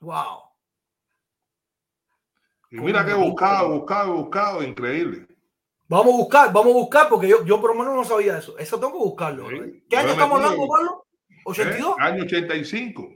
[0.00, 0.42] Wow.
[2.70, 5.28] Y mira que he buscado, buscado, buscado, increíble.
[5.88, 8.56] Vamos a buscar, vamos a buscar, porque yo, yo por lo menos no sabía eso.
[8.56, 9.48] Eso tengo que buscarlo.
[9.48, 9.58] Sí.
[9.58, 9.74] ¿verdad?
[9.90, 11.06] ¿Qué año estamos hablando, Pablo?
[11.44, 11.90] ¿82?
[11.90, 11.94] ¿Eh?
[11.98, 13.14] Año 85.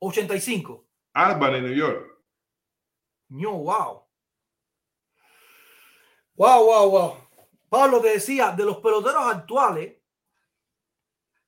[0.00, 0.88] 85.
[1.12, 2.24] Albany, New York.
[3.28, 4.04] No, wow.
[6.34, 7.16] Wow, wow, wow.
[7.68, 9.96] Pablo te decía, de los peloteros actuales,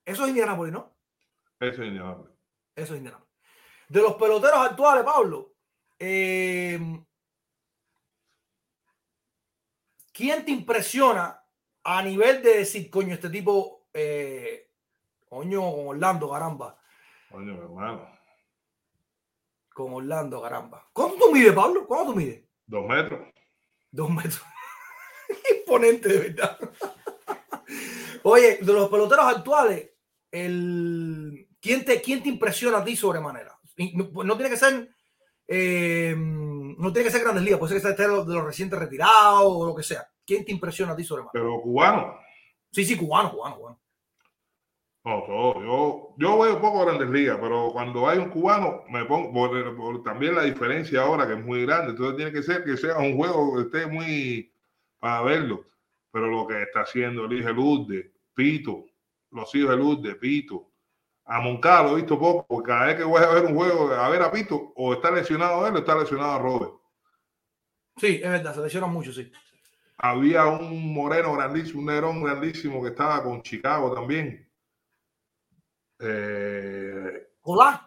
[0.04, 0.94] eso es Indianapolis, ¿no?
[1.60, 2.34] Eso es Indianapolis.
[2.74, 3.30] Eso es Indianapolis.
[3.88, 5.54] De los peloteros actuales, Pablo,
[5.98, 6.78] eh,
[10.12, 11.44] ¿quién te impresiona
[11.84, 14.70] a nivel de decir, coño, este tipo, eh,
[15.28, 16.78] coño, con Orlando, caramba?
[17.30, 18.08] Coño, mi hermano.
[19.74, 20.88] Con Orlando, caramba.
[20.92, 21.86] ¿Cuánto tú mides, Pablo?
[21.86, 22.42] ¿Cuánto tú mides?
[22.66, 23.28] Dos metros.
[23.90, 24.42] Dos metros.
[25.58, 26.58] Imponente, de verdad.
[28.22, 29.90] Oye, de los peloteros actuales,
[30.30, 31.49] el...
[31.60, 33.58] ¿quién, te, ¿quién te impresiona a ti sobremanera?
[33.76, 34.90] Y No, no tiene que ser.
[35.48, 39.42] eh, no tiene que ser grandes ligas, puede ser que sea de los, recientes retirados
[39.44, 40.06] o lo que sea.
[40.26, 41.32] ¿Quién te impresiona a ti sobremanera?
[41.32, 42.18] Pero cubano.
[42.72, 43.80] Sí, sí, cubano, cubano, cubano.
[45.04, 45.62] No, todo.
[45.64, 50.02] Yo, yo veo poco grandes ligas, pero cuando hay un cubano, me pongo por, por
[50.02, 51.92] también la diferencia ahora que es muy grande.
[51.92, 54.52] Entonces tiene que ser que sea un juego que esté muy
[54.98, 55.64] para verlo.
[56.12, 58.84] Pero lo que está haciendo el hijo de Lourdes, Pito,
[59.30, 60.69] los hijos de Lourdes, Pito,
[61.32, 63.92] a Moncada lo he visto poco, porque cada vez que voy a ver un juego,
[63.92, 66.72] a ver a Pito, o está lesionado él o está lesionado Robert.
[67.98, 69.30] Sí, es verdad, se lesionan mucho, sí.
[69.98, 74.50] Había un moreno grandísimo, un negrón grandísimo que estaba con Chicago también.
[76.00, 77.84] Eh, Hola.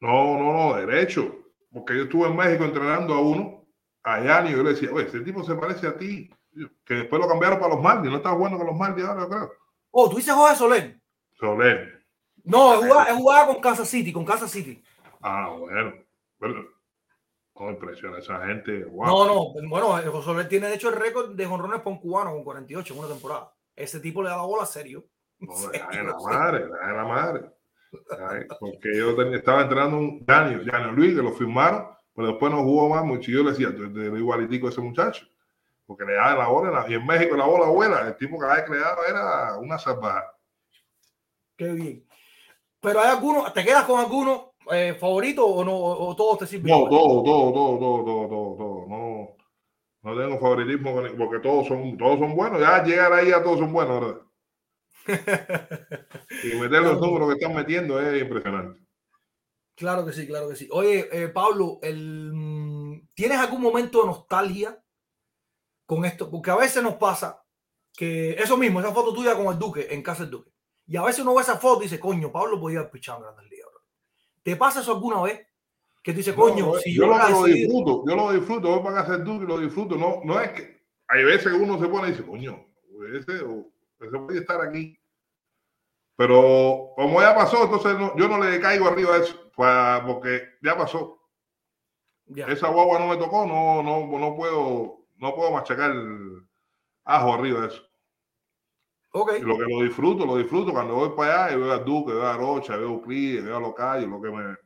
[0.00, 1.46] No, no, no, derecho.
[1.72, 3.66] Porque yo estuve en México entrenando a uno,
[4.02, 6.28] a Yanni, y yo le decía, oye, este tipo se parece a ti.
[6.84, 9.28] Que después lo cambiaron para los Marlins, no está jugando con los Marlins ahora, yo
[9.30, 9.52] creo.
[9.92, 11.00] Oh, tú dices Jorge Soler.
[11.32, 11.93] Soler.
[12.44, 14.82] No, es jugada, es jugada con Kansas City, con Kansas City.
[15.22, 15.94] Ah, bueno.
[16.38, 16.64] Bueno,
[17.58, 18.84] no impresiona esa gente.
[18.84, 19.06] Wow.
[19.06, 22.00] No, no, bueno, el José Soler tiene de hecho el récord de jonrones para un
[22.00, 23.52] cubano con 48 en una temporada.
[23.74, 25.04] Ese tipo le da la bola serio.
[25.40, 27.50] No, Serio, la madre, de la madre.
[28.30, 32.62] Ay, Porque yo estaba entrenando un Yanni, Yanni Luis, que lo firmaron, pero después no
[32.62, 33.30] jugó más mucho.
[33.30, 35.26] Y yo le decía, tú eres igualitico a ese muchacho.
[35.86, 38.06] Porque le daba la bola, y en México la bola vuela.
[38.06, 40.34] El tipo que le daba era una salvajada.
[41.56, 42.06] Qué bien.
[42.84, 45.74] Pero hay algunos, ¿te quedas con alguno eh, favorito o no?
[45.74, 46.70] O, o todos te sirven?
[46.70, 48.86] No, todo, todo, todo, todo, todo, todo, todo.
[48.86, 49.36] No,
[50.02, 52.60] no tengo favoritismo porque todos son, todos son buenos.
[52.60, 54.20] Ya llegar ahí a todos son buenos, ¿verdad?
[56.44, 58.80] Y meter los números que están metiendo es impresionante.
[59.74, 60.68] Claro que sí, claro que sí.
[60.70, 64.78] Oye, eh, Pablo, el, ¿tienes algún momento de nostalgia
[65.86, 66.30] con esto?
[66.30, 67.42] Porque a veces nos pasa
[67.96, 70.53] que eso mismo, esa foto tuya con el Duque, en casa del Duque.
[70.86, 73.24] Y a veces uno ve esa foto y dice, coño, Pablo podía haber pichado en
[73.24, 73.68] Grandes Ligas.
[73.72, 73.80] bro".
[74.42, 75.46] ¿Te pasa eso alguna vez?
[76.02, 79.02] Que tú dices, coño, No, si yo yo, lo, disfruto, yo lo disfruto, voy para
[79.04, 79.96] del Duque y lo disfruto.
[79.96, 82.66] No, no es que hay veces que uno se pone y dice, coño,
[83.18, 83.66] ese, o-
[84.00, 84.98] ese puede estar aquí.
[86.16, 90.42] Pero como ya pasó, entonces no- yo no le caigo arriba a eso, pa- porque
[90.62, 91.18] ya pasó.
[92.26, 92.46] Ya.
[92.46, 96.46] Esa guagua no me tocó, no, no, no puedo, no puedo machacar el
[97.04, 97.82] ajo arriba de eso.
[99.16, 101.78] Ok, Y lo que lo disfruto, lo disfruto cuando voy para allá y veo a
[101.78, 104.56] Duque, veo a Rocha, veo a Euclides, veo a Locayo, lo que me,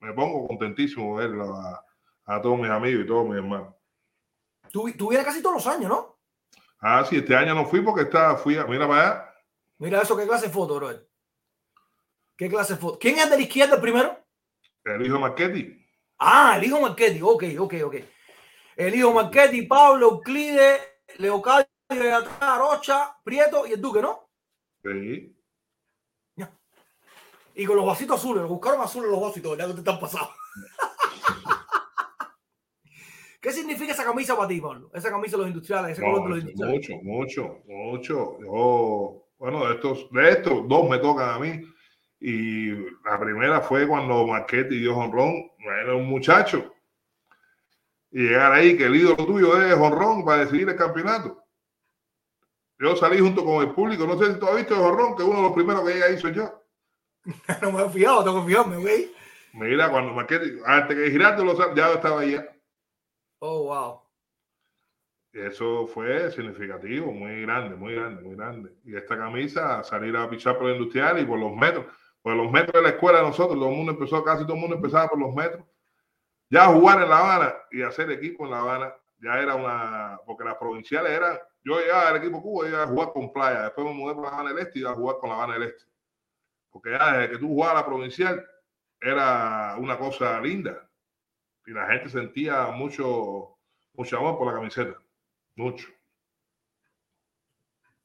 [0.00, 1.82] me pongo contentísimo ver a,
[2.26, 3.74] a todos mis amigos y todos mis hermanos.
[4.70, 6.18] tú, tú vienes casi todos los años, ¿no?
[6.78, 9.34] Ah, sí, este año no fui porque está, fui a, mira para allá,
[9.78, 10.90] Mira eso, qué clase de foto, bro.
[12.36, 12.98] ¿Qué clase de foto?
[12.98, 14.18] ¿Quién es de la izquierda el primero?
[14.84, 15.86] el hijo de Marchetti.
[16.18, 17.20] Ah, el hijo Marchetti.
[17.22, 17.94] Ok, ok, ok.
[18.76, 20.80] El hijo Marchetti, Pablo, Euclides,
[21.16, 24.28] Leocadio, de atrás, Rocha, Prieto y el Duque, ¿no?
[24.82, 25.32] Sí.
[27.58, 30.28] Y con los vasitos azules, los buscaron azules los vasitos, ya que te están pasados.
[33.40, 34.90] ¿Qué significa esa camisa para ti, Pablo?
[34.92, 36.90] Esa camisa de los industriales, ese color de los industriales.
[36.90, 38.38] mucho, mucho, mucho.
[38.40, 41.62] Yo, bueno, de estos, de estos dos me tocan a mí.
[42.20, 42.72] Y
[43.04, 45.50] la primera fue cuando Marchetti dio honrón,
[45.82, 46.74] era un muchacho.
[48.10, 51.45] Y llegar ahí, que el ídolo tuyo es honrón para decidir el campeonato.
[52.78, 55.22] Yo salí junto con el público, no sé si tú has visto el honrón, que
[55.22, 56.62] uno de los primeros que ahí soy yo.
[57.62, 58.90] no me he fijado, tengo que fijarme, ¿ok?
[59.54, 62.46] Mira, cuando Marchetti, antes que sa- ya estaba ya.
[63.38, 64.02] Oh, wow.
[65.32, 68.72] Eso fue significativo, muy grande, muy grande, muy grande.
[68.84, 71.86] Y esta camisa, salir a pichar por el industrial y por los metros,
[72.22, 74.60] por los metros de la escuela de nosotros, todo el mundo empezó, casi todo el
[74.60, 75.64] mundo empezaba por los metros.
[76.48, 80.44] Ya jugar en La Habana y hacer equipo en La Habana, ya era una, porque
[80.44, 83.84] las provinciales eran, yo llegaba al equipo Cuba y iba a jugar con Playa, después
[83.88, 85.64] me mudé para La Habana del Este y iba a jugar con La Habana del
[85.64, 85.84] Este.
[86.70, 88.46] Porque ya desde que tú jugabas la provincial,
[89.00, 90.88] era una cosa linda.
[91.66, 93.58] Y la gente sentía mucho,
[93.94, 94.96] mucho amor por la camiseta.
[95.56, 95.88] Mucho.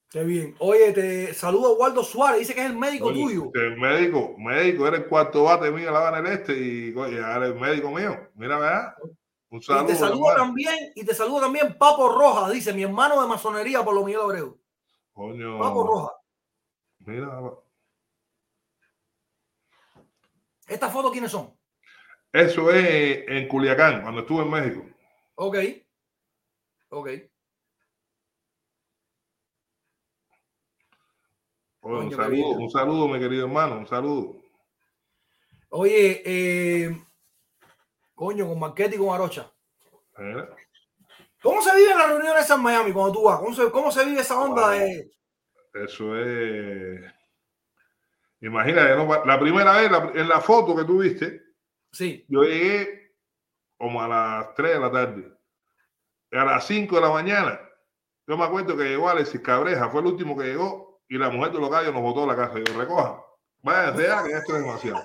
[0.09, 0.55] Qué bien.
[0.57, 3.51] Oye, te saludo Waldo Suárez, dice que es el médico Oye, tuyo.
[3.53, 7.17] El médico, médico, era el cuarto bate mío en La Habana del Este y oye,
[7.17, 8.27] era el médico mío.
[8.33, 8.95] Mira, ¿verdad?
[9.51, 13.27] Un Y te saludo también, y te saludo también Papo Roja, dice mi hermano de
[13.27, 14.57] masonería por lo Miguel Abreu.
[15.11, 16.11] Coño, Papo Roja.
[16.99, 17.41] mira,
[20.67, 21.53] ¿Estas fotos quiénes son?
[22.31, 24.85] eso es en Culiacán, cuando estuve en México.
[25.35, 25.57] Ok.
[26.89, 27.09] Ok.
[31.81, 34.37] Un saludo, un saludo, mi querido hermano, un saludo.
[35.69, 37.05] Oye, eh,
[38.21, 39.51] coño, con Marquete y con Arocha.
[41.41, 43.39] ¿Cómo se vive en las reuniones en Miami cuando tú vas?
[43.39, 44.71] ¿Cómo se, cómo se vive esa onda Wow.
[44.71, 45.11] de.
[45.73, 47.11] Eso es.
[48.41, 49.25] Imagínate, ¿no?
[49.25, 51.41] la primera vez, la- en la foto que tú viste,
[51.91, 52.23] Sí.
[52.27, 53.15] yo llegué
[53.77, 55.33] como a las 3 de la tarde.
[56.33, 57.59] A las 5 de la mañana,
[58.27, 61.51] yo me acuerdo que llegó Alexis Cabreja, fue el último que llegó, y la mujer
[61.53, 62.59] de los gallos nos botó la casa.
[62.59, 63.19] Y yo, recoja,
[63.63, 65.03] váyanse ya, que esto es demasiado.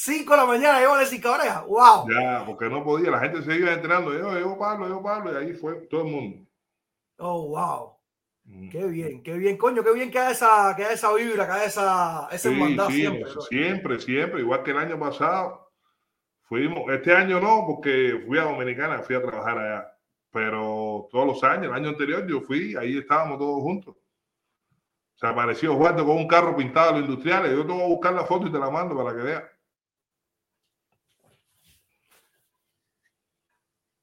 [0.00, 1.62] 5 de la mañana llegó Alexis Cabreja.
[1.62, 2.08] ¡Wow!
[2.08, 4.16] Ya, porque no podía, la gente se iba entrenando.
[4.16, 6.46] Yo, llegó Pablo, llegó Pablo, y ahí fue todo el mundo.
[7.16, 7.96] Oh, wow.
[8.44, 8.68] Mm.
[8.68, 11.52] Qué bien, qué bien, coño, qué bien que haya esa, que haya esa vibra, que
[11.52, 13.34] haya esa, esa Sí, sí, siempre.
[13.34, 15.68] no, siempre, siempre, igual que el año pasado.
[16.42, 19.92] Fuimos, este año no, porque fui a Dominicana, fui a trabajar allá.
[20.30, 23.96] Pero todos los años, el año anterior yo fui, ahí estábamos todos juntos.
[25.16, 27.50] Se apareció Osvaldo con un carro pintado de los industriales.
[27.50, 29.57] Yo te voy a buscar la foto y te la mando para que veas.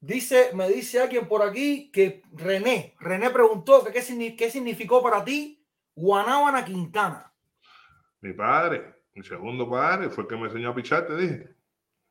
[0.00, 5.24] Dice, me dice alguien por aquí que René, René preguntó que qué, qué significó para
[5.24, 7.32] ti Guanábana Quintana.
[8.20, 11.54] Mi padre, mi segundo padre, fue el que me enseñó a pichar, te dije.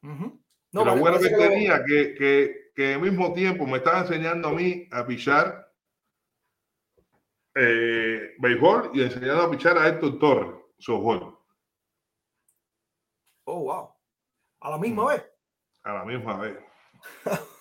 [0.01, 0.41] Ujú.
[0.71, 4.01] y lo porque bueno que lo- tenía, que, que, que al mismo tiempo me estaba
[4.01, 5.71] enseñando a mí a pichar
[7.55, 11.37] eh, béisbol y enseñando a pichar a Héctor Torres, softball,
[13.47, 13.93] Oh, wow.
[14.61, 15.07] A la misma Mm.
[15.09, 15.23] vez.
[15.83, 16.57] a la misma vez.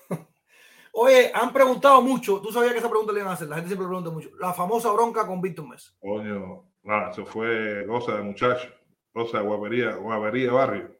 [0.96, 2.40] Oye, han preguntado mucho.
[2.40, 3.48] Tú sabías que esa pregunta le iban a hacer.
[3.48, 4.30] La gente siempre pregunta mucho.
[4.38, 5.90] La famosa bronca con Víctor Mesa.
[6.00, 8.68] Coño, nada, eso fue cosa de muchacho,
[9.12, 10.96] cosa de guapería, guapería de barrio.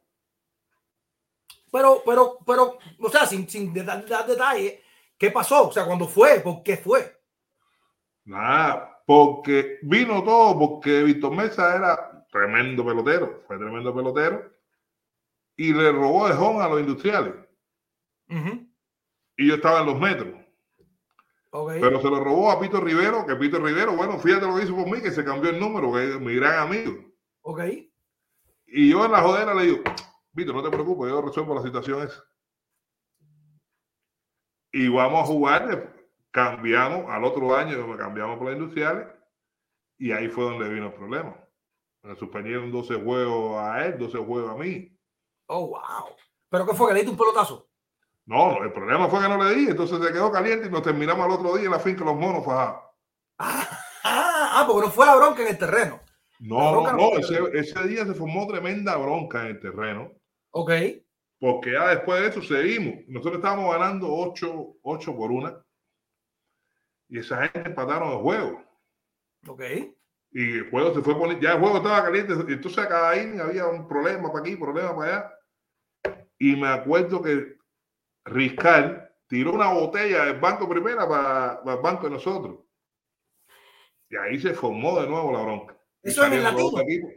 [1.71, 4.81] Pero, pero, pero, o sea, sin, sin dar detalles,
[5.17, 5.69] ¿qué pasó?
[5.69, 6.41] O sea, ¿cuándo fue?
[6.41, 7.21] ¿Por qué fue?
[8.25, 14.53] Nada, porque vino todo, porque Víctor Mesa era tremendo pelotero, fue tremendo pelotero,
[15.57, 17.35] y le robó de home a los industriales.
[18.29, 18.74] Ujú.
[19.37, 20.45] Y yo estaba en los metros.
[21.51, 24.75] Pero se lo robó a Pito Rivero, que Pito Rivero, bueno, fíjate lo que hizo
[24.75, 26.95] por mí, que se cambió el número, que es mi gran amigo.
[27.43, 27.61] ok.
[28.67, 29.85] Y yo en la jodera le digo,
[30.35, 32.25] Pito, no te preocupes, yo resuelvo la situación esa.
[34.73, 35.95] Y vamos a jugar,
[36.33, 39.07] cambiamos, al otro año me cambiamos por las industriales,
[39.97, 41.37] y ahí fue donde vino el problema.
[42.03, 44.99] Me suspendieron 12 juegos a él, 12 juegos a mí.
[45.47, 46.17] Oh, wow.
[46.51, 46.89] ¿Pero qué fue?
[46.89, 47.71] ¿Que le diste un pelotazo?
[48.27, 51.25] No, el problema fue que no le di, entonces se quedó caliente y nos terminamos
[51.25, 52.83] al otro día en la finca Los Monos fajados.
[53.39, 56.01] Ah, ah, porque no fue la bronca en el terreno.
[56.41, 60.13] No, no, no ese, ese día se formó tremenda bronca en el terreno,
[60.51, 60.71] Ok.
[61.39, 62.95] porque ya después de eso seguimos.
[63.09, 65.63] Nosotros estábamos ganando 8, 8 por una,
[67.09, 68.63] y esa gente empataron el juego.
[69.49, 69.63] Ok.
[70.33, 73.67] Y el juego se fue poniendo, ya el juego estaba caliente, entonces cada inning había
[73.69, 75.31] un problema para aquí, problema para allá.
[76.39, 77.57] Y me acuerdo que
[78.25, 82.61] Riscal tiró una botella del banco primera para, para el banco de nosotros.
[84.09, 85.79] Y ahí se formó de nuevo la bronca.
[86.03, 86.81] Eso en el latino.
[86.81, 87.11] equipos.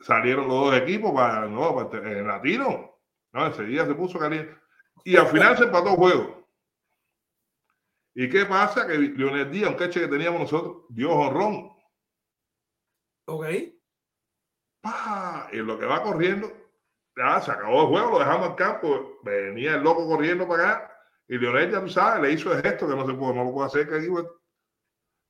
[0.00, 3.00] Salieron los dos equipos para, no, para el latino.
[3.32, 4.56] No, ese día se puso caliente.
[5.04, 6.48] Y al final se empató el juego.
[8.14, 8.86] ¿Y qué pasa?
[8.86, 11.72] Que Leonel Díaz, un cache que teníamos nosotros, dio honrón.
[13.26, 13.46] Ok.
[14.80, 15.48] ¡Pah!
[15.52, 16.52] Y lo que va corriendo,
[17.16, 19.18] ya se acabó el juego, lo dejamos al campo.
[19.22, 20.98] Venía el loco corriendo para acá.
[21.28, 23.52] Y Leonel, ya tú sabes, le hizo el gesto que no se puede, no lo
[23.52, 23.88] puede hacer.
[23.88, 24.08] Que aquí,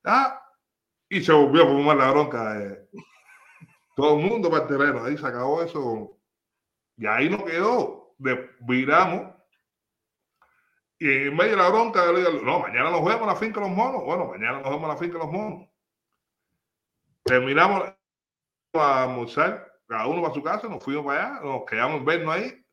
[0.04, 0.40] ah,
[1.08, 2.78] y se volvió a formar la bronca.
[3.96, 5.04] Todo el mundo para el terreno.
[5.04, 6.18] Ahí se acabó eso.
[6.96, 8.14] Y ahí no quedó.
[8.18, 9.34] De, viramos.
[10.98, 12.04] Y en medio de la bronca,
[12.42, 14.04] no, mañana nos vemos en la finca de los monos.
[14.04, 15.68] Bueno, mañana nos vemos en la finca de los monos.
[17.24, 17.92] Terminamos
[18.74, 22.34] a almorzar, cada uno para su casa, nos fuimos para allá, nos quedamos en vernos
[22.34, 22.64] ahí.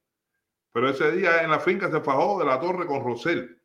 [0.73, 3.57] Pero ese día en la finca se fajó de la torre con Rosel.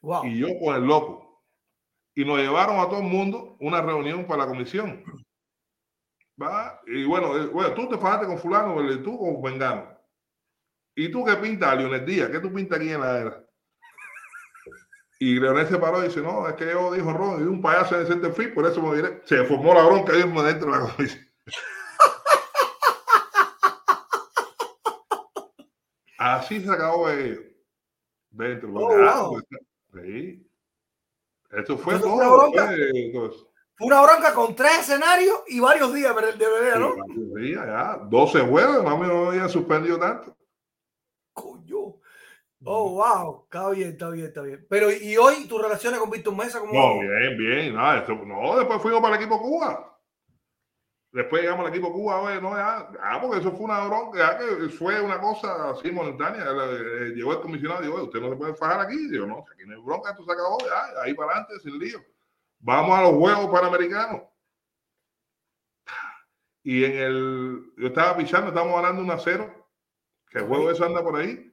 [0.00, 0.24] Wow.
[0.26, 1.42] y yo con el loco.
[2.14, 5.04] y nos llevaron a todo el mundo una reunión para la comisión.
[6.40, 6.80] ¿Va?
[6.86, 9.98] Y bueno, eh, bueno, tú te fajaste con fulano, tú con Vengano.
[10.94, 12.30] ¿Y tú qué pintas, Leonel Díaz?
[12.30, 13.47] ¿Qué tú pintas aquí en la era?
[15.20, 17.96] Y Leonel se paró y dice, no, es que yo dijo Ron, y un payaso
[17.96, 19.20] en el Center Free, por eso me diré.
[19.24, 21.26] Se formó la bronca mismo dentro de la comisión.
[26.18, 27.40] Así se acabó ellos.
[28.30, 28.70] Dentro.
[28.74, 29.42] Oh, ah, wow.
[29.90, 30.46] pues, sí.
[31.50, 32.14] Esto fue Entonces, todo.
[32.14, 32.66] una bronca.
[32.66, 33.50] fue eso.
[33.76, 36.94] Fue una bronca con tres escenarios y varios días de pelea, ¿no?
[37.36, 40.36] Sí, ya, 12 juegos, mami no había suspendido tanto.
[42.64, 43.44] Oh, wow.
[43.44, 44.66] Está bien, está bien, está bien.
[44.68, 46.58] Pero, ¿y hoy tus relaciones con Víctor Mesa?
[46.60, 49.84] ¿cómo No, bien, bien, nada, esto- no, después fuimos para el equipo Cuba.
[51.10, 54.38] Después llegamos al equipo Cuba, oye, no, ya, ya, porque eso fue una bronca, ya
[54.38, 56.44] que fue una cosa así momentánea.
[56.44, 59.08] Eh, llegó el comisionado y dijo, usted no se puede fajar aquí.
[59.08, 61.98] Digo, no, aquí no hay bronca, esto se acabó, ya, ahí para adelante, sin lío.
[62.58, 64.22] Vamos a los Juegos Panamericanos.
[66.62, 69.68] Y en el, yo estaba pichando, estábamos ganando 1 a 0,
[70.28, 71.47] que el juego eso anda por ahí.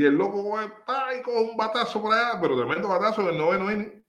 [0.00, 3.36] Y el loco pa, y coge un batazo por allá, pero tremendo batazo en el
[3.36, 4.02] noveno inning.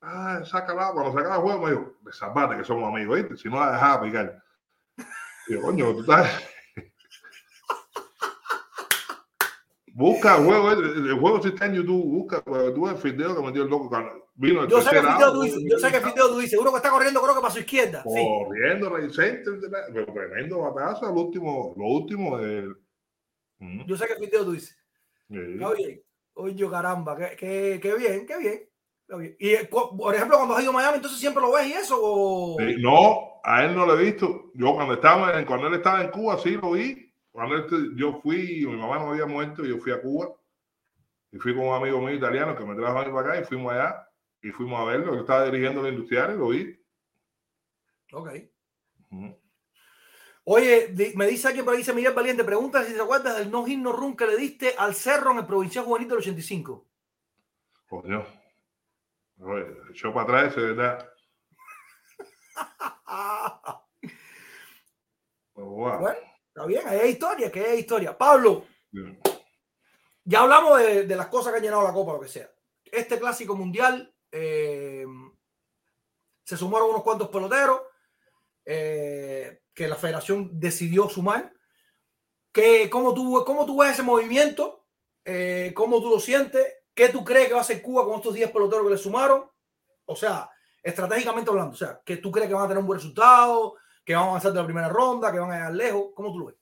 [0.00, 3.36] Ah, saca la, cuando sacaba el juego me dijo, desabate que somos amigos, ¿viste?
[3.36, 4.42] Si no la dejaba picar.
[5.46, 6.42] Y yo, coño, tú estás.
[9.94, 13.12] Busca el juego, el, el juego si está en YouTube, busca, pero tú ves el
[13.12, 13.88] video que metió el loco.
[13.88, 16.38] cuando Vino el Yo sé que video out, tú dices, yo sé que video tú
[16.40, 18.02] dices, uno que está corriendo creo que para su izquierda.
[18.02, 18.28] Sí.
[18.44, 19.54] corriendo, Center,
[19.94, 22.76] pero tremendo batazo, al último, lo último del.
[23.60, 24.75] Mm, Yo sé que video tú dices.
[25.28, 25.36] Sí.
[25.36, 26.02] Bien.
[26.38, 28.68] Oye, caramba, qué, qué, qué bien, qué bien.
[29.38, 31.96] Y eh, por ejemplo, cuando has ido a Miami, entonces siempre lo ves y eso.
[31.98, 32.56] O...
[32.58, 34.50] Sí, no, a él no lo he visto.
[34.54, 37.10] Yo cuando estaba en- cuando él estaba en Cuba sí lo vi.
[37.30, 40.34] Cuando él- yo fui, mi mamá no había muerto, yo fui a Cuba
[41.32, 43.44] y fui con un amigo mío italiano que me trajo a mí para acá y
[43.44, 44.08] fuimos allá
[44.42, 45.14] y fuimos a verlo.
[45.14, 46.80] Él estaba dirigiendo la industrial y lo vi.
[48.12, 48.28] Ok.
[49.10, 49.36] Ujú.
[50.48, 53.64] Oye, me dice alguien por ahí, dice Miguel Valiente, pregunta si se acuerdas del no
[53.64, 56.86] hit no run que le diste al Cerro en el Provincial Juvenil del 85.
[57.88, 58.24] Coño.
[59.40, 61.12] Oye, echó para atrás, ese, ¿verdad?
[65.58, 66.00] Wow.
[66.00, 66.18] bueno,
[66.48, 68.16] está bien, ahí hay historia, que hay historia.
[68.16, 68.66] Pablo,
[70.22, 72.50] ya hablamos de, de las cosas que han llenado la Copa, lo que sea.
[72.84, 75.06] Este clásico mundial, eh,
[76.44, 77.80] se sumaron unos cuantos peloteros
[78.66, 81.52] eh, que la federación decidió sumar.
[82.50, 84.86] ¿Qué, cómo, tú, ¿Cómo tú ves ese movimiento?
[85.22, 86.66] Eh, ¿Cómo tú lo sientes?
[86.94, 89.44] ¿Qué tú crees que va a hacer Cuba con estos 10 peloteros que le sumaron?
[90.06, 90.48] O sea,
[90.82, 94.14] estratégicamente hablando, o sea, que tú crees que van a tener un buen resultado, que
[94.14, 96.06] van a avanzar de la primera ronda, que van a llegar lejos.
[96.14, 96.56] ¿Cómo tú lo ves?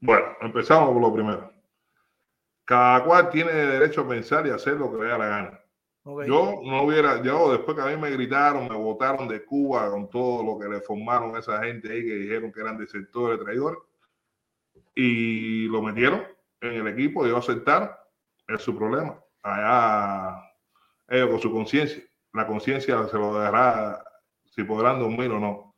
[0.00, 1.52] Bueno, empezamos por lo primero.
[2.64, 5.63] Cada cual tiene derecho a pensar y hacer lo que le da la gana.
[6.04, 10.10] Yo no hubiera, yo después que a mí me gritaron, me votaron de Cuba con
[10.10, 13.78] todo lo que le formaron a esa gente ahí que dijeron que eran desertores, traidores,
[14.94, 16.22] y lo metieron
[16.60, 17.90] en el equipo, yo aceptaron,
[18.48, 19.18] es su problema.
[19.42, 20.52] Allá
[21.08, 24.04] ellos con su conciencia, la conciencia se lo dará
[24.44, 25.74] si podrán dormir o no.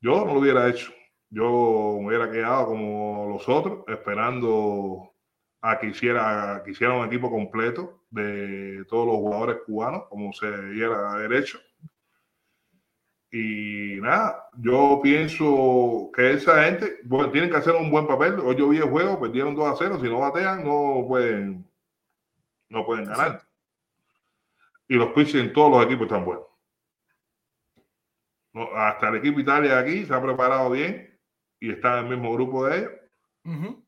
[0.00, 0.92] Yo no lo hubiera hecho.
[1.28, 5.15] Yo me hubiera quedado como los otros, esperando
[5.60, 10.50] a que hiciera, que hiciera un equipo completo de todos los jugadores cubanos, como se
[10.68, 11.58] diera derecho.
[13.30, 18.38] Y nada, yo pienso que esa gente, bueno, tienen que hacer un buen papel.
[18.40, 19.98] Hoy yo vi el juego, perdieron 2 a 0.
[20.00, 21.68] Si no batean, no pueden,
[22.68, 23.42] no pueden ganar.
[24.88, 26.44] Y los pitchers en todos los equipos están buenos.
[28.52, 31.20] No, hasta el equipo Italia aquí se ha preparado bien
[31.60, 32.92] y está en el mismo grupo de ellos.
[33.44, 33.85] Ujú.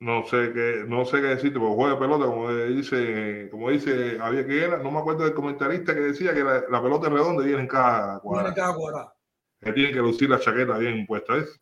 [0.00, 4.16] No sé qué, no sé qué decirte, porque juega de pelota, como dice, como dice
[4.18, 7.12] Javier que era, no me acuerdo del comentarista que decía que la, la pelota es
[7.12, 8.54] redonda y viene en cada Viene cuadrado.
[8.54, 9.12] cada cuadrado.
[9.60, 11.60] Que tienen que lucir la chaqueta bien puesta, ¿ves?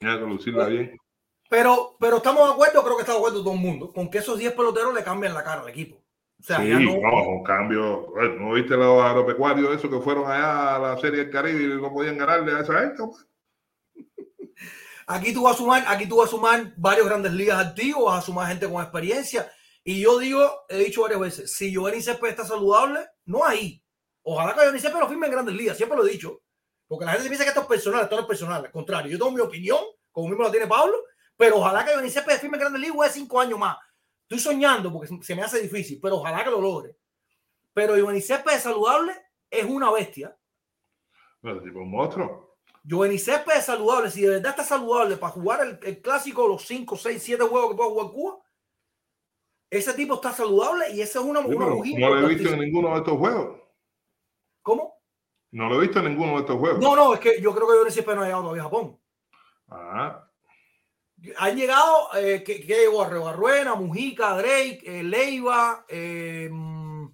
[0.00, 0.98] Tienen que lucirla bien.
[1.48, 4.18] Pero, pero estamos de acuerdo, creo que está de acuerdo todo el mundo, con que
[4.18, 5.96] esos 10 peloteros le cambian la cara al equipo.
[5.96, 8.12] O sea, Sí, ya no, no, un cambio.
[8.38, 11.92] ¿No viste los agropecuarios esos que fueron allá a la Serie del Caribe y no
[11.92, 13.02] podían ganarle a esa gente?
[15.10, 18.22] Aquí tú vas a sumar, aquí tú vas a sumar varios grandes ligas activos, vas
[18.22, 19.50] a sumar gente con experiencia.
[19.82, 23.82] Y yo digo, he dicho varias veces, si Giovanni Céspedes está saludable, no ahí.
[24.22, 26.42] Ojalá que Giovanni Céspedes lo firme en grandes ligas, siempre lo he dicho.
[26.86, 28.64] Porque la gente piensa que esto es personal, esto no es personal.
[28.64, 29.80] Al contrario, yo tengo mi opinión,
[30.12, 30.96] como mismo la tiene Pablo,
[31.36, 33.76] pero ojalá que Giovanni Céspedes firme en grandes ligas de cinco años más.
[34.22, 36.96] Estoy soñando porque se me hace difícil, pero ojalá que lo logre.
[37.72, 39.12] Pero Giovanni Céspedes saludable
[39.50, 40.36] es una bestia.
[41.42, 42.49] Bueno, tipo un monstruo.
[42.82, 46.96] Giovanni Céspedes saludable, si de verdad está saludable para jugar el, el clásico, los 5,
[46.96, 48.38] 6, 7 juegos que pueda jugar Cuba,
[49.68, 52.60] Ese tipo está saludable y esa es una, Sí, una no lo he visto en
[52.60, 53.60] ninguno de estos juegos.
[54.62, 55.00] ¿Cómo?
[55.52, 56.80] No lo he visto en ninguno de estos juegos.
[56.80, 59.00] No, no, es que yo creo que Dionisio Pérez no ha llegado todavía a Japón.
[59.68, 60.30] Ah,
[61.38, 67.08] Han llegado, eh, que, que llegó a Rebarruena, Mujica, Drake, eh, Leiva, eh, mm,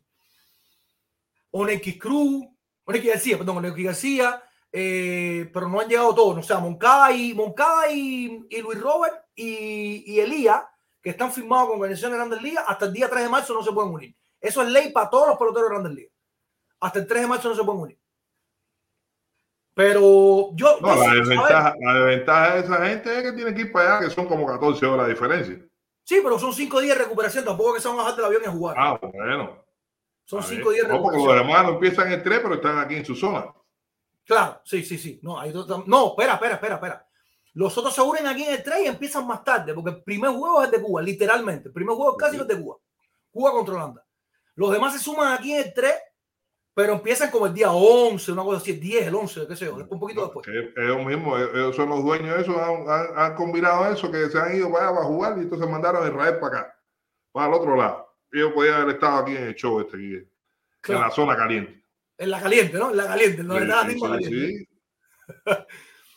[1.50, 2.46] Oneki Cruz,
[2.84, 4.42] Oneki García, perdón, Oneki García,
[4.78, 9.24] eh, pero no han llegado todos, o sea, Moncada y Moncada y, y Luis Robert
[9.34, 10.64] y, y Elías,
[11.00, 13.62] que están firmados con organizaciones de Grandes Ligas, hasta el día 3 de marzo no
[13.62, 14.14] se pueden unir.
[14.38, 16.12] Eso es ley para todos los peloteros de Grandes Ligas.
[16.78, 17.98] Hasta el 3 de marzo no se pueden unir.
[19.72, 20.78] Pero yo.
[20.82, 24.06] no, la desventaja, la desventaja de esa gente es que tienen que ir para allá,
[24.06, 25.58] que son como 14 horas de diferencia.
[26.04, 27.46] Sí, pero son cinco días de recuperación.
[27.46, 28.76] Tampoco que se van a bajar del avión y a jugar.
[28.78, 29.64] Ah, bueno.
[30.26, 31.66] son A ver, cinco días de no, porque los recuperación.
[31.66, 33.54] no empiezan el 3, pero están aquí en su zona.
[34.26, 35.20] Claro, sí, sí, sí.
[35.22, 35.52] No, hay
[35.86, 37.08] no, espera, espera, espera, espera.
[37.54, 40.30] Los otros se unen aquí en el 3 y empiezan más tarde, porque el primer
[40.32, 41.68] juego es de Cuba, literalmente.
[41.68, 42.76] El primer juego casi es de Cuba.
[43.30, 44.04] Cuba contra Holanda.
[44.56, 45.94] Los demás se suman aquí en el 3,
[46.74, 49.64] pero empiezan como el día 11, una cosa así, el 10, el 11, qué sé
[49.66, 50.46] yo, un poquito después.
[50.76, 54.38] Ellos mismos, ellos son los dueños de eso, han, han- han combinado eso, que se
[54.38, 56.78] han ido para allá para jugar y entonces mandaron a Israel para acá,
[57.32, 58.12] para el otro lado.
[58.32, 60.28] Ellos podían haber estado aquí en el show este, aquí,
[60.92, 61.85] en la zona caliente.
[62.18, 62.90] En la caliente, ¿no?
[62.90, 64.48] En la caliente, mismo sí, caliente.
[64.48, 64.68] sí.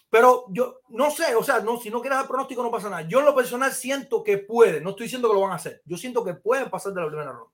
[0.09, 3.03] Pero yo no sé, o sea, no, si no quieres dar pronóstico no pasa nada.
[3.03, 5.81] Yo en lo personal siento que pueden, no estoy diciendo que lo van a hacer,
[5.85, 7.53] yo siento que pueden pasar de la primera ronda.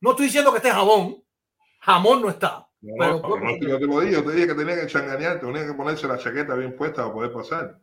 [0.00, 1.24] No estoy diciendo que esté jamón,
[1.80, 2.68] jamón no está.
[2.80, 5.40] No, Pero puede no, yo te lo dije, yo te dije que tenía que changanear,
[5.40, 7.80] tenía que ponerse la chaqueta bien puesta para poder pasar.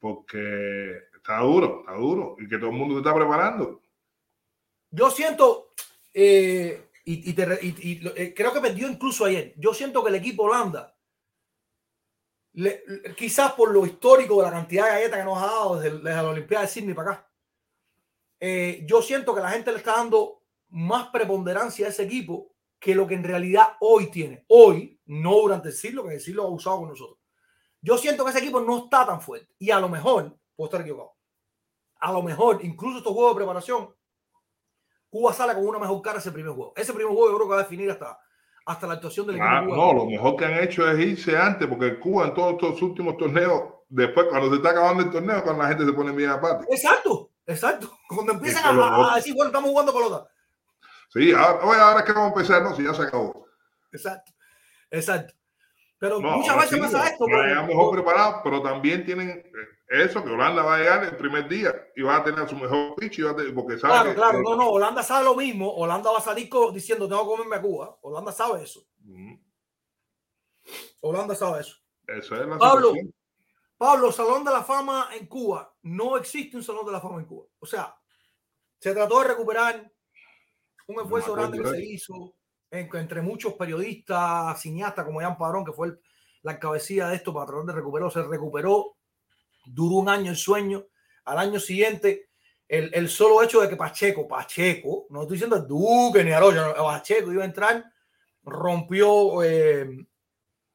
[0.00, 2.36] Porque está duro, está duro.
[2.38, 3.82] Y que todo el mundo se está preparando.
[4.90, 5.74] Yo siento,
[6.12, 10.96] eh, y, eh, creo que perdió incluso ayer, yo siento que el equipo Holanda,
[13.16, 16.22] quizás por lo histórico de la cantidad de galletas que nos ha dado desde, desde
[16.22, 17.30] la Olimpiada de Sydney para acá,
[18.40, 22.94] eh, yo siento que la gente le está dando más preponderancia a ese equipo que
[22.94, 24.44] lo que en realidad hoy tiene.
[24.48, 27.18] Hoy, no durante el siglo, que el siglo ha usado con nosotros.
[27.82, 29.54] Yo siento que ese equipo no está tan fuerte.
[29.58, 31.16] Y a lo mejor, puedo estar equivocado,
[32.00, 33.94] a lo mejor, incluso estos juegos de preparación,
[35.10, 36.72] Cuba sale con una mejor cara ese primer juego.
[36.76, 38.18] Ese primer juego yo creo que va a definir hasta,
[38.64, 39.50] hasta la actuación del equipo.
[39.50, 39.86] Ah, cubano.
[39.86, 43.16] no, lo mejor que han hecho es irse antes, porque Cuba en todos estos últimos
[43.16, 46.72] torneos, después cuando se está acabando el torneo, cuando la gente se pone bien apática.
[46.72, 47.90] Exacto, exacto.
[48.08, 50.28] Cuando empiezan lo a, decir, bueno, estamos jugando pelota.
[51.12, 53.46] Sí, ahora, ahora es que vamos a empezar, no, si ya se acabó.
[53.92, 54.32] Exacto,
[54.90, 55.34] exacto.
[56.00, 57.18] Pero No, muchas veces pasa esto.
[57.18, 59.44] porque- llegar mejor preparados, pero también tienen eh,
[60.04, 62.94] eso, que Holanda va a llegar el primer día y va a tener su mejor
[62.96, 65.24] pitch, y va a tener- porque sabe Claro, que- claro, que- no, no, Holanda sabe
[65.26, 65.70] lo mismo.
[65.74, 67.98] Holanda va a salir diciendo, tengo que comerme a Cuba.
[68.00, 68.80] Holanda sabe eso.
[69.00, 69.34] Mm,
[71.02, 71.76] Holanda sabe eso.
[72.06, 72.88] Eso es la Pablo.
[72.88, 73.14] situación.
[73.76, 75.74] Pablo, Salón de la Fama en Cuba.
[75.82, 77.46] No existe un Salón de la Fama en Cuba.
[77.58, 77.94] O sea,
[78.78, 79.90] se trató de recuperar
[80.86, 82.34] un esfuerzo acuerdo grande que se hizo
[82.70, 85.98] entre muchos periodistas, cineastas como Jan Padrón, que fue
[86.42, 88.10] la cabecilla de esto para tratar de.
[88.10, 88.96] Se recuperó,
[89.66, 90.86] duró un año el sueño.
[91.24, 92.30] Al año siguiente,
[92.66, 96.68] el, el solo hecho de que Pacheco, Pacheco, no estoy diciendo el Duque ni Aroya,
[96.68, 97.84] no, Pacheco iba a entrar,
[98.42, 100.06] rompió eh,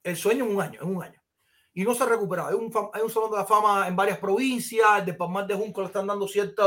[0.04, 1.26] el sueño en un año, en un año
[1.76, 2.50] y no se ha recuperado.
[2.50, 5.88] Hay un, hay salón de la fama en varias provincias, de Palmar de Junco le
[5.88, 6.64] están dando cierta,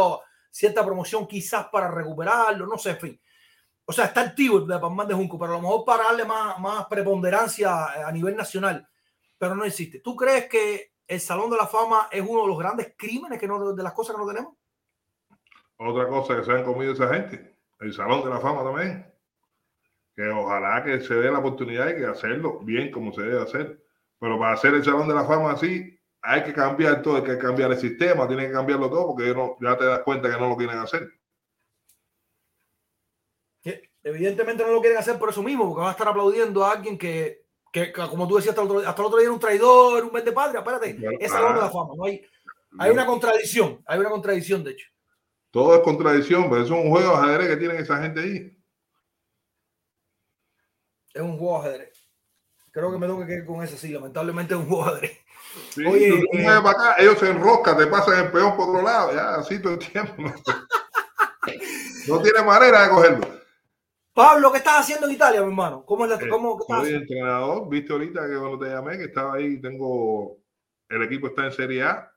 [0.51, 3.21] cierta promoción quizás para recuperarlo, no sé, en fin.
[3.91, 6.27] O sea, está activo el de Palmar de Junco, pero a lo mejor para darle
[6.27, 8.87] más, más preponderancia a nivel nacional,
[9.39, 10.01] pero no existe.
[10.01, 13.49] ¿Tú crees que el Salón de la Fama es uno de los grandes crímenes que
[13.49, 14.55] no, de las cosas que no tenemos?
[15.79, 19.11] Otra cosa que se han comido esa gente, el Salón de la Fama también.
[20.15, 23.83] Que ojalá que se dé la oportunidad que hacerlo bien como se debe hacer.
[24.21, 27.39] Pero para hacer el Salón de la Fama así, hay que cambiar todo, hay que
[27.39, 30.59] cambiar el sistema, tiene que cambiarlo todo porque ya te das cuenta que no lo
[30.59, 31.11] quieren hacer.
[34.09, 36.97] Evidentemente no lo quieren hacer por eso mismo, porque van a estar aplaudiendo a alguien
[36.97, 39.41] que, que, que, como tú decías hasta el otro, hasta el otro día, era un
[39.41, 40.61] traidor, un vende patria.
[40.61, 41.17] Espérate, Claro.
[41.21, 41.71] es la.
[41.71, 41.95] Fama.
[41.97, 42.23] No hay,
[42.79, 44.87] hay una contradicción, hay una contradicción, de hecho.
[45.51, 48.59] Todo es contradicción, pero eso es un juego de ajedrez que tienen esa gente ahí.
[51.15, 52.09] Es un juego de ajedrez.
[52.71, 55.19] Creo que me tengo que quedar con eso, sí, lamentablemente es un juego de ajedrez.
[55.71, 58.83] Sí, Oye, tú eh, para acá, ellos se enroscan, te pasan el peón por otro
[58.83, 60.15] lado, ya así todo el tiempo.
[60.19, 60.35] No,
[62.09, 63.38] No tiene manera de cogerlo.
[64.19, 65.85] Pablo, ¿qué estás haciendo en Italia, mi hermano?
[65.85, 67.03] ¿Cómo es la, Eh, cómo, Soy haciendo?
[67.03, 70.39] entrenador, viste ahorita que cuando te llamé que estaba ahí, tengo
[70.89, 72.13] el equipo está en Serie A,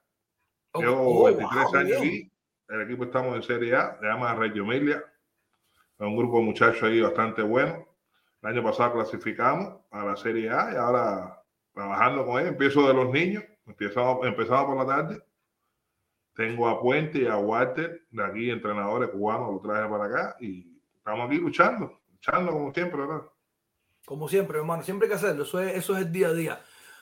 [0.74, 2.32] Oh, llevo oh, 23 wow, años aquí,
[2.70, 4.98] el equipo estamos en Serie A, se llama Reggio Emilia,
[6.00, 7.88] es un grupo de muchachos ahí bastante bueno.
[8.42, 12.96] El año pasado clasificamos a la Serie A y ahora trabajando con ellos, empiezo de
[12.96, 15.24] los niños, empezamos, empezamos por la tarde
[16.34, 20.71] tengo a Puente y a Walter de aquí, entrenadores cubanos, lo traje para acá y
[21.02, 23.22] estamos aquí luchando, luchando como siempre, ¿verdad?
[24.06, 26.62] Como siempre, hermano, siempre hay que hacerlo, eso es, eso es el día a día.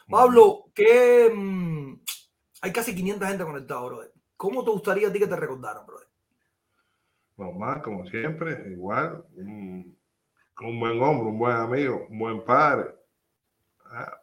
[0.09, 2.01] Pablo, que mm,
[2.61, 4.11] hay casi 500 gente conectada, brother.
[4.37, 6.07] ¿Cómo te gustaría a ti que te recordaran, brother?
[7.37, 9.97] Normal, como siempre, igual, un,
[10.61, 12.95] un buen hombre, un buen amigo, un buen padre.
[13.85, 14.17] Ah,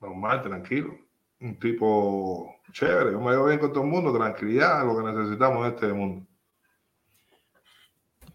[0.00, 0.98] normal, tranquilo.
[1.40, 5.66] Un tipo chévere, yo me veo bien con todo el mundo, tranquilidad, lo que necesitamos
[5.66, 6.26] en este mundo.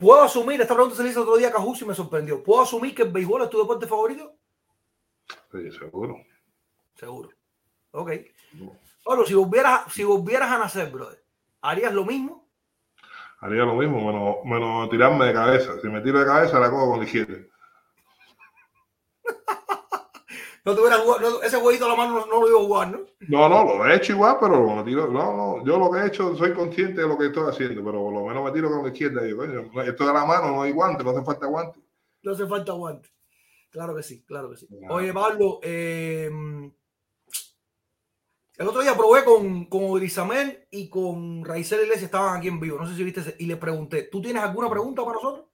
[0.01, 2.63] ¿Puedo asumir, esta pregunta se le hizo otro día a Cajus y me sorprendió, ¿puedo
[2.63, 4.33] asumir que el béisbol es tu deporte favorito?
[5.51, 6.17] Sí, seguro.
[6.95, 7.29] Seguro.
[7.91, 8.11] Ok.
[9.05, 11.23] Pablo, si volvieras, si volvieras a nacer, brother,
[11.61, 12.49] ¿harías lo mismo?
[13.41, 15.79] Haría lo mismo, menos, menos tirarme de cabeza.
[15.79, 17.37] Si me tiro de cabeza, la cojo con la izquierda.
[20.63, 22.63] No te hubieras jugado- no, ese jueguito a la mano no, no lo iba a
[22.63, 22.99] jugar, ¿no?
[23.29, 25.07] No, no, lo he hecho igual, pero me tiro.
[25.07, 27.99] No, no, yo lo que he hecho, soy consciente de lo que estoy haciendo, pero
[27.99, 29.23] por lo menos me tiro con la izquierda.
[29.23, 31.79] Y digo, coño, esto de la mano no hay guante, no hace falta guante.
[32.21, 33.09] No hace falta guante.
[33.71, 34.67] Claro que sí, claro que sí.
[34.67, 34.93] Claro.
[34.95, 36.29] Oye, Pablo, eh,
[38.57, 42.77] el otro día probé con, con Odrizamel y con Raizel Iglesias, estaban aquí en vivo,
[42.77, 45.45] no sé si viste, ese- y les pregunté, ¿tú tienes alguna pregunta para nosotros?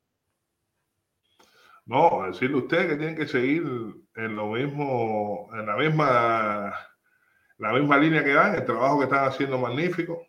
[1.91, 3.63] No, decirle a usted que tienen que seguir
[4.15, 6.73] en lo mismo, en la misma,
[7.57, 10.21] la misma línea que van, el trabajo que están haciendo magnífico,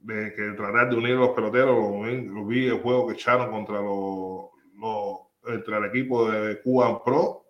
[0.00, 3.76] de que tratar de unir a los peloteros, lo, vi- el juego que echaron contra
[3.80, 7.46] los, los entre el equipo de Cuban Pro,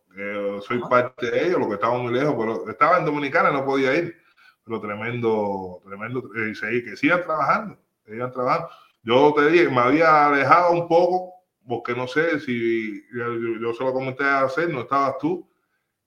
[0.62, 3.94] soy parte de ellos, lo que estaba muy lejos, pero estaba en Dominicana, no podía
[3.96, 4.16] ir,
[4.64, 8.68] pero tremendo, tremendo, eh, y seguir, que sigan trabajando, que sigan trabajando.
[9.02, 11.34] Yo te dije, me había alejado un poco,
[11.70, 15.48] porque no sé si yo, yo- se lo comenté a hacer, no estabas tú,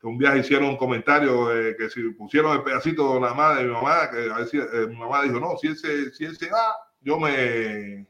[0.01, 3.66] que un viaje hicieron un comentario de que si pusieron el pedacito nada más de
[3.66, 6.38] mi mamá, que a si, eh, mi mamá dijo, no, si él se, si él
[6.38, 8.07] se va, yo me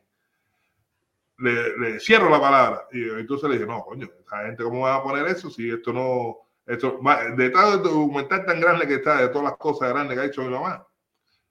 [1.37, 2.87] le, le cierro la palabra.
[2.91, 5.93] Y entonces le dije, no, coño, esa gente cómo va a poner eso si esto
[5.93, 6.99] no, esto,
[7.35, 10.41] detrás del documental tan grande que está, de todas las cosas grandes que ha hecho
[10.43, 10.85] mi mamá.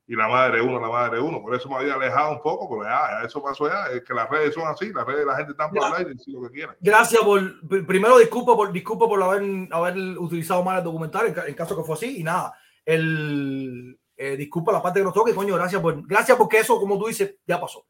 [0.06, 1.40] Y la madre uno, la madre uno.
[1.40, 3.86] Por eso me había alejado un poco, pero ya, eso pasó ya.
[3.86, 6.34] Es que las redes son así, las redes la gente está para hablar y decir
[6.34, 6.76] lo que quieran.
[6.80, 11.34] Gracias por, pr- primero disculpa por, disculpa por haber, haber utilizado mal el documental, en,
[11.46, 12.52] en caso que fue así, y nada,
[12.84, 16.98] el, eh, disculpa la parte que nos toque, coño, gracias por, gracias porque eso, como
[16.98, 17.86] tú dices, ya pasó.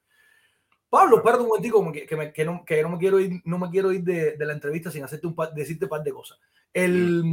[0.90, 3.58] Pablo, espérate un momentico, que, que, me- que no, que no me quiero ir, no
[3.58, 6.12] me quiero ir de, de la entrevista sin hacerte un par, decirte un par de
[6.12, 6.38] cosas.
[6.74, 7.24] El,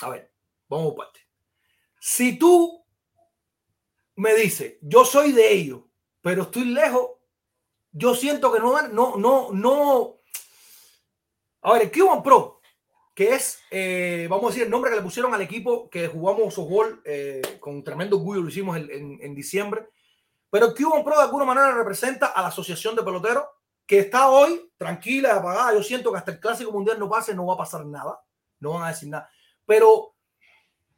[0.00, 0.30] a ver,
[0.68, 1.20] vamos por parte.
[1.98, 2.84] Si tú
[4.18, 5.80] me dices, yo soy de ellos,
[6.20, 7.10] pero estoy lejos,
[7.92, 10.16] yo siento que no, no, no, no.
[11.62, 12.60] A ver, el Cuban Pro,
[13.14, 16.54] que es, eh, vamos a decir, el nombre que le pusieron al equipo que jugamos
[16.54, 19.88] softball eh, con tremendo orgullo, lo hicimos en, en- en diciembre.
[20.50, 23.44] Pero el Cuban Pro de alguna manera representa a la Asociación de Peloteros
[23.86, 25.74] que está hoy tranquila, apagada.
[25.74, 28.20] Yo siento que hasta el Clásico Mundial no pase, no va a pasar nada.
[28.60, 29.30] No van a decir nada.
[29.66, 30.14] Pero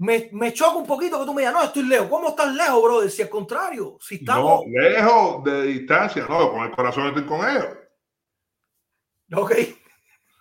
[0.01, 2.09] me, me choca un poquito que tú me digas, no, estoy lejos.
[2.09, 3.11] ¿Cómo estás lejos, brother?
[3.11, 4.63] Si al contrario, si estamos.
[4.67, 7.67] No, lejos de distancia, no, con el corazón estoy con ellos.
[9.35, 9.53] Ok.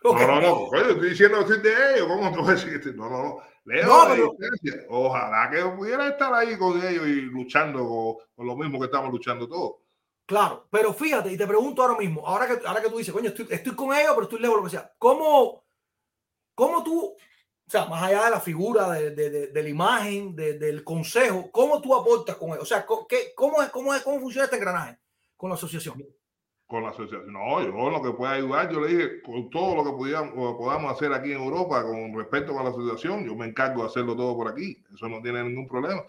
[0.04, 0.22] Ok.
[0.22, 2.90] No, no, no, coño, estoy diciendo que soy de ellos, ¿cómo tú esto?
[2.94, 4.86] No, no, no, lejos No, de pero- distancia.
[4.90, 9.12] Ojalá que pudiera estar ahí con ellos y luchando con, con lo mismo que estamos
[9.12, 9.74] luchando todos.
[10.26, 13.30] Claro, pero fíjate, y te pregunto ahora mismo, ahora que, ahora que tú dices, coño,
[13.30, 15.66] estoy, estoy con ellos, pero estoy lejos, lo que sea, ¿cómo,
[16.56, 17.16] cómo tú,
[17.70, 21.52] o sea, más allá de la figura, de, de- de- la imagen, de- del consejo,
[21.52, 22.64] cómo tú aportas con ellos?
[22.64, 24.98] O sea, ¿qué, cómo, es, cómo, es, ¿cómo funciona este engranaje
[25.38, 26.04] con la asociación?
[26.66, 27.32] con la asociación.
[27.34, 30.14] No, yo lo que pueda ayudar, yo le dije, con todo lo que
[30.56, 34.16] podamos hacer aquí en Europa con respecto con la asociación, yo me encargo de hacerlo
[34.16, 34.84] todo por aquí.
[34.94, 36.04] Eso no tiene ningún problema.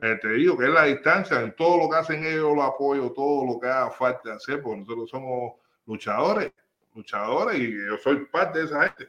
[0.00, 3.12] Eh, te digo que es la distancia, en todo lo que hacen ellos lo apoyo,
[3.12, 5.54] todo lo que haga falta hacer, porque nosotros somos
[5.86, 6.50] luchadores,
[6.94, 9.08] luchadores y yo soy parte de esa gente.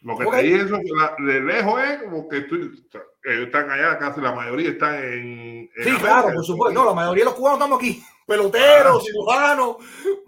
[0.00, 0.78] Lo que te dije eso
[1.18, 5.02] de lejos es como que ellos están allá, casi la mayoría están en.
[5.04, 6.00] en Sí, América.
[6.00, 6.80] claro, por supuesto.
[6.80, 8.02] No, la mayoría de los cubanos estamos aquí.
[8.26, 9.04] Peloteros, Ah.
[9.04, 9.76] cirujanos,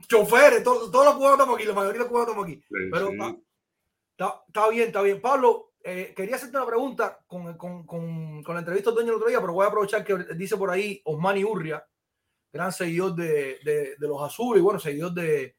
[0.08, 1.66] choferes, todos, todos los cubanos estamos aquí.
[1.66, 2.56] La mayoría de los cubanos estamos aquí.
[2.56, 3.12] Sí, Pero sí.
[3.12, 3.36] está,
[4.16, 5.20] está- está bien, está bien.
[5.20, 9.16] Pablo, eh, quería hacerte una pregunta con, con- con- con la entrevista del dueño el
[9.16, 11.86] otro día, pero voy a aprovechar que dice por ahí Osmani Urria,
[12.52, 15.56] gran seguidor de, de- de los azules y bueno, seguidor de,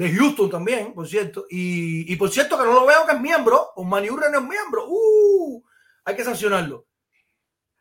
[0.00, 1.44] de Houston también, por cierto.
[1.50, 3.72] Y, y por cierto que no lo veo que es miembro.
[3.76, 4.86] Osmani Urria no es miembro.
[4.88, 5.62] ¡Uh!
[6.06, 6.86] Hay que sancionarlo.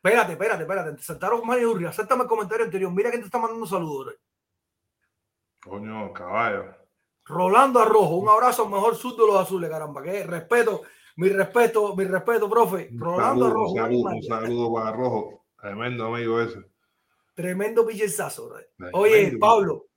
[0.04, 0.98] Espérate, espérate, espérate.
[0.98, 1.90] Te saltaron Osmani Urria.
[1.90, 2.91] Acéptame el comentario anterior.
[2.91, 4.16] Mira quién te está mandando saludos.
[5.64, 6.66] Coño, caballo.
[7.26, 10.04] Rolando Arrojo, un abrazo al mejor sur de los azules, caramba.
[10.04, 10.82] Que respeto,
[11.16, 12.90] mi respeto, mi respeto, profe.
[12.98, 13.76] Rolando saludo, Arrojo.
[13.76, 15.46] saludo, un saludo para Rojo.
[15.62, 16.60] Tremendo amigo ese.
[17.34, 18.52] Tremendo pichezazo,
[18.91, 19.38] Oye.
[19.40, 19.89] Pablo.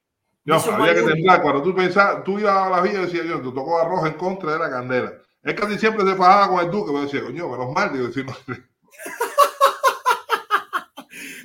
[0.44, 1.42] Dice había que temblar.
[1.42, 4.14] Cuando tú pensabas, tú ibas a la villa y decías, yo, te tocó arroz en
[4.14, 5.12] contra de la candela.
[5.42, 8.24] Es casi siempre se fajaba con el duque, pero decía, coño, menos mal, digo, si
[8.24, 8.32] no,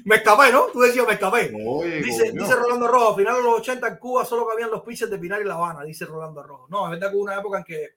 [0.05, 0.67] Me escapé, ¿no?
[0.67, 1.51] Tú decías, me escapé.
[1.65, 4.81] oye, Dice, dice Rolando Rojo, a finales de los 80 en Cuba solo cabían los
[4.81, 6.67] pitchers de Pinar y La Habana, dice Rolando Rojo.
[6.69, 7.89] No, es verdad que hubo una época en que,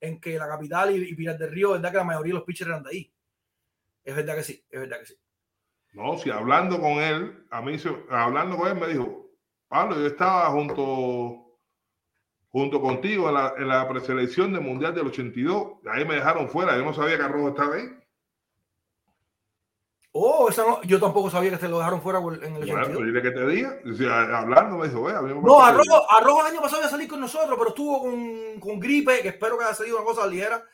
[0.00, 2.38] en que la capital y, y Pinar del Río, es verdad que la mayoría de
[2.38, 3.12] los pitchers eran de ahí.
[4.04, 5.18] Es verdad que sí, es verdad que sí.
[5.94, 7.76] No, si hablando con él, a mí,
[8.10, 9.25] hablando con él, me dijo,
[9.68, 11.58] Pablo, yo estaba junto,
[12.50, 15.78] junto contigo en la, en la preselección del Mundial del 82.
[15.90, 16.76] Ahí me dejaron fuera.
[16.76, 17.84] Yo no sabía que Arrojo estaba ahí.
[20.18, 23.04] Oh, esa no, yo tampoco sabía que se lo dejaron fuera en el Bueno, 82.
[23.04, 23.78] dile que te diga.
[23.94, 26.88] Si, hablando, me dijo, "Ve, a mí me No, Arrojo, Arrojo el año pasado iba
[26.88, 30.06] a salir con nosotros, pero estuvo con, con gripe, que espero que haya salido una
[30.06, 30.64] cosa ligera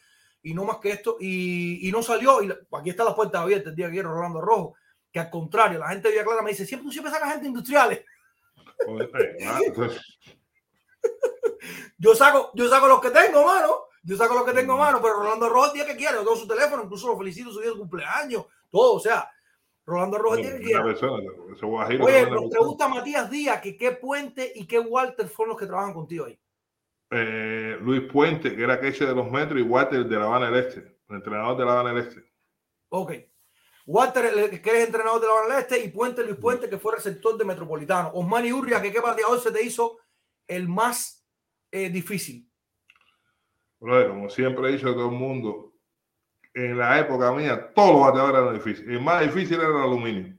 [0.45, 2.41] y no más que esto, y, y no salió.
[2.41, 4.75] Y aquí está la puerta abierta el día que quiero Rolando Rojo,
[5.11, 7.49] que al contrario, la gente de Villa Clara me dice, siempre tú siempre sacas gente
[7.49, 7.99] industriales.
[7.99, 8.72] Joder, eh, ah, entonces,
[11.99, 13.87] Yo saco, yo saco los que tengo, mano.
[14.03, 16.49] Yo saco los que tengo, mano, pero Rolando el día que quiere, yo tengo su
[16.49, 19.31] teléfono, incluso lo felicito su día de cumpleaños, todo, o sea,
[19.87, 20.95] Rolando el día que
[22.01, 25.95] Oye, nos pregunta Matías Díaz que qué Puente y qué Walter fueron los que trabajan
[25.95, 26.39] contigo ahí.
[27.11, 30.65] Eh, Luis Puente, que era queche de los metros, y Walter de La Habana del
[30.65, 32.25] Este, el entrenador de La Habana del Este.
[32.89, 33.13] Ok.
[33.87, 36.95] Walter, el- que es entrenador de la del Este, y Puente Luis Puente, que fue
[36.97, 38.11] receptor de Metropolitano.
[38.15, 39.99] Osmani Urria, que qué bateador se te hizo
[40.47, 41.27] el más
[41.71, 42.49] eh, difícil.
[43.79, 45.73] Como siempre he dicho a todo el mundo,
[46.55, 48.89] en la época mía, todos los bateadores eran difíciles.
[48.91, 50.37] El más difícil era el aluminio.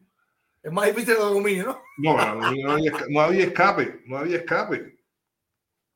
[0.62, 1.82] El más difícil del aluminio, ¿no?
[1.98, 4.98] No, el aluminio no, había, no había escape, no había escape.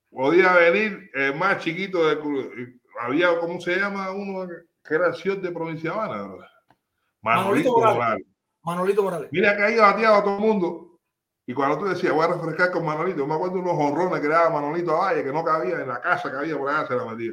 [0.09, 2.17] Podía venir el más chiquito de
[2.99, 4.11] había, ¿cómo se llama?
[4.11, 4.47] Uno
[4.83, 6.23] que era Ciot de Provincia Habana.
[6.23, 6.49] brother.
[7.21, 7.97] Manolito Manolito Morales.
[7.97, 8.27] Morales.
[8.63, 9.29] Manolito Morales.
[9.31, 10.99] Mira que ahí bateaba a todo el mundo.
[11.45, 14.19] Y cuando tú decías, voy a refrescar con Manolito, yo me acuerdo de unos honrones
[14.19, 16.69] que le daba Manolito a Valle, que no cabía en la casa que había por
[16.69, 17.31] allá, se la metía.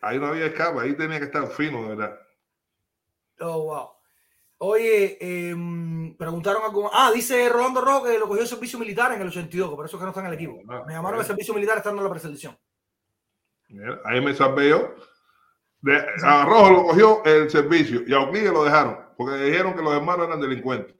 [0.00, 2.18] Ahí no había escape, ahí tenía que estar fino, de verdad.
[3.40, 3.88] Oh, wow.
[4.64, 6.88] Oye, em, preguntaron algo.
[6.92, 9.86] Ah, dice Rolando Rojo que lo cogió el servicio militar en el 82, que por
[9.86, 10.60] eso es que no está en el equipo.
[10.68, 12.56] Ah, Me llamaron al servicio militar estando en la preselección.
[13.68, 14.94] Mira, Ahí me salvé yo.
[15.82, 19.82] De, a Rojo lo cogió el servicio y a Euclides lo dejaron, porque dijeron que
[19.82, 20.94] los hermanos eran delincuentes.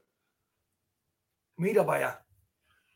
[1.55, 2.25] Mira para allá.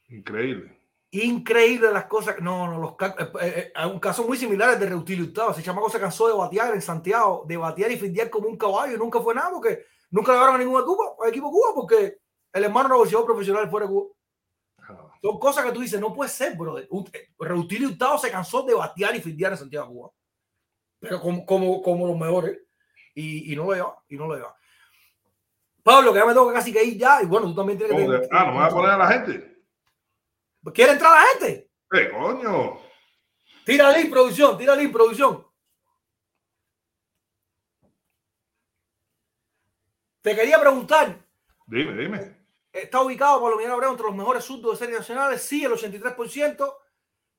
[0.10, 0.78] Increíble.
[1.12, 2.40] Increíble las cosas.
[2.42, 5.52] No, no, los eh, eh, eh, hay un caso muy similar al de Reutilio Hurtado.
[5.52, 8.96] Ese chamaco se cansó de batear en Santiago, de batear y fildear como un caballo
[8.96, 12.18] y nunca fue nada porque nunca le a ningún equipo, a equipo Cuba porque
[12.52, 14.08] el hermano negociador profesional fuera de Cuba.
[14.80, 16.76] Ah, Son cosas que tú dices, no puede ser, bro.
[17.40, 20.12] Reutilio Hurtado se cansó de batear y fildear en Santiago, Cuba.
[21.10, 22.60] Como, como, como los mejores.
[23.16, 24.56] Y, y no lo lleva, y no lo lleva.
[25.84, 27.22] Pablo, que ya me tengo que casi que ir ya.
[27.24, 28.28] Y bueno, tú también tienes ¿cómo que.
[28.32, 29.58] Ah, no me vas a poner a la gente.
[30.74, 31.72] ¿Quiere entrar la gente?
[31.94, 32.80] ¡Eh, coño!
[33.66, 35.46] Tira link, producción, tira link, producción.
[40.22, 41.26] Te quería preguntar,
[41.68, 42.38] Dime, dime.
[42.74, 46.76] está ubicado Pablo Miguel Abreu entre los mejores surdos de series nacionales, sí, el 83%,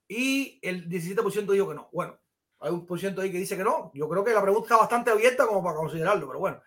[0.09, 1.89] y el 17% dijo que no.
[1.93, 2.19] Bueno,
[2.61, 3.91] hay un por ciento ahí que dice que no.
[3.95, 6.63] Yo creo que la pregunta está bastante abierta como para considerarlo, pero bueno.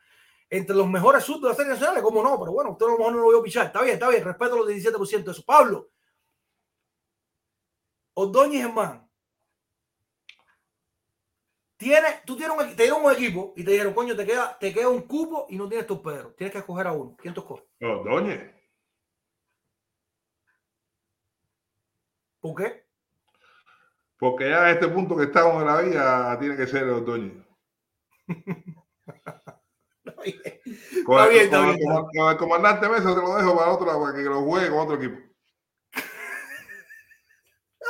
[0.49, 2.37] Entre los mejores surdos de las series nacionales, ¿cómo no?
[2.39, 3.67] Pero bueno, usted a lo mejor no lo veo pichar.
[3.67, 5.43] Está bien, está bien, respeto los 17% de eso.
[5.45, 5.91] Pablo,
[8.15, 9.07] Ordóñez Germán,
[11.77, 14.55] Tienes, tú tienes un, equi- te dieron un equipo y te dijeron, coño, te queda,
[14.59, 16.31] te queda un cupo y no tienes torpedero.
[16.35, 17.15] Tienes que escoger a uno.
[17.17, 17.63] ¿Quién te escoge?
[17.81, 18.53] Ordóñez.
[22.39, 22.80] ¿Por qué?
[24.21, 26.87] Porque ya a este punto que estamos en la vida tiene que ser.
[26.87, 27.43] Con,
[30.05, 33.35] Está el, bien, está con bien, el está coma- con el comandante Mesa te lo
[33.35, 35.17] dejo para otro, para que lo juegue con otro equipo.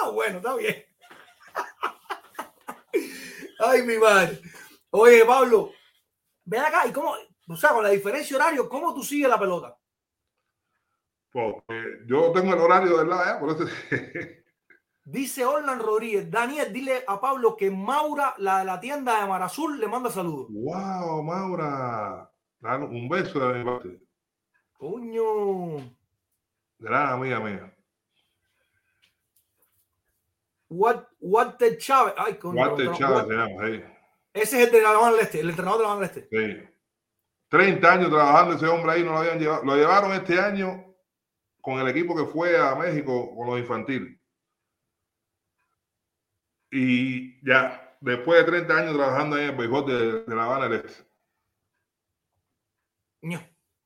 [0.04, 0.86] Ah, bueno, está bien.
[3.60, 4.40] Ay, mi madre.
[4.92, 5.74] Oye, Pablo,
[6.46, 7.14] ven acá y cómo,
[7.50, 9.78] o sea, con la diferencia horario, ¿cómo tú sigues la pelota?
[11.30, 13.40] Porque yo tengo el horario del lado, ¿eh?
[13.40, 13.66] por eso
[15.04, 19.42] Dice Orlan Rodríguez, Daniel, dile a Pablo que Maura, la de la tienda de Mar
[19.42, 20.48] Azul, le manda saludos.
[20.50, 22.32] ¡Wow, Maura!
[22.62, 24.00] Un beso de mi parte.
[24.74, 25.78] Coño.
[26.78, 27.76] Gran amiga mía.
[30.70, 32.14] Walter Chávez.
[32.18, 32.62] Ay, coño.
[32.62, 33.84] Walter Chávez se llama, sí.
[34.34, 36.28] Ese es el de la Habana del Este, el entrenador de la del Este.
[36.32, 36.68] sí.
[37.50, 39.66] 30 años trabajando ese hombre ahí, no lo habían llevado.
[39.66, 40.86] Lo llevaron este año
[41.60, 44.21] con el equipo que fue a México con los infantiles.
[46.72, 50.70] Y ya, después de 30 años trabajando ahí en el béisbol de, de La Habana
[50.70, 51.04] del Este.
[53.22, 53.40] ño,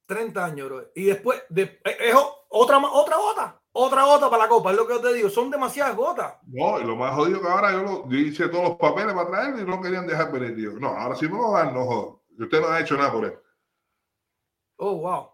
[0.05, 0.91] 30 años, bro.
[0.95, 2.15] Y después, de, eh, es
[2.49, 5.49] otra, otra gota, otra gota para la copa, es lo que yo te digo, son
[5.51, 6.35] demasiadas gotas.
[6.43, 9.29] No, y lo más jodido que ahora yo, lo, yo hice todos los papeles para
[9.29, 10.55] traerlo y no querían dejar venir.
[10.55, 12.21] Digo, no, ahora sí me lo dan, no jodas.
[12.37, 13.37] Y Usted no ha hecho nada por él.
[14.77, 15.31] Oh, wow.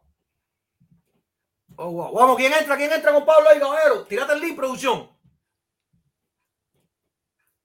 [1.77, 2.13] Oh, wow.
[2.13, 2.77] Vamos, ¿quién entra?
[2.77, 4.05] ¿Quién entra con Pablo ahí, caballero?
[4.05, 5.09] Tírate el link, producción.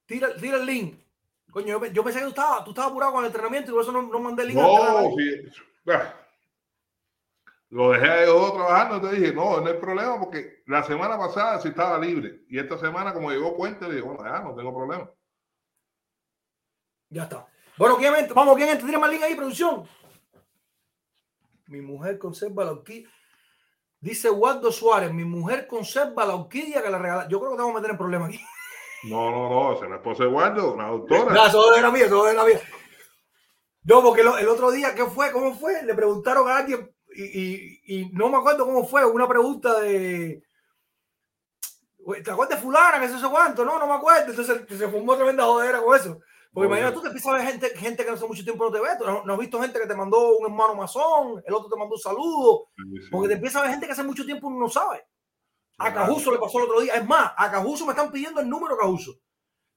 [0.06, 0.98] Tira, tira el link.
[1.50, 3.74] Coño, yo, pe- yo pensé que tú estabas, tú estabas apurado con el entrenamiento y
[3.74, 4.58] por eso no, no mandé el link.
[4.58, 5.50] No, sí.
[7.70, 11.60] Lo dejé a ellos trabajando, te dije, no, no hay problema porque la semana pasada
[11.60, 12.42] sí estaba libre.
[12.48, 15.10] Y esta semana, como llegó puente, dije, bueno, ya no tengo problema.
[17.10, 17.46] Ya está.
[17.76, 18.34] Bueno, ¿quién entra?
[18.34, 18.86] Vamos, ¿quién entra?
[18.86, 19.84] Tírame el link ahí, producción.
[21.66, 23.10] Mi mujer conserva la orquídea.
[24.00, 27.26] Dice Waldo Suárez, mi mujer conserva la orquídea que le regala.
[27.28, 28.40] Yo creo que te vamos a meter en problemas aquí.
[29.08, 31.32] No, no, no, esa es la esposa de Waldo, una doctora.
[31.32, 32.60] No, eso era mía, eso mía.
[33.84, 35.30] No, porque lo- el otro día, ¿qué fue?
[35.30, 35.82] ¿Cómo fue?
[35.84, 40.42] Le preguntaron a alguien y, y- y no me acuerdo cómo fue, una pregunta de.
[42.24, 43.00] ¿Te acuerdas de fulana?
[43.00, 43.64] Que se hizo cuánto?
[43.64, 44.30] No, no me acuerdo.
[44.30, 46.20] Entonces se formó tremenda jodera con eso.
[46.52, 46.78] Porque Oye.
[46.80, 48.88] imagínate, tú te empiezas a ver gente, gente que hace mucho tiempo no te ve.
[48.98, 51.76] Tú no, no has visto gente que te mandó un hermano masón, el otro te
[51.76, 52.68] mandó un saludo.
[52.76, 53.08] Sí, sí.
[53.10, 55.04] Porque te empieza a ver gente que hace mucho tiempo no sabe.
[55.78, 55.93] A.
[55.93, 56.94] Cajuso le pasó el otro día.
[56.94, 59.19] Es más, a Cajuso me están pidiendo el número Cajuso.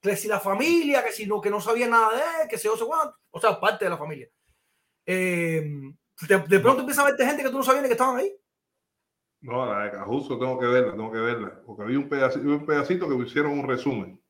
[0.02, 2.68] Que si la familia, que si no, que no sabía nada de él, que si
[2.68, 3.16] no sé cuánto.
[3.32, 4.30] O sea, parte de la familia.
[5.06, 5.62] Eh,
[6.28, 8.32] de, de pronto empieza a verte gente que tú no sabías ni que estaban ahí.
[9.42, 11.62] No, la de Cajuso tengo que verla, tengo que verla.
[11.66, 14.22] Porque vi un pedacito, vi un pedacito que me hicieron un resumen.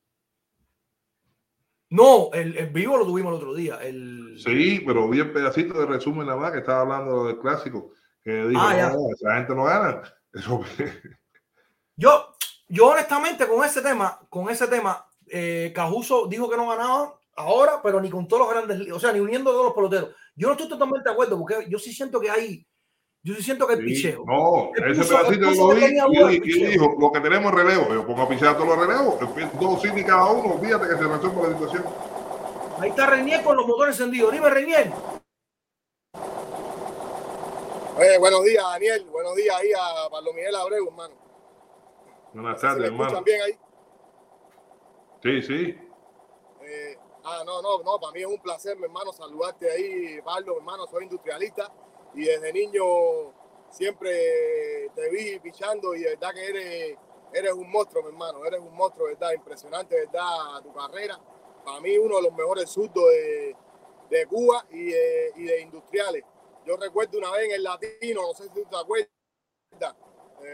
[1.92, 3.76] No, el, el vivo lo tuvimos el otro día.
[3.82, 4.36] El...
[4.38, 7.94] Sí, pero vi el pedacito de resumen nada más que estaba hablando del clásico.
[8.24, 8.90] Que dijo, Ah, ya.
[8.90, 10.02] no, esa gente no gana.
[10.34, 10.64] Eso,
[12.00, 12.34] Yo,
[12.70, 17.82] yo honestamente con ese tema, con ese tema, eh, Cajuso dijo que no ganaba ahora,
[17.84, 20.16] pero ni con todos los grandes, o sea, ni uniendo a todos los peloteros.
[20.34, 22.66] Yo no estoy totalmente de acuerdo porque yo sí siento que hay,
[23.22, 24.24] yo sí siento que hay Sí, picheo.
[24.26, 27.94] No, ese puso- pedacito lo vi y, él- y dijo, lo que tenemos es relevo.
[27.94, 29.16] Yo pongo a pichar todos los relevos,
[29.60, 31.86] dos cines cada uno, olvídate que se resuelve la situación.
[32.80, 34.32] Ahí está Reinier con los motores encendidos.
[34.32, 34.90] Dime, Reinier.
[38.00, 39.06] Eh, buenos días, Daniel.
[39.12, 41.14] Buenos días ahí a Pablo Miguel Abreu, hermano.
[42.34, 43.24] Buenas ¿Se me tardes, escuchan hermano.
[43.26, 43.60] bien ahí?
[45.24, 45.78] Sí, sí.
[46.62, 50.58] Eh, ah, no, no, no, para mí es un placer, mi hermano, saludarte ahí, Pablo,
[50.58, 51.72] hermano, soy industrialista
[52.14, 52.84] y desde niño
[53.70, 56.98] siempre te vi pichando y de verdad que eres,
[57.34, 61.20] eres un monstruo, mi hermano, eres un monstruo, verdad, impresionante, verdad, tu carrera.
[61.66, 63.56] Para mí uno de los mejores zurdos de,
[64.10, 66.24] de Cuba y de, y de industriales.
[66.66, 69.10] Yo recuerdo una vez en el latino, no sé si tú te acuerdas,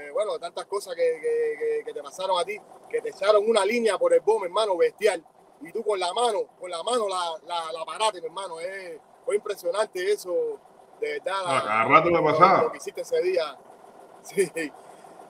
[0.07, 2.59] eh, bueno, tantas cosas que, que- que- te pasaron a ti,
[2.89, 5.23] que te echaron una línea por el bombo, hermano, bestial.
[5.61, 8.59] Y tú con la mano, con la mano la, la, la paraste, mi hermano.
[8.59, 10.59] eh, fue impresionante eso,
[10.99, 11.33] de verdad.
[11.45, 13.57] Ah, la- cada rato me lo- que hiciste ese día.
[14.23, 14.51] Sí,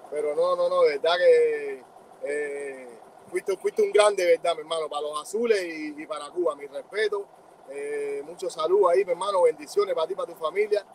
[0.10, 1.84] pero no, no, no, de verdad que
[2.24, 6.30] eh, fuiste, fuiste un grande, de verdad, mi hermano, para los azules y, y para
[6.30, 6.56] Cuba.
[6.56, 7.26] Mi respeto,
[7.70, 10.86] eh, mucho salud ahí, mi hermano, bendiciones para ti, para tu familia.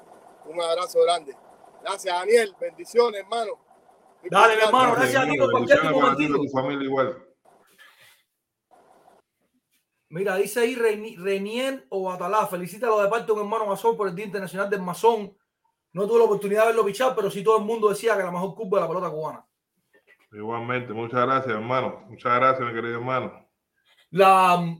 [0.47, 1.37] Un abrazo grande.
[1.83, 3.53] Gracias, Daniel, bendiciones, hermano.
[4.31, 6.37] Dale, mi hermano, Gracias, a ti por y momentito.
[6.37, 7.27] tu familia igual.
[10.11, 12.47] Mira, dice ahí Renier o Batalá.
[12.47, 15.37] Felicítalo de parte de un hermano masón por el Día Internacional del Masón.
[15.93, 18.31] No tuve la oportunidad de verlo pichar, pero sí todo el mundo decía que la
[18.31, 19.47] mejor curva de la pelota cubana.
[20.33, 22.05] Igualmente, muchas gracias, hermano.
[22.09, 23.49] Muchas gracias, mi querido hermano.
[24.11, 24.77] La,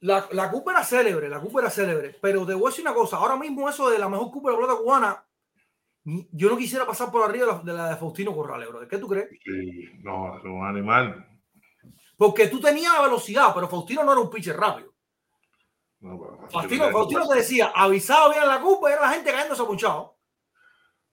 [0.00, 2.94] la, la Cuba era célebre, la Cuba era célebre, pero te voy a decir una
[2.94, 5.25] cosa, ahora mismo eso de la mejor Cuba de la pelota cubana,
[6.30, 8.86] yo no quisiera pasar por arriba de la de, Faustino Corrales, bro.
[8.86, 9.28] ¿Qué tú crees?
[9.44, 11.26] Sí, no, es un animal.
[12.16, 14.94] Porque tú tenías la velocidad, pero Faustino no era un pitcher rápido.
[15.98, 20.16] No, Faustino, Faustino te decía, avisaba bien la Cuba y era la gente cayéndose apuchado.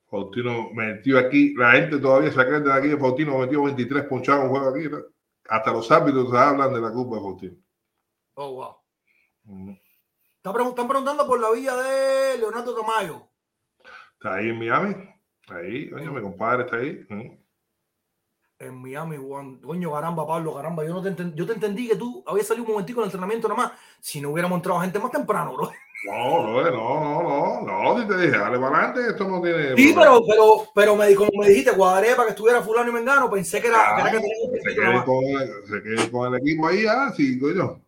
[0.08, 4.44] Faustino metió aquí, la gente todavía se acuerda de aquí de Faustino, metió 23 ponchados
[4.44, 4.88] en juego aquí.
[4.88, 4.98] ¿no?
[5.48, 7.56] Hasta los árbitros se hablan de la culpa de Faustino.
[8.34, 8.76] Oh, wow.
[9.42, 9.74] Mm.
[10.36, 13.33] Están preguntando por la villa de Leonardo Tamayo.
[14.24, 14.94] Está ahí en Miami.
[15.48, 17.04] Ahí, oye, mi compadre está ahí.
[17.10, 17.30] Mm.
[18.58, 19.56] En Miami, Juan.
[19.60, 20.82] Coño, caramba, Pablo, caramba.
[20.82, 23.08] Yo, no te enten- yo te entendí que tú habías salido un momentico en el
[23.08, 23.72] entrenamiento nada más.
[24.00, 25.70] Si no hubiéramos entrado gente más temprano, bro.
[26.06, 29.74] No, no, no, no, no, no, si te dije, dale para adelante, esto no tiene.
[29.74, 33.30] Sí, pero, pero, pero me, como me dijiste, cuadré para que estuviera fulano y mengano,
[33.30, 36.66] pensé que era, que era que se quede, con el, se quede con el equipo
[36.66, 37.80] ahí, ah, sí, coño.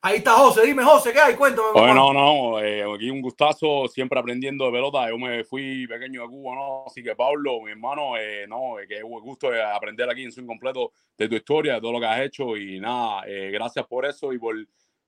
[0.00, 1.34] Ahí está José, dime José, ¿qué hay?
[1.34, 1.68] Cuéntame.
[1.74, 5.08] Oye, no, no, eh, aquí un gustazo, siempre aprendiendo de pelota.
[5.08, 6.84] Yo me fui pequeño de Cuba, ¿no?
[6.86, 10.22] Así que Pablo, mi hermano, eh, no, eh, que es un gusto de aprender aquí
[10.22, 13.50] en su incompleto de tu historia, de todo lo que has hecho y nada, eh,
[13.50, 14.54] gracias por eso y por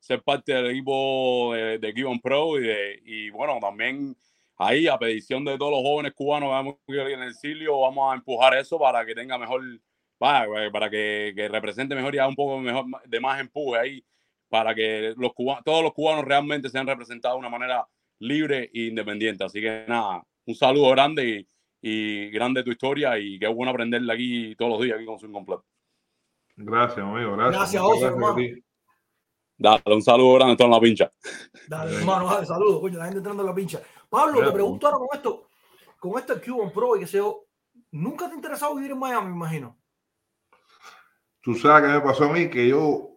[0.00, 4.16] ser parte del equipo de, de Pro y, de- y bueno, también
[4.56, 8.16] ahí a petición de todos los jóvenes cubanos que vamos en el exilio, vamos a
[8.16, 9.62] empujar eso para que tenga mejor,
[10.18, 14.04] para, para que, que, represente mejor y haga un poco mejor de más empuje ahí,
[14.50, 17.86] para que los cubanos, todos los cubanos realmente sean representados de una manera
[18.18, 19.44] libre e independiente.
[19.44, 21.48] Así que nada, un saludo grande y,
[21.80, 25.26] y grande tu historia y qué bueno aprenderla aquí todos los días aquí con su
[25.26, 25.64] incompleto.
[26.56, 27.36] Gracias, amigo.
[27.36, 27.56] Gracias.
[27.56, 28.36] Gracias, José, hermano.
[29.56, 31.12] Dale, un saludo grande, todo en la pincha.
[31.68, 33.80] Dale, hermano, dale, saludos, coño, la gente entrando en la pincha.
[34.08, 35.48] Pablo, te pregunto ahora con esto,
[35.98, 37.24] con esto el Cuban Pro y que sea,
[37.90, 39.78] ¿nunca te ha interesado vivir en Miami, me imagino?
[41.42, 43.09] Tú sabes qué me pasó a mí, que yo,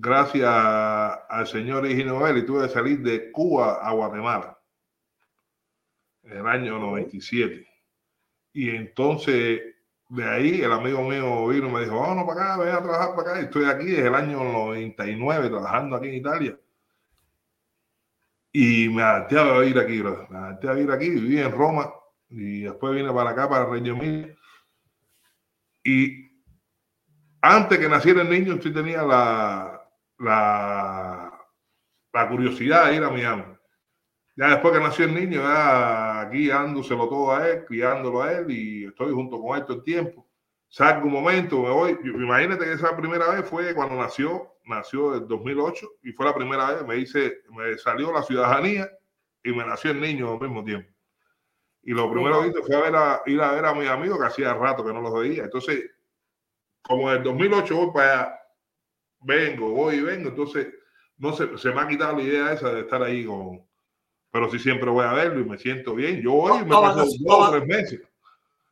[0.00, 2.02] gracias al señor y
[2.46, 4.58] tuve que salir de Cuba a Guatemala
[6.22, 7.66] en el año 97.
[8.52, 9.60] Y entonces,
[10.08, 13.14] de ahí, el amigo mío vino y me dijo, vámonos para acá, ven a trabajar
[13.14, 13.40] para acá.
[13.40, 16.58] Estoy aquí desde el año 99 trabajando aquí en Italia.
[18.52, 20.26] Y me adapté a vivir aquí, bro.
[20.28, 21.92] me adapté a vivir aquí, viví en Roma
[22.28, 24.36] y después vine para acá, para Reggio Emilia.
[25.84, 26.30] Y
[27.42, 29.69] antes que naciera el niño, sí tenía la,
[30.20, 31.32] la,
[32.12, 33.44] la curiosidad de ir a Miami.
[34.36, 38.50] Ya después que nació el niño, ya aquí dándoselo todo a él, criándolo a él
[38.50, 40.26] y estoy junto con él todo el tiempo.
[40.68, 41.98] Salgo un momento, me voy.
[42.04, 46.72] Imagínate que esa primera vez fue cuando nació, nació en 2008 y fue la primera
[46.72, 48.88] vez, me hice, me salió la ciudadanía
[49.42, 50.88] y me nació el niño al mismo tiempo.
[51.82, 54.18] Y lo primero que hice fue a ver a, ir a ver a mis amigos
[54.18, 55.44] que hacía rato que no los veía.
[55.44, 55.90] Entonces,
[56.82, 58.39] como en el 2008 voy para allá,
[59.20, 60.68] vengo, voy y vengo, entonces
[61.18, 63.62] no se, se me ha quitado la idea esa de estar ahí con,
[64.30, 66.20] pero sí siempre voy a verlo y me siento bien.
[66.22, 68.00] Yo voy y me paso dos o tres meses.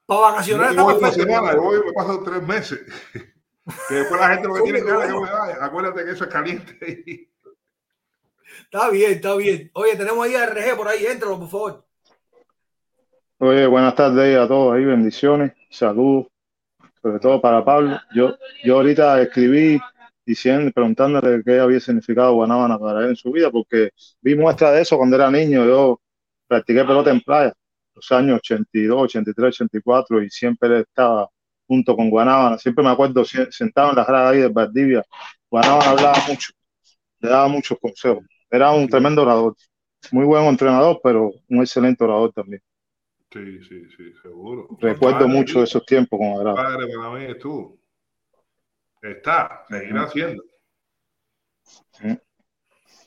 [0.07, 2.81] Para vacacionar yo voy semana, yo voy y me paso tres meses.
[3.89, 5.57] que después la gente lo que tiene que ver es que me vaya.
[5.61, 7.29] Acuérdate que eso es caliente.
[8.63, 9.71] está bien, está bien.
[9.75, 11.85] Oye, tenemos ahí a RG por ahí, éntralo, por favor.
[13.41, 16.27] Oye, buenas tardes a todos ahí, bendiciones, saludos,
[17.01, 18.01] sobre todo para Pablo.
[18.13, 19.81] Yo, yo ahorita escribí
[20.29, 24.83] diciendo, preguntándole qué había significado Guanábana para él en su vida, porque vi muestra de
[24.83, 25.65] eso cuando era niño.
[25.65, 26.03] Yo
[26.47, 27.55] practiqué pelota en playa
[27.95, 31.31] los años 82, 83, 84 y siempre estaba
[31.67, 32.59] junto con Guanábana.
[32.59, 35.03] Siempre me acuerdo sentado en la grada ahí de Valdivia.
[35.51, 36.53] Guanábana hablaba mucho,
[37.21, 38.23] le daba muchos consejos.
[38.51, 39.57] Era un tremendo orador,
[40.13, 42.61] muy buen entrenador, pero un excelente orador también.
[43.33, 44.69] Sí, sí, sí, seguro.
[44.79, 46.57] Recuerdo mucho de esos tiempos con agrado.
[46.57, 47.79] Padre para mí es tú.
[49.03, 50.43] Está, seguirá haciendo.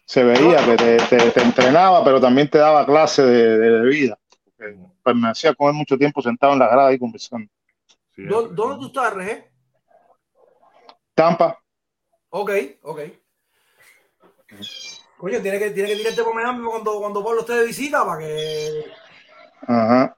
[0.06, 4.20] Se veía que te, te, te, entrenaba, pero también te daba clase de, de, vida.
[5.04, 7.50] Pues me hacía comer mucho tiempo sentado en la grada y conversando.
[8.16, 9.52] Sí, ¿Dónde, ¿Dónde tú estás, RG?
[11.14, 11.58] Tampa.
[12.30, 12.52] Ok,
[12.82, 13.02] ok.
[15.18, 18.20] Coño, tiene que, tiene que tirarte por Miami cuando, cuando Pablo esté de visita para
[18.20, 18.86] que.
[19.62, 20.18] Ajá.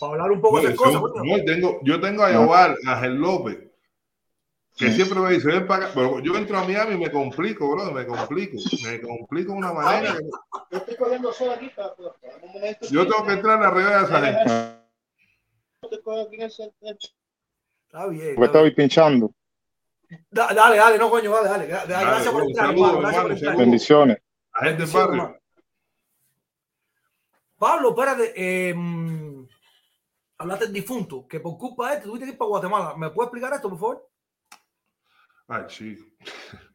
[0.00, 1.02] Para hablar un poco de cosas.
[1.02, 3.58] Yo, yo, tengo, yo tengo a Yoval, a Ángel López,
[4.76, 4.94] que sí.
[4.96, 5.94] siempre me dice, ven para acá.
[5.94, 8.56] Pero yo entro a Miami y me complico, bro, me complico.
[8.84, 10.16] Me complico de una manera.
[10.16, 10.24] Que...
[10.72, 11.94] Yo estoy corriendo solo aquí para,
[12.42, 12.86] un momento.
[12.90, 14.84] Yo tengo que entrar arriba de esa gente.
[17.86, 18.34] Está bien.
[18.36, 19.30] Me estoy pinchando.
[20.30, 21.66] Da, dale, dale, no, coño, dale, dale.
[21.66, 23.56] dale gracias por entrar, saludo, gracias por hermano, entrar.
[23.56, 24.18] Bendiciones.
[24.52, 25.40] A gente del barrio.
[27.58, 28.32] Pablo, espérate.
[28.36, 28.74] Eh,
[30.38, 32.94] hablaste del difunto, que por culpa de este tuviste que ir para Guatemala.
[32.96, 34.08] ¿Me puedes explicar esto, por favor?
[35.48, 36.04] Ay, chico.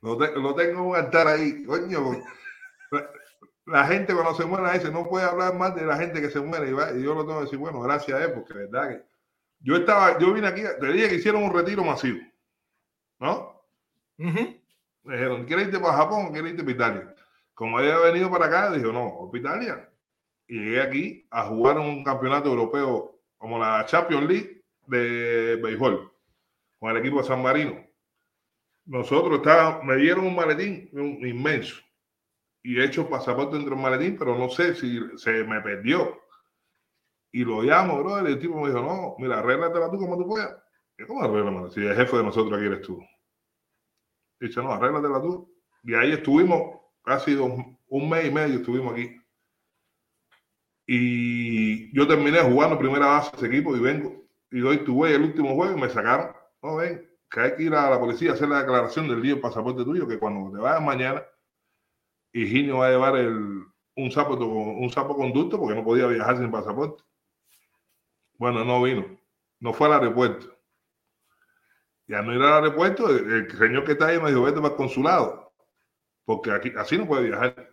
[0.00, 2.22] Lo, te, lo tengo un altar ahí, coño.
[2.90, 3.10] La,
[3.64, 6.40] la, gente cuando se muere dice, no puede hablar más de la gente que se
[6.40, 6.68] muere.
[6.68, 9.02] Y, yo lo tengo que decir, bueno, gracias a él, porque verdad que
[9.60, 12.18] yo estaba, yo vine aquí, te dije que hicieron un retiro masivo,
[13.18, 13.64] ¿no?
[14.18, 14.60] Uh -huh.
[15.04, 17.14] Me dijeron, ¿quieres irte para Japón o quieres irte para Italia?
[17.54, 19.90] Como había venido para acá, dije, no, para Italia.
[20.48, 26.13] Y llegué aquí a jugar un campeonato europeo como la Champions League de béisbol
[26.78, 27.84] con el equipo de San Marino.
[28.86, 31.80] Nosotros estábamos, me dieron un maletín un, inmenso
[32.62, 36.20] y he hecho pasaporte dentro del maletín, pero no sé si se me perdió.
[37.32, 40.26] Y lo llamo, bro, y el tipo me dijo, no, mira, arréglatela tú como tú
[40.26, 40.56] puedas.
[40.96, 41.70] Y ¿cómo arréglatela?
[41.70, 43.02] Si el jefe de nosotros aquí eres tú.
[44.40, 45.52] Dice, no, arréglatela tú.
[45.82, 47.50] Y ahí estuvimos casi dos,
[47.88, 49.16] un mes y medio estuvimos aquí.
[50.86, 55.54] Y yo terminé jugando primera base ese equipo y vengo y doy tu el último
[55.54, 56.34] juego y me sacaron.
[56.64, 59.32] No, ven, que hay que ir a la policía a hacer la declaración del día
[59.32, 61.22] del pasaporte tuyo, que cuando te vayas mañana,
[62.32, 63.66] Higinio va a llevar el,
[63.96, 67.04] un, sapo, un sapo conducto porque no podía viajar sin pasaporte.
[68.38, 69.04] Bueno, no vino.
[69.60, 70.56] No fue al aeropuerto.
[72.06, 74.56] Y al no ir al aeropuerto, el, el señor que está ahí me dijo, vete
[74.56, 75.52] para el consulado.
[76.24, 77.70] Porque aquí, así no puede viajar.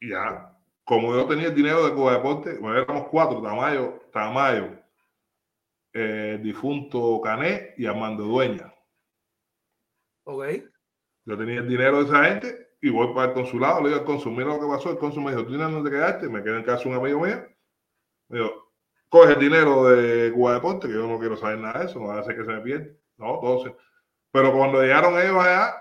[0.00, 4.87] Ya, como yo tenía el dinero de Cuba Deporte, bueno, éramos cuatro, Tamayo, Tamayo,
[6.00, 8.72] eh, difunto Cané y Armando Dueña.
[10.24, 10.44] Ok.
[11.24, 14.06] Yo tenía el dinero de esa gente y voy para el consulado, le digo al
[14.06, 16.28] consul, mira lo que pasó, el consul me dijo, ¿tú tienes dónde quedarte?
[16.28, 17.42] Me quedé en casa de un amigo mío.
[18.28, 18.72] Me dijo,
[19.08, 22.08] coge el dinero de Cuba Deporte, que yo no quiero saber nada de eso, no
[22.08, 22.86] va a hacer que se me pierda.
[23.18, 23.76] No, se-
[24.32, 25.74] Pero cuando llegaron ellos allá,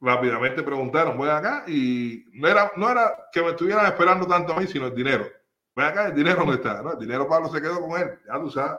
[0.00, 4.60] rápidamente preguntaron, voy acá, y no era, no era que me estuvieran esperando tanto a
[4.60, 5.26] mí, sino el dinero.
[5.76, 6.92] Ven acá, el dinero no está, ¿no?
[6.94, 8.78] El dinero Pablo se quedó con él, ya tú sabes.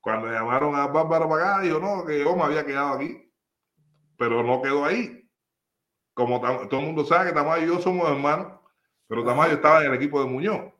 [0.00, 3.30] Cuando llamaron a Bárbara para acá, dijo, no, que yo me había quedado aquí.
[4.16, 5.28] Pero no quedó ahí.
[6.14, 8.52] Como todo el mundo sabe que Tamayo y yo somos hermanos,
[9.06, 10.72] pero Tamayo estaba en el equipo de Muñoz.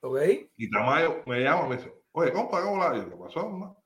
[0.00, 0.18] Ok.
[0.56, 3.08] Y Tamayo me llama y me dice, oye, compa, ¿cómo la yo?
[3.08, 3.76] ¿Qué pasó, mamá?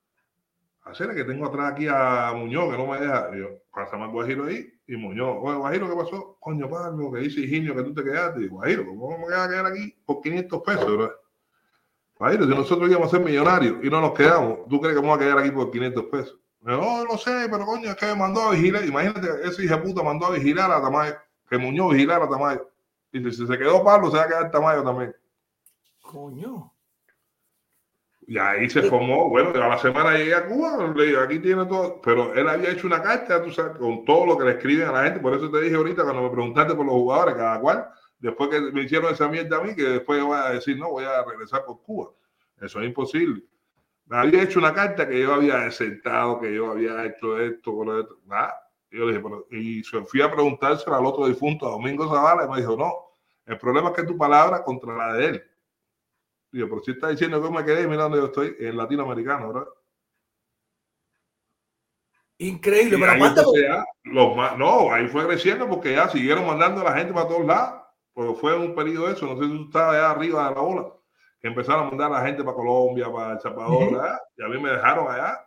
[0.83, 3.31] Hacer que tengo atrás aquí a Muñoz, que no me deja.
[3.35, 4.73] Y yo, pásame al Guajiro ahí.
[4.87, 6.37] Y Muñoz, oye, Guajiro, ¿qué pasó?
[6.39, 8.43] Coño, Pablo, que dice Higinio que tú te quedaste.
[8.43, 10.87] Y Guajiro, ¿cómo me voy a quedar aquí por 500 pesos?
[10.87, 11.26] bro?
[12.19, 15.15] Guajiro, si nosotros íbamos a ser millonarios y no nos quedamos, ¿tú crees que voy
[15.15, 16.39] a quedar aquí por 500 pesos?
[16.63, 18.85] No, no sé, pero coño, es que me mandó a vigilar.
[18.85, 21.15] Imagínate, ese hijo de puta mandó a vigilar a Tamayo,
[21.49, 22.71] que Muñoz vigilara a Tamayo.
[23.13, 25.15] Y si si se quedó Pablo, se va a quedar Tamayo también.
[26.03, 26.73] Coño.
[28.29, 31.65] Y ahí se formó, bueno, a la semana llegué a Cuba, le digo, aquí tiene
[31.67, 34.89] todo, pero él había hecho una carta, tú sabes, con todo lo que le escriben
[34.89, 37.61] a la gente, por eso te dije ahorita cuando me preguntaste por los jugadores, cada
[37.61, 37.89] cual,
[38.19, 41.05] después que me hicieron esa mierda a mí, que después voy a decir, no, voy
[41.05, 42.11] a regresar por Cuba.
[42.61, 43.43] Eso es imposible.
[44.07, 47.99] Me había hecho una carta que yo había desertado, que yo había hecho esto, con
[47.99, 48.55] esto, nada.
[48.91, 52.09] Y yo le dije, pero, y se fui a preguntárselo al otro difunto, a Domingo
[52.09, 52.95] Zavala, y me dijo, no,
[53.47, 55.45] el problema es que tu palabra contra la de él.
[56.53, 59.53] Digo, pero si está diciendo que yo me quedé, mira dónde yo estoy, en latinoamericano,
[59.53, 59.69] ¿verdad?
[62.39, 63.43] Increíble, Y pero aparte,
[64.05, 67.86] los no, ahí fue creciendo porque ya siguieron mandando a la gente para todos lados.
[68.17, 70.63] Pues fue un periodo de eso, no sé si tú estabas allá arriba de la
[70.63, 70.91] ola,
[71.39, 73.93] que empezaron a mandar a la gente para Colombia, para El Salvador.
[73.93, 74.19] ¿verdad?
[74.39, 75.39] y a mí me dejaron allá.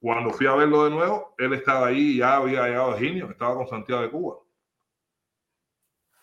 [0.00, 3.54] Cuando fui a verlo de nuevo, él estaba ahí, ya había llegado a Ginio, estaba
[3.54, 4.36] con Santiago de Cuba.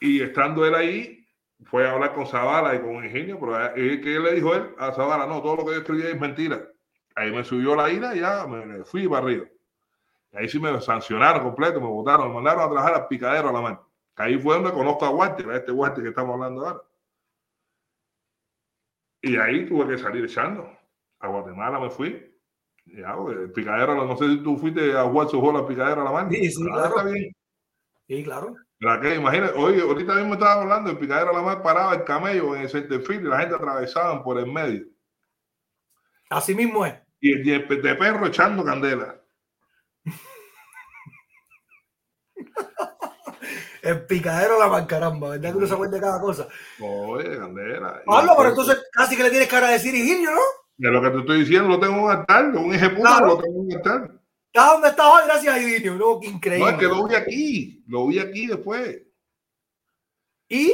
[0.02, 1.24] Y estando él ahí,
[1.64, 5.28] fue a hablar con Zavala y con Ingenio, pero ¿qué le dijo él a Zavala?
[5.28, 6.60] No, todo lo que yo escribí es mentira.
[7.14, 9.46] Ahí me subió la ira y ya me fui para arriba.
[10.34, 13.62] Ahí sí me sancionaron completo, me votaron, me mandaron a trabajar al picadero a la
[13.62, 13.89] mano.
[14.20, 16.82] Ahí fue donde conozco a Walter, a este Walter que estamos hablando ahora.
[19.22, 20.70] Y ahí tuve que salir echando.
[21.20, 22.26] A Guatemala me fui.
[22.86, 26.02] Ya, porque el picadero, no sé si tú fuiste a jugar su juego al picadero
[26.02, 26.32] a la mano.
[26.32, 26.88] Sí, sí, Ah, claro.
[26.90, 27.32] Está bien.
[28.08, 28.56] sí, claro.
[28.82, 29.16] ¿Verdad que?
[29.16, 32.64] Imagínate, oye, ahorita mismo estaba hablando, el picadero a la mar paraba el camello en
[32.64, 34.86] el centerfield y la gente atravesaba por el medio.
[36.30, 36.96] Así mismo es.
[37.22, 39.22] Y el de perro echando candela.
[43.90, 45.52] El picadero la mancaramba, ¿verdad?
[45.52, 46.48] Que uno se acuerda de cada cosa.
[46.80, 48.02] Oye, candela.
[48.06, 50.42] Pablo, pero entonces casi que le tienes cara de decir Higinio, ¿no?
[50.78, 53.26] De lo que te estoy diciendo, lo tengo en un altar, un ejecuto, Claro.
[53.28, 54.12] lo tengo en un altar.
[54.54, 55.22] ¿Estás donde estás hoy?
[55.26, 55.60] Gracias a.
[55.60, 56.70] No, qué No, increíble.
[56.72, 59.02] es que lo vi aquí, lo vi aquí después.
[60.50, 60.74] Y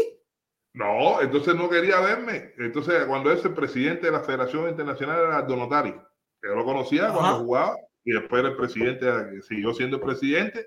[0.74, 2.54] No, entonces no quería verme.
[2.58, 7.06] Entonces, cuando es el presidente de la Federación Internacional era Donotari, que yo lo conocía
[7.08, 7.14] Ajá.
[7.18, 10.66] cuando jugaba, y después era el presidente, siguió siendo el presidente.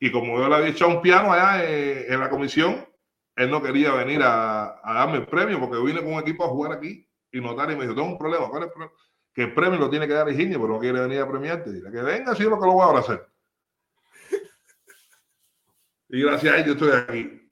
[0.00, 2.84] Y como yo le había echado un piano allá en, en la comisión,
[3.36, 6.48] él no quería venir a, a darme el premio porque vine con un equipo a
[6.48, 7.06] jugar aquí.
[7.30, 8.48] Y Notari me dijo: Tengo un problema.
[8.48, 8.92] ¿Cuál es el problema?
[9.32, 11.70] Que el premio lo tiene que dar Higinio, pero no quiere venir a premiarte.
[11.72, 13.24] Dile que venga, si es lo que lo voy a hacer.
[16.08, 17.50] Y gracias a él yo estoy aquí.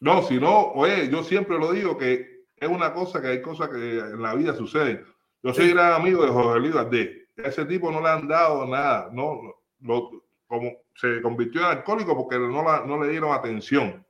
[0.00, 3.68] No, si no, oye, yo siempre lo digo que es una cosa que hay cosas
[3.68, 5.04] que en la vida suceden.
[5.42, 5.72] Yo soy Sí.
[5.74, 7.10] gran amigo de Jorge Luis Valdés.
[7.38, 9.40] A ese tipo no le han dado nada, no,
[9.80, 14.04] lo- como se convirtió en alcohólico porque no, la- no le dieron atención.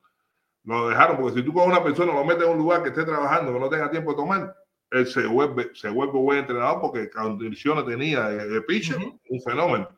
[0.65, 3.05] Lo dejaron, porque si tú con una persona lo metes en un lugar que esté
[3.05, 4.57] trabajando, que no tenga tiempo de tomar,
[4.91, 9.21] él se vuelve, se vuelve buen entrenador porque condiciones tenía de, de pitcher, Ujú.
[9.29, 9.89] un fenómeno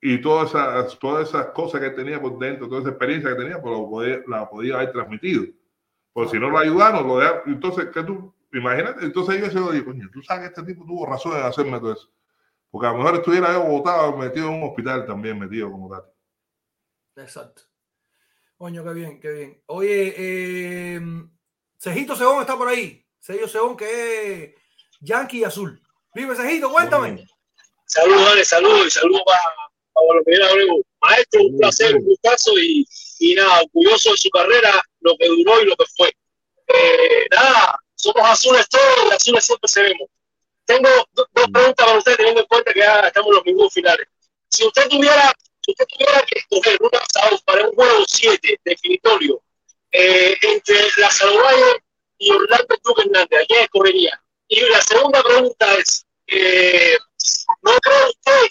[0.00, 3.60] y todas esas, todas esas cosas que tenía por dentro, toda esa experiencia que tenía,
[3.62, 5.44] pues lo podía, la podía haber transmitido.
[6.12, 7.42] Pues si no lo ayudaron, lo dejaron.
[7.46, 8.34] Entonces, ¿qué tú?
[8.52, 11.44] Imagínate, entonces yo se lo digo, coño, tú sabes que este tipo tuvo razón en
[11.44, 12.10] hacerme todo eso.
[12.72, 16.04] Porque a lo mejor estuviera yo botado, metido en un hospital también, metido como tal.
[17.22, 17.62] Exacto.
[18.56, 19.62] Coño, qué bien, qué bien.
[19.66, 21.00] Oye, eh,
[21.78, 23.06] Cejito Segón está por ahí.
[23.20, 23.84] Sello Segón, que
[24.44, 24.54] es
[25.02, 25.82] Yankee y Azul.
[26.14, 27.26] Vive Cejito, cuéntame.
[27.84, 29.54] Saludos, Ale, saludos y saludos para,
[29.92, 30.82] para los que Abreu.
[31.02, 32.86] Maestro, un placer, un gustazo y,
[33.18, 36.08] y nada, orgulloso de su carrera, lo que duró y lo que fue.
[36.68, 40.08] Eh, nada, somos azules todos y azules siempre seremos.
[40.64, 43.72] Tengo do- dos preguntas para usted, teniendo en cuenta que ya estamos en los minutos
[43.74, 44.06] finales.
[44.48, 45.32] Si usted tuviera
[45.64, 49.40] si usted tuviera que escoger un lanzador para un juego 7 definitorio
[49.92, 51.84] eh, entre la Salvaje
[52.18, 54.22] y Orlando Duque Hernández, ¿a quién escogería?
[54.48, 56.96] Y la segunda pregunta es, eh,
[57.62, 58.50] ¿no cree usted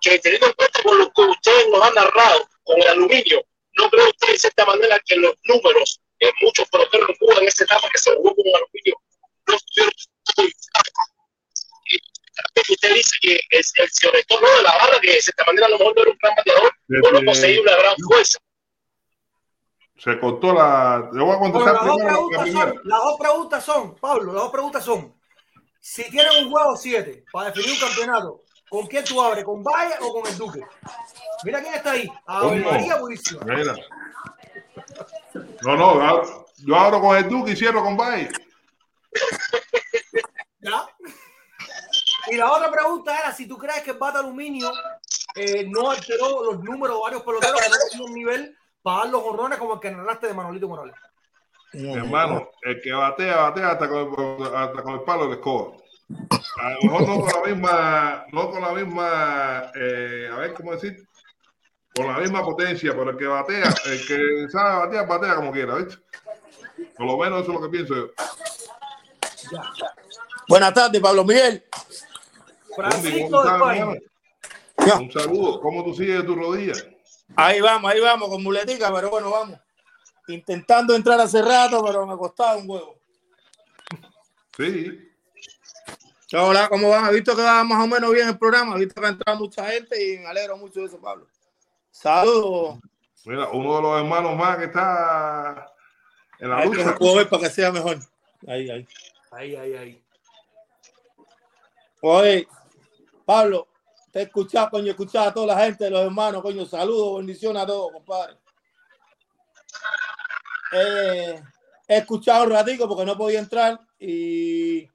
[0.00, 3.90] que teniendo en cuenta con lo que ustedes nos han narrado con el aluminio, no
[3.90, 7.64] cree usted de cierta manera que los números en muchos peloteros en Cuba en esta
[7.64, 8.96] etapa que se jugó con el aluminio
[9.46, 9.92] no estuvieron
[12.70, 15.66] usted dice que es el señor Héctor no de la barra que de cierta manera
[15.66, 16.72] a lo mejor no era un gran bateador
[17.04, 18.38] o no poseía una gran fuerza
[19.98, 21.08] Se cortó la.
[21.14, 21.96] Yo voy a Bueno, contestar las, dos
[22.30, 25.14] la son, las dos preguntas son, Pablo, las dos preguntas son,
[25.80, 29.44] si tienen un juego 7 para definir un campeonato, ¿con quién tú abres?
[29.44, 30.60] ¿Con Valle o con el Duque?
[31.44, 32.06] Mira quién está ahí.
[32.26, 32.56] ¿Cómo?
[32.70, 33.40] María Purísima.
[33.44, 33.74] Mira.
[35.62, 38.28] No, no, yo- yo abro con el Duque y cierro con Valle.
[40.60, 40.86] ¿Ya?
[42.28, 44.70] Y la otra pregunta era si tú crees que el bate aluminio
[45.34, 49.22] eh, no alteró los números de varios peloteros que no un nivel para dar los
[49.22, 50.94] honrones como el que narraste de Manolito Morales.
[51.72, 55.34] Mi hermano, el que batea, batea hasta con el, hasta con el palo de la
[55.34, 55.76] escoba.
[56.62, 60.72] A lo mejor no con la misma, no con la misma, eh, a ver cómo
[60.72, 61.06] decir,
[61.94, 65.74] con la misma potencia, pero el que batea, el que sabe batear, batea como quiera,
[65.74, 66.00] ¿viste?
[66.96, 68.06] Por lo menos eso es lo que pienso yo.
[70.48, 71.64] Buenas tardes, Pablo Miguel.
[72.76, 74.02] Francisco ¿cómo de?
[74.98, 75.60] Un saludo.
[75.60, 76.74] ¿Cómo tú sigues de tu rodilla?
[77.34, 79.58] Ahí vamos, ahí vamos, con muletica, pero bueno, vamos.
[80.28, 82.98] Intentando entrar hace rato, pero me costaba un huevo.
[84.56, 85.12] Sí.
[86.32, 87.08] Hola, ¿cómo van?
[87.08, 89.38] He visto que va más o menos bien el programa, he visto que ha entrado
[89.38, 91.26] mucha gente y me alegro mucho de eso, Pablo.
[91.90, 92.78] Saludos.
[93.24, 95.72] Mira, uno de los hermanos más que está
[96.38, 96.84] en la que lucha.
[96.84, 97.98] se puedo ver para que sea mejor.
[98.46, 98.88] Ahí, ahí.
[99.30, 100.02] Ahí, ahí, ahí.
[102.00, 102.48] Oye,
[103.26, 103.68] Pablo,
[104.12, 107.62] te he escuchado, coño, he escuchado a toda la gente, los hermanos, coño, saludos, bendiciones
[107.62, 108.38] a todos, compadre.
[110.72, 111.42] Eh,
[111.88, 114.86] he escuchado un ratico porque no podía entrar y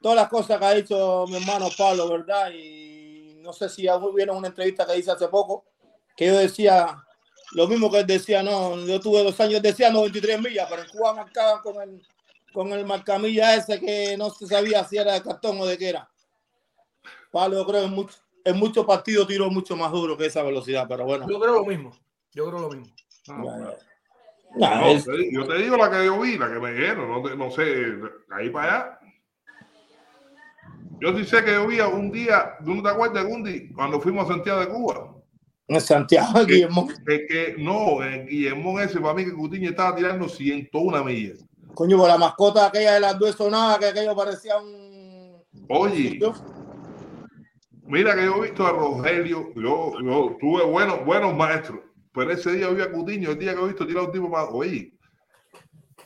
[0.00, 2.50] todas las cosas que ha dicho mi hermano Pablo, ¿verdad?
[2.52, 5.64] Y no sé si ya vieron una entrevista que hice hace poco,
[6.14, 7.02] que yo decía
[7.52, 10.88] lo mismo que él decía, no, yo tuve dos años, decía 93 millas, pero en
[10.88, 12.02] Cuba marcaban con el,
[12.52, 15.88] con el marcamilla ese que no se sabía si era de cartón o de qué
[15.90, 16.10] era.
[17.34, 20.42] Pablo, yo creo que en, mucho- en muchos partidos tiró mucho más duro que esa
[20.42, 21.26] velocidad, pero bueno.
[21.28, 21.90] Yo creo lo mismo.
[22.32, 22.94] Yo creo lo mismo.
[23.28, 23.70] Ah, bueno.
[24.56, 27.50] No, es- yo te digo la que yo vi, la que me dijeron, no, no
[27.50, 28.98] sé, de ahí para allá.
[31.00, 33.72] Yo sí sé que yo vi un día, ¿tú no te acuerdas, Gundi?
[33.72, 35.14] Cuando fuimos a Santiago de Cuba.
[35.66, 36.88] en Santiago, Guillermo.
[37.06, 41.44] Es que no, en Guillermo ese, para mí que Cutiño estaba tirando 101 millas.
[41.74, 45.42] Coño, por la mascota aquella de las dos sonadas, que aquello parecía un.
[45.68, 46.20] Oye,
[47.86, 51.80] mira que yo he visto a Rogelio, yo, yo tuve buenos, buenos maestros,
[52.12, 54.46] pero ese día vi a Cutiño, el día que he visto tirar un tipo más,
[54.50, 54.92] oye,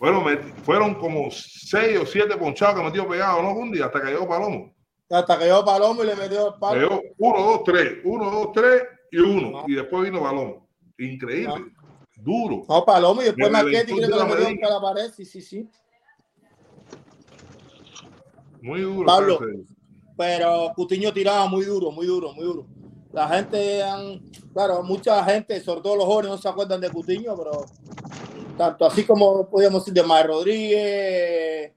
[0.00, 3.52] bueno, me- fueron como seis o siete ponchados que metió pegado, ¿no?
[3.54, 4.74] Un día hasta que llegó Palomo.
[5.10, 6.80] Hasta que yo Palomo y le metió el palo.
[6.80, 9.50] Llegó uno, dos, tres, uno, dos, tres y uno.
[9.50, 9.64] No.
[9.66, 10.68] Y después vino Palomo.
[10.98, 11.72] Increíble.
[12.16, 12.62] Duro.
[12.68, 15.10] No, Palomo y después Me Marquetti creo que reventó metió la contra la pared.
[15.16, 15.68] Sí, sí, sí.
[18.62, 19.06] Muy duro.
[19.06, 19.38] Pablo.
[19.38, 19.77] parece.
[20.18, 22.66] Pero Cutiño tiraba muy duro, muy duro, muy duro.
[23.12, 23.80] La gente,
[24.52, 27.64] claro, mucha gente, sobre todo los jóvenes, no se acuerdan de Cutiño, pero
[28.58, 31.72] tanto así como podíamos decir de Mar Rodríguez,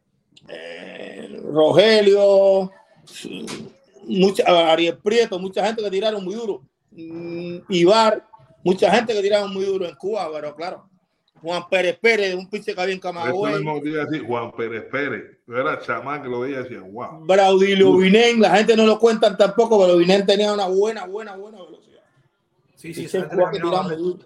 [0.47, 2.71] eh, Rogelio,
[4.07, 6.63] mucha, Ariel Prieto, mucha gente que tiraron muy duro.
[6.89, 8.27] Mm, Ibar,
[8.63, 10.89] mucha gente que tiraron muy duro en Cuba, pero claro.
[11.41, 13.63] Juan Pérez Pérez, un pinche que había en Camagüey.
[14.27, 15.39] Juan Pérez Pérez.
[15.47, 17.25] Yo era chamán que lo veía y decía, wow.
[17.25, 21.57] Braudilio Vinen, la gente no lo cuentan tampoco, pero Vinen tenía una buena, buena, buena
[21.63, 22.03] velocidad.
[22.75, 23.05] Sí, sí,
[23.59, 24.19] duro.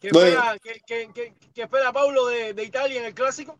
[0.00, 0.28] ¿Qué Bueno.
[0.28, 3.58] espera, qué, qué- qué- qué espera Paulo de, de Italia en el clásico?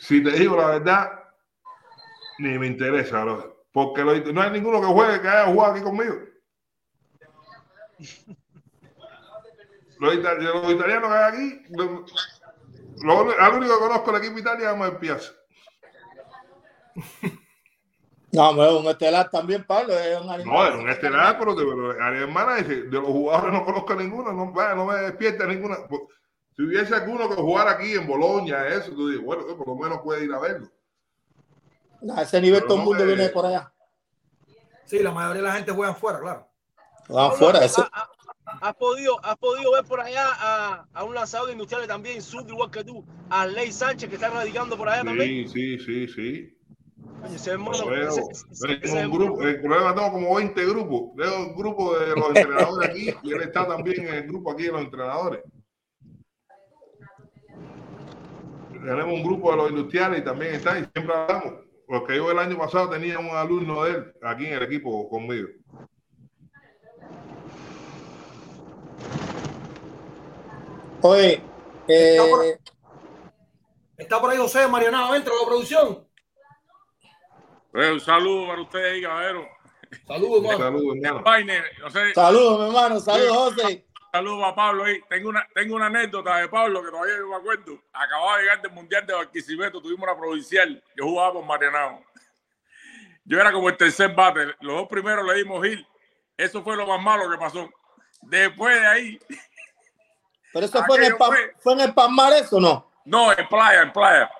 [0.00, 1.12] Si te digo la verdad,
[2.38, 3.53] ni me interesa, bro.
[3.74, 6.14] Porque lo- no hay ninguno que juegue que haya jugado aquí conmigo.
[9.98, 12.04] Los, los italianos que hay aquí, lo,
[13.02, 15.32] lo- al único que conozco del equipo Italia es el Piazza.
[18.32, 20.52] No, hombre, un estelar también, Pablo, es un animal.
[20.52, 23.92] No, es un estelar, pero pero a mi hermana dice, de los jugadores no conozco
[23.92, 25.76] a ninguno, no, no me despierta ninguna.
[25.88, 26.00] Pues,
[26.56, 30.00] Si hubiese alguno que jugara aquí en Boloña, eso, tú dices, bueno, por lo menos
[30.02, 30.68] puede ir a verlo.
[32.12, 33.72] A ese nivel Pero todo el no mundo viene por allá.
[34.84, 36.48] Sí, la mayoría de la gente juega afuera, claro.
[37.08, 38.10] Van Pablo, fuera, a-
[38.60, 42.44] has podido, has podido ver por allá a, a un lanzador de industriales también, sur
[42.48, 45.48] igual que tú, a Ley Sánchez, que está radicando por allá también.
[45.48, 46.58] Sí, sí, sí, sí.
[47.24, 48.08] Oye, ese hermano, Lo veo.
[48.10, 48.20] ese-
[48.50, 51.02] ese- Tengo ese un grupo, el problema tengo como 20 grupos.
[51.16, 54.64] Tengo un grupo de los entrenadores aquí y él está también en el grupo aquí
[54.64, 55.42] de los entrenadores.
[58.72, 61.54] Tenemos un grupo de los industriales y también está y siempre hablamos.
[61.86, 65.48] Porque yo el año pasado tenía un alumno de él aquí en el equipo conmigo.
[71.02, 71.42] Oye,
[71.88, 72.44] eh, Está por-
[73.96, 76.06] Está por ahí José Marianao, entra a la producción.
[77.74, 79.46] Eh, un saludo para ustedes ahí, caballero.
[80.06, 80.58] Saludos, hermano.
[80.58, 81.24] Saludos, hermano.
[82.14, 83.86] Saludos, mi hermano, saludos, José.
[84.14, 85.00] Saludos a Pablo ahí.
[85.08, 87.82] Tengo una, tengo una anécdota de Pablo que todavía no me acuerdo.
[87.92, 90.82] Acababa de llegar del Mundial de Barquisimeto, tuvimos una provincial.
[90.96, 92.00] Yo jugaba por Marianao.
[93.24, 94.54] Yo era como el tercer bate.
[94.60, 95.84] Los dos primeros le dimos Gil.
[96.36, 97.68] Eso fue lo más malo que pasó.
[98.22, 99.20] Después de ahí,
[100.52, 101.16] Pero eso fue en, el
[101.58, 102.92] fue en el Palmar, ¿eso no?
[103.04, 104.30] no, en playa, en playa.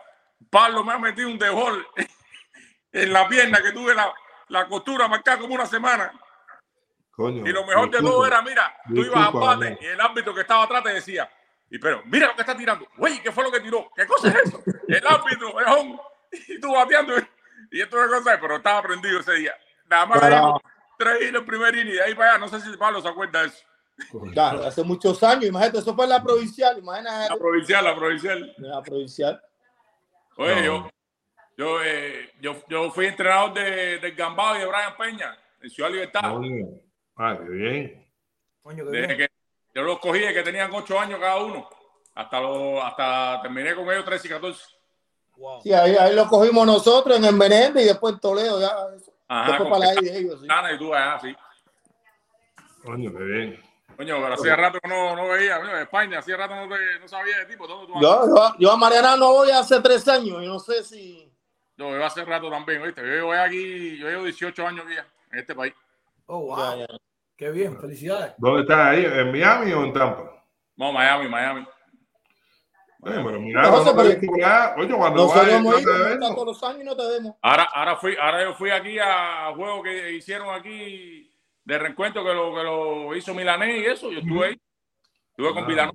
[0.51, 1.84] Pablo me ha metido un dejol
[2.92, 4.14] en la pierna que tuve la,
[4.48, 6.12] la costura marcada como una semana.
[7.16, 9.76] Coño, Y lo mejor de todo era, mira, tú ibas a hermano.
[9.80, 11.30] y el árbitro que estaba atrás te decía,
[11.70, 12.86] y pero mira lo que está tirando.
[12.96, 13.90] Güey, ¿qué fue lo que tiró?
[13.94, 14.62] ¿Qué cosa es eso?
[14.88, 15.98] El árbitro, ejón,
[16.48, 17.14] y tú bateando.
[17.70, 19.54] Y esto es cosa, pero estaba prendido ese día.
[19.88, 20.20] Nada más
[20.98, 22.38] tres hits en el primer inning y de ahí para allá.
[22.38, 23.64] No sé si Pablo se acuerda de eso.
[24.32, 27.36] Claro, hace muchos años, imagínate, eso fue en la provincial, La imagínate.
[27.38, 28.54] provincial, la provincial.
[28.58, 29.42] La provincial.
[30.36, 30.62] Oye, No.
[30.62, 30.90] yo,
[31.56, 35.90] yo, eh, yo, yo fui entrenador de, del Gambado y de Brian Peña en Ciudad
[35.90, 36.22] Libertad.
[37.16, 38.06] Ah, qué bien.
[38.62, 39.18] Coño, qué Desde bien.
[39.18, 39.28] que
[39.74, 41.68] yo los cogí de que tenían ocho años cada uno.
[42.14, 44.62] Hasta, lo, hasta terminé con ellos 13 y 14.
[45.36, 45.60] Wow.
[45.62, 48.68] Sí, ahí, ahí lo cogimos nosotros en el Menéndez y después en Toledo, ya.
[49.26, 50.46] Ajá, Después con para I de ellos, sí.
[50.48, 51.34] Ana y tú allá, sí.
[52.84, 53.62] Coño, qué bien.
[53.96, 55.58] Coño, pero hacía rato que no, no veía.
[55.60, 57.66] Coño, España, hacía rato no, te- no sabía de tipo.
[57.66, 58.00] ¿Dónde tú?
[58.00, 61.30] Yo, yo, yo a Mariana no voy hace tres años y no sé si.
[61.76, 63.00] Yo iba hace rato también, ¿oíste?
[63.00, 65.74] Yo llevo aquí, yo llevo 18 años aquí ya, en este país.
[66.26, 66.56] Oh, wow.
[66.78, 66.86] Ya, ya.
[67.36, 68.34] Qué bien, felicidades.
[68.38, 69.05] ¿Dónde estás ahí?
[69.05, 70.44] ¿En Miami o en Tampa?
[70.76, 71.60] No, Miami, Miami.
[71.62, 71.66] Eh,
[73.02, 74.09] pero mira, No, José, no pero-.
[74.78, 77.34] Oye, cuando Nosotros los años y no te vemos.
[77.42, 81.30] Ahora, ahora fui, ahora yo fui aquí a juegos que hicieron aquí
[81.64, 84.10] de reencuentro que lo, que lo hizo Milanés y eso.
[84.10, 84.60] Yo estuve ahí.
[85.30, 85.66] Estuve con Ah.
[85.66, 85.92] Vilano.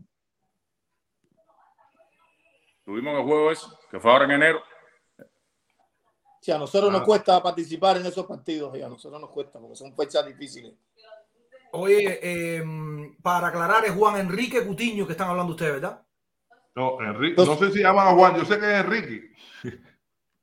[2.86, 4.64] Tuvimos el juego ese, que fue ahora en enero.
[6.52, 7.06] A nosotros nos Ah.
[7.06, 10.74] cuesta participar en esos partidos y a nosotros nos cuesta porque son fechas difíciles.
[11.72, 12.64] Oye, eh,
[13.22, 16.02] para aclarar, es Juan Enrique Cutiño que están hablando ustedes, ¿verdad?
[16.76, 19.30] No, Enrique, no sé si llaman a Juan, yo sé que es Enrique.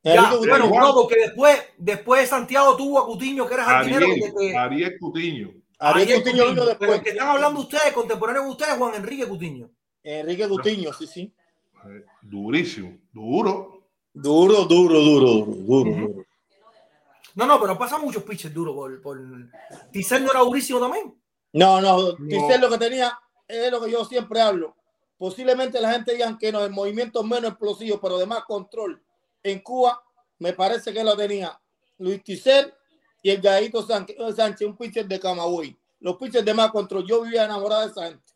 [0.02, 4.06] Ya, bueno, no, porque después, después Santiago tuvo a Cutiño, que era jardinero.
[4.06, 5.48] Ariel, que- Ariel Cutiño.
[5.80, 6.90] Ariel Ariel Cutiño vino Pero después.
[6.92, 9.68] el que están hablando ustedes, contemporáneo de ustedes, Juan Enrique Cutiño.
[10.04, 11.34] Enrique Gutiño, sí, sí.
[11.88, 13.75] Eh, Durísimo, duro.
[14.18, 16.24] Duro, duro, duro, duro, duro, duro.
[17.34, 19.20] No, no, pero pasa muchos pitches duros por, por...
[19.92, 21.14] Ticel no era durísimo también.
[21.52, 22.26] No, no, No.
[22.26, 24.74] Ticel lo que tenía es lo que yo siempre hablo.
[25.18, 29.02] Posiblemente la gente diga que no, el movimiento menos explosivo, pero de más control.
[29.42, 30.02] En Cuba,
[30.38, 31.60] me parece que lo tenía
[31.98, 32.72] Luis Ticel
[33.22, 35.76] y el Gallito Sánchez, Sánchez, un pitcher de Camagüey.
[36.00, 37.06] Los pitchers de más control.
[37.06, 38.32] Yo vivía enamorado de esa gente.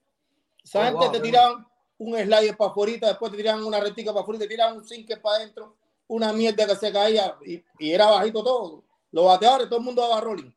[0.62, 1.66] Esa Oh, gente wow, te tiraban
[2.00, 5.20] un slider para afuera, después te tiraban una retica para afuera, te tiraban un sinker
[5.20, 5.76] para adentro,
[6.08, 8.82] una mierda que se caía y, y era bajito todo.
[9.12, 10.50] Los bateadores, todo el mundo daba rolling.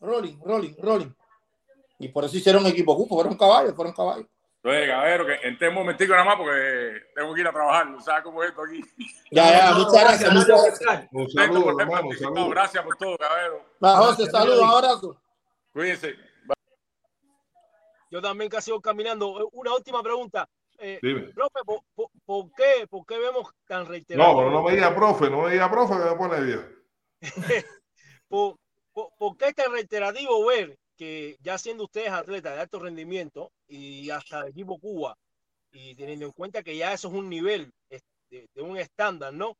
[0.00, 1.10] Rolling, rolling, rolling.
[1.98, 4.26] Y por eso hicieron equipo cupo, fueron caballos, fueron caballos.
[4.64, 7.86] Entonces, caballero, que entré un momentico nada más porque tengo que ir a trabajar.
[8.00, 8.80] ¿Sabes cómo es esto aquí?
[9.32, 10.78] Ya, ya, No, no, muchas gracias, muchas gracias.
[10.80, 11.08] gracias.
[11.12, 12.34] Un saludo, hermano, un participado.
[12.34, 12.50] saludo.
[12.50, 13.64] Gracias por todo, caballero.
[13.84, 15.16] Va, José, saludos, un abrazo.
[15.72, 16.14] Cuídense.
[18.12, 19.40] Yo también casi voy caminando.
[19.40, 20.46] Eh, Una última pregunta.
[20.78, 20.98] Eh,
[21.34, 24.32] profe, ¿por, por- por qué, ¿por qué vemos tan reiterado?
[24.32, 26.64] No, pero no me diga profe, no me diga profe que me pone viejo.
[28.28, 28.56] ¿Por,
[29.38, 34.40] qué es tan reiterativo ver que ya siendo ustedes atletas de alto rendimiento y hasta
[34.40, 35.16] el equipo Cuba,
[35.70, 38.02] y teniendo en cuenta que ya eso es un nivel de,
[38.54, 39.54] de un estándar, ¿no?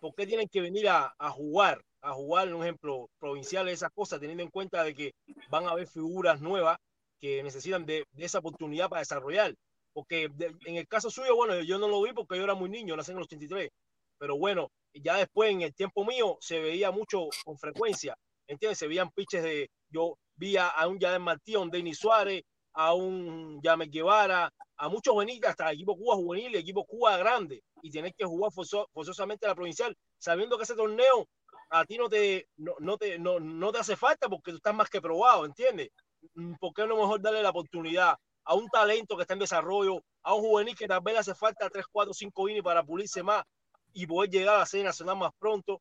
[0.00, 4.20] ¿Por qué tienen que venir a, a jugar, a jugar, un ejemplo, provincial, esas cosas,
[4.20, 5.12] teniendo en cuenta de que
[5.48, 6.76] van a haber figuras nuevas
[7.20, 9.54] que necesitan de, de esa oportunidad para desarrollar?
[9.92, 12.68] Porque de- en el caso suyo, bueno, yo no lo vi porque yo era muy
[12.70, 13.70] niño, nací en los 83,
[14.18, 18.16] pero bueno, ya después en el tiempo mío se veía mucho con frecuencia,
[18.46, 18.78] ¿entiendes?
[18.78, 22.42] Se veían pitches de, yo vi a, a un Yadel Martí, a un Denis Suárez,
[22.74, 27.62] a un James Guevara, a muchos juveniles, hasta equipo Cuba juvenil y equipo Cuba grande,
[27.82, 31.26] y tener que jugar forzo- forzosamente la provincial, sabiendo que ese torneo
[31.70, 34.74] a ti no te, no, no te, no, no te hace falta porque tú estás
[34.74, 35.88] más que probado, ¿entiendes?
[36.34, 40.00] Mm, ¿por qué no mejor darle la oportunidad a un talento que está en desarrollo,
[40.22, 43.22] a un juvenil que tal vez le hace falta 3, 4, 5 innings para pulirse
[43.22, 43.44] más
[43.92, 45.80] y poder llegar a la serie nacional más pronto?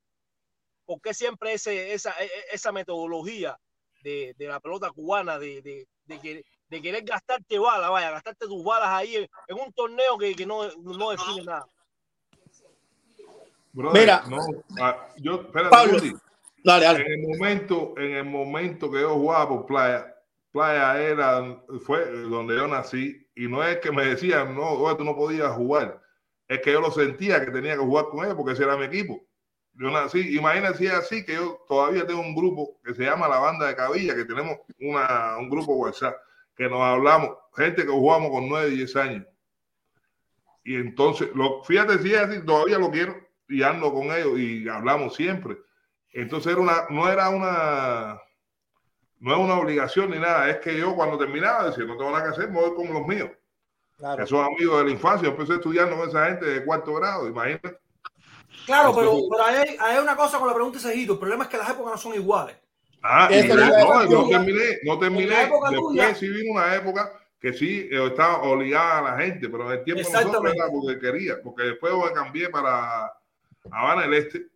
[0.85, 3.57] ¿Por qué siempre ese, esa, e- e- esa metodología
[4.03, 8.47] de, de la pelota cubana de, de, de, que- de querer gastarte balas, vaya, gastarte
[8.47, 11.65] tus balas ahí en, en un torneo que, que no, no define nada?
[13.73, 14.23] Brother, Mira.
[14.29, 14.37] no,
[14.79, 15.99] ah, yo, espérate, Pablo.
[16.63, 17.01] Dale, dale.
[17.05, 20.14] En el momento, en el momento que yo jugaba por playa,
[20.55, 25.13] playa era, fue donde yo nací, y no es que me decían, no, tú no
[25.13, 26.01] podías jugar,
[26.47, 28.85] es que yo lo sentía que tenía que jugar con ellos porque ese era mi
[28.85, 29.21] equipo.
[29.73, 33.67] Yo nací, es así que yo todavía tengo un grupo que se llama la banda
[33.67, 36.15] de Cabilla, que tenemos una, un grupo WhatsApp,
[36.55, 39.27] que nos hablamos, gente que jugamos con 9 y 10 años.
[40.63, 41.29] Y entonces,
[41.65, 43.15] fíjate si es así, todavía lo quiero
[43.49, 45.57] y ando con ellos y hablamos siempre.
[46.13, 48.21] Entonces era una, no era una,
[49.19, 52.23] no es una obligación ni nada, es que yo cuando terminaba decía, no tengo nada
[52.25, 53.29] que hacer, me voy con los míos.
[53.97, 54.23] Claro.
[54.23, 57.77] Esos amigos de la infancia, yo empecé estudiando con esa gente de cuarto grado, imagínate.
[58.65, 61.13] Claro, pero, pero ahí, hay, hay una cosa con la pregunta de Cejito.
[61.13, 62.57] El problema es que las épocas no son iguales.
[63.01, 64.09] Ah, y no, decir.
[64.09, 65.27] no terminé, no En terminé.
[65.27, 66.15] la época Después tuya.
[66.15, 69.83] sí vino una época que sí eh, estaba obligada a la gente, pero en el
[69.83, 73.13] tiempo nosotros era porque quería, porque después me cambié para
[73.71, 74.47] Habana del Este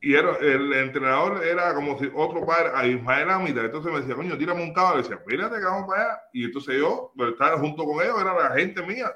[0.00, 4.14] y era, el entrenador era como si otro padre, a Ismael Amita, entonces me decía,
[4.14, 7.58] coño, tírame un cable, decía, mírate que vamos para allá, y entonces yo, pues, estaba
[7.58, 9.14] junto con ellos, era la gente mía,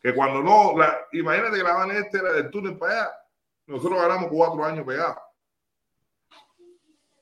[0.00, 3.10] que cuando no, la, imagínate que la del Este era del túnel para allá,
[3.66, 5.16] nosotros ganamos cuatro años pegados.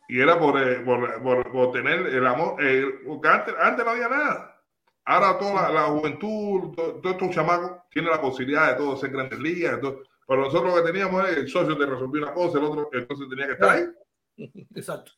[0.08, 4.08] Y era por, eh, por, por- tener el amor, eh, porque antes, antes no había
[4.08, 4.60] nada.
[5.04, 9.38] Ahora toda la, juventud, to- todos estos chamacos tienen la posibilidad de todo ser grandes
[9.38, 9.80] ligas.
[9.80, 10.02] todo.
[10.30, 13.26] Pero nosotros lo que teníamos es el socio te resolvió una cosa, el otro entonces
[13.28, 13.84] tenía que estar ahí.
[14.76, 15.10] Exacto.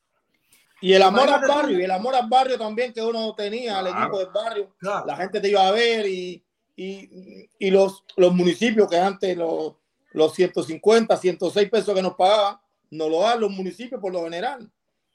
[0.80, 3.80] Y el amor al Imagínate barrio, y el amor al barrio también que uno tenía,
[3.80, 4.74] al equipo del barrio.
[4.78, 5.04] Claro.
[5.04, 6.42] La gente te iba a ver y,
[6.76, 9.74] y, y los, los municipios que antes los,
[10.12, 12.58] los 150, 106 pesos que nos pagaban,
[12.88, 14.66] nos lo dan los municipios por lo general.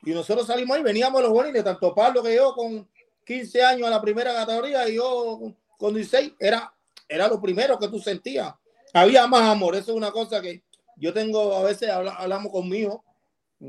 [0.04, 2.88] Y nosotros salimos ahí, veníamos los juveniles, tanto Pablo que yo con
[3.26, 5.40] 15 años a la primera categoría y yo
[5.76, 6.72] con 16, era,
[7.10, 8.54] era lo primero que tú sentías.
[9.02, 10.64] Había más amor, eso es una cosa que
[10.98, 13.04] yo tengo, a veces habla- hablamos conmigo,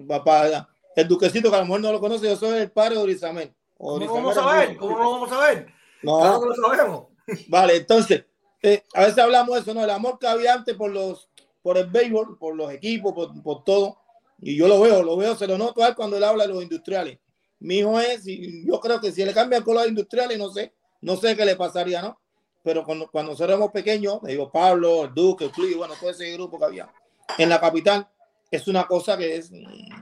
[0.07, 3.03] papá, el duquecito que a lo mejor no lo conoce, yo soy el padre de
[3.03, 3.55] Orizamel.
[3.77, 4.77] ¿Cómo lo vamos a saber?
[4.77, 5.67] ¿Cómo lo vamos a ver?
[6.03, 7.07] No, Claro que lo sabemos.
[7.49, 8.25] Vale, entonces,
[8.63, 9.85] eh, a veces hablamos de eso, ¿no?
[9.85, 11.29] El amor que había antes por los,
[11.63, 13.99] por el béisbol, por los equipos, por, por todo.
[14.41, 16.53] Y yo lo veo, lo veo, se lo noto a él cuando él habla de
[16.55, 17.19] los industriales.
[17.61, 20.73] Mi hijo es, y yo creo que si le cambia el color industriales, no sé,
[21.01, 22.19] no sé qué le pasaría, ¿no?
[22.63, 26.33] Pero cuando, cuando nosotros éramos pequeños, me digo, Pablo, el Duque, el bueno, todo ese
[26.33, 26.93] grupo que había
[27.37, 28.09] en la capital,
[28.51, 29.93] es una cosa que es, mm,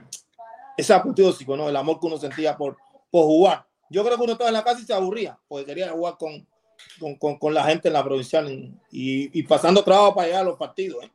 [0.77, 1.69] es apoteósico, ¿no?
[1.69, 2.77] El amor que uno sentía por,
[3.11, 3.65] por jugar.
[3.89, 6.47] Yo creo que uno estaba en la casa y se aburría, porque quería jugar con,
[6.99, 8.49] con, con, con la gente en la provincial
[8.91, 11.03] y, y pasando trabajo para llegar a los partidos.
[11.03, 11.11] ¿eh?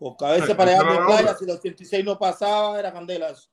[0.00, 3.28] Porque a veces para llegar de la playa, si los 86 no pasaba, era candela.
[3.28, 3.50] eso.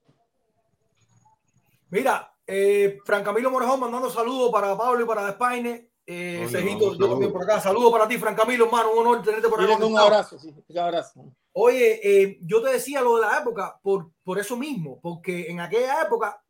[1.90, 5.90] Mira, eh, Fran Camilo Morejón mandando saludos para Pablo y para Despaine.
[6.10, 7.60] Eh, Cejito, yo también por acá.
[7.60, 8.94] Saludos para ti, Fran Camilo, hermano.
[8.94, 9.86] Un honor tenerte por acá.
[9.86, 11.34] Un abrazo, sí, un abrazo.
[11.52, 15.60] Oye, eh, yo te decía lo de la época por, por eso mismo, porque en
[15.60, 16.42] aquella época,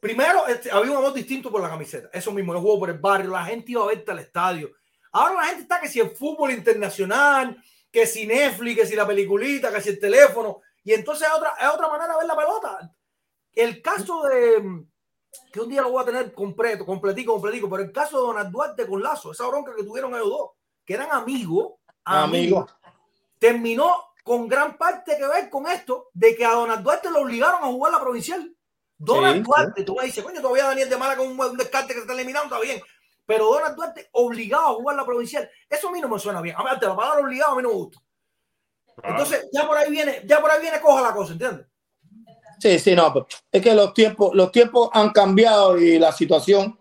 [0.00, 2.08] primero este, había un amor distinto por la camiseta.
[2.10, 4.70] Eso mismo, el juego por el barrio, la gente iba a verte al estadio.
[5.12, 9.06] Ahora la gente está que si el fútbol internacional, que si Netflix, que si la
[9.06, 10.62] peliculita, que si el teléfono.
[10.84, 12.94] Y entonces es otra, es otra manera de ver la pelota.
[13.52, 14.86] El caso de,
[15.52, 18.50] que un día lo voy a tener completo, completico, completico, pero el caso de Donald
[18.50, 20.50] Duarte con Lazo, esa bronca que tuvieron ellos dos,
[20.84, 21.74] que eran amigos,
[22.04, 22.66] Amigo.
[23.38, 27.62] terminó con gran parte que ver con esto de que a Donald Duarte lo obligaron
[27.62, 28.54] a jugar la provincial.
[28.96, 31.88] Donald Sí, Duarte, tú me dices, coño, todavía Daniel de Mala con un, un descarte
[31.88, 32.82] que se está eliminando, está bien.
[33.24, 36.56] Pero Donald Duarte obligado a jugar la provincial, eso a mí no me suena bien.
[36.58, 38.00] Aparte, la palabra obligado a mí no me gusta.
[39.02, 41.66] Ah, Entonces, ya por ahí viene, ya por ahí viene coja la cosa, ¿entiendes?
[42.58, 46.78] Sí, sí, no, pero es que los tiempos, los tiempos han cambiado y la situación,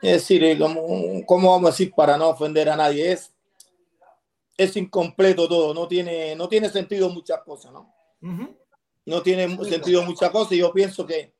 [0.00, 3.12] es decir, eh, como, ¿cómo vamos a decir para no ofender a nadie?
[3.12, 3.32] Es,
[4.56, 7.92] es incompleto todo, no tiene, no tiene sentido muchas cosas, ¿no?
[9.04, 11.34] No tiene sentido muchas cosas y yo pienso que,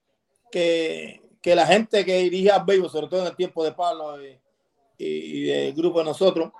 [0.50, 4.22] que, que la gente que dirigía al béisbol, sobre todo en el tiempo de Pablo
[4.22, 4.38] y,
[4.98, 6.52] y del grupo de nosotros,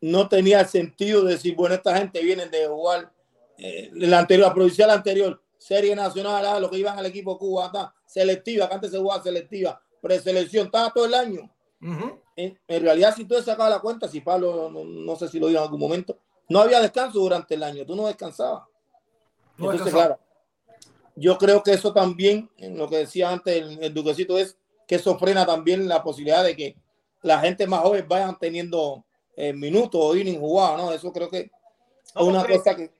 [0.00, 3.10] no tenía sentido de decir, bueno, esta gente viene de jugar
[3.56, 7.72] eh, la anterior, la provincial anterior, serie nacional, ah, lo que iban al equipo Cuba,
[7.72, 11.50] ta, selectiva, que antes se jugaba selectiva, preselección, estaba todo el año.
[12.36, 15.46] En, en realidad, si tú sacabas la cuenta, si Pablo, no, no sé si lo
[15.46, 16.18] dijo en algún momento,
[16.50, 18.64] no había descanso durante el año, tú no descansabas.
[19.56, 20.16] No Entonces, descansaba.
[20.16, 20.20] claro,
[21.16, 24.96] yo creo que eso también, en lo que decía antes el, el Duquecito, es que
[24.96, 26.76] eso frena también la posibilidad de que
[27.22, 29.02] la gente más joven vayan teniendo
[29.34, 30.92] eh, minutos o innings jugados, ¿no?
[30.92, 31.50] Eso creo que es
[32.22, 32.92] una cosa que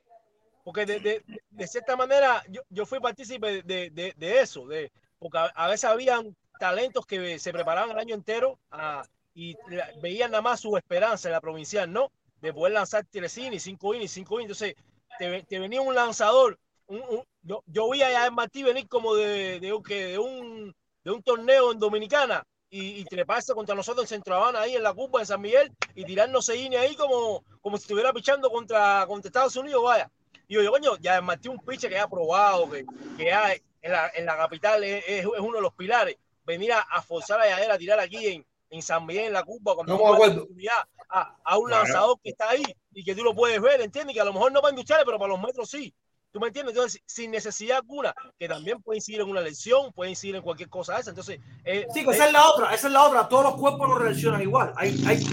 [0.65, 5.39] Porque de, de- de cierta manera yo, yo fui partícipe de, de- eso, de, porque
[5.39, 9.05] a, a veces habían talentos que se preparaban el año entero ah,
[9.35, 12.11] y la- veían nada más su esperanza en la provincial, ¿no?
[12.41, 14.61] De poder lanzar tres innings, cinco innings, cinco innings.
[14.63, 14.75] Entonces,
[15.19, 16.59] te, te venía un lanzador.
[16.87, 20.75] un- yo, yo vi a Martí venir como de, de, de un,
[21.05, 24.83] de un torneo en Dominicana y, y treparse contra nosotros en Centro Habana, ahí en
[24.83, 29.05] la Cuba, en San Miguel, y tirarnos seis ahí como, como si estuviera pichando contra,
[29.07, 30.11] contra Estados Unidos, vaya.
[30.49, 32.85] Y yo digo, coño, ya Martí un pitcher que ha probado, que,
[33.17, 36.17] que ya en la, en la capital es, es- uno de los pilares.
[36.45, 39.43] Venir a, a forzar a Yadera a tirar aquí en, en San Miguel, en la
[39.45, 40.43] Cuba, cuando acuerdo.
[40.43, 40.75] oportunidad
[41.09, 42.63] a, a un lanzador que está ahí
[42.93, 44.15] y que tú lo puedes ver, ¿entiendes?
[44.15, 45.95] Que a lo mejor no para industriales, pero para los metros sí.
[46.33, 46.75] ¿Tú me entiendes?
[46.75, 50.69] Entonces, sin necesidad alguna, que también puede incidir en una lesión, puede incidir en cualquier
[50.69, 51.11] cosa de esa.
[51.11, 53.29] Entonces, eh, Sí, que esa es la otra, esa es la otra.
[53.29, 54.73] Todos los cuerpos no reaccionan igual.
[54.77, 55.25] Hay, hay,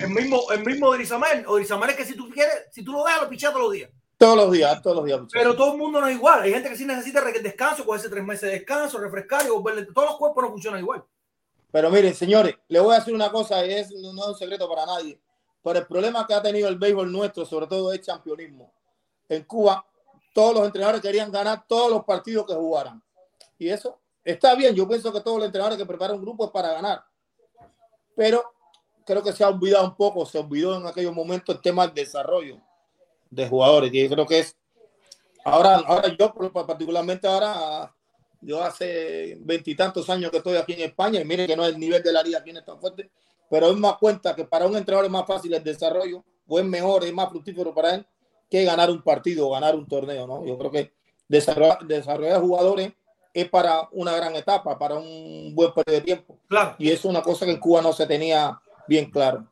[0.00, 3.02] el mismo, el mismo Drizamel, o Drizamel es que si tú quieres, si tú lo
[3.04, 3.90] dejas, lo pichas todos los días.
[4.18, 5.20] Todos los días, todos los días.
[5.20, 5.42] muchachos.
[5.42, 6.42] Pero todo el mundo no es igual.
[6.42, 9.86] Hay gente que sí necesita descanso, cogerse tres meses de descanso, refrescar y volverle.
[9.86, 11.04] Todos los cuerpos no funcionan igual.
[11.70, 14.68] Pero miren, señores, le voy a decir una cosa y es, no es un secreto
[14.68, 15.20] para nadie.
[15.62, 18.72] Pero el problema que ha tenido el béisbol nuestro, sobre todo, es campeonismo.
[19.28, 19.84] En Cuba,
[20.34, 23.02] todos los entrenadores querían ganar todos los partidos que jugaran.
[23.58, 24.74] Y eso está bien.
[24.74, 27.04] Yo pienso que todos los entrenadores que preparan un grupo es para ganar.
[28.14, 28.44] Pero
[29.04, 31.94] creo que se ha olvidado un poco, se olvidó en aquellos momentos el tema del
[31.94, 32.60] desarrollo
[33.34, 33.92] de jugadores.
[33.92, 34.56] Y yo creo que es.
[35.44, 36.32] Ahora, ahora yo,
[36.66, 37.94] particularmente ahora,
[38.40, 41.78] yo hace veintitantos años que estoy aquí en España y miren que no es el
[41.78, 43.10] nivel de la liga aquí no es tan fuerte,
[43.50, 46.64] pero es más cuenta que para un entrenador es más fácil el desarrollo, o es
[46.64, 48.06] mejor, es más fructífero para él
[48.50, 50.46] que ganar un partido o ganar un torneo, ¿no?
[50.46, 50.92] Yo creo que
[51.28, 52.92] desarrollar, desarrollar jugadores
[53.32, 56.38] es para una gran etapa, para un buen periodo de tiempo.
[56.48, 56.76] Claro.
[56.78, 59.50] Y eso es una cosa que en Cuba no se tenía bien claro.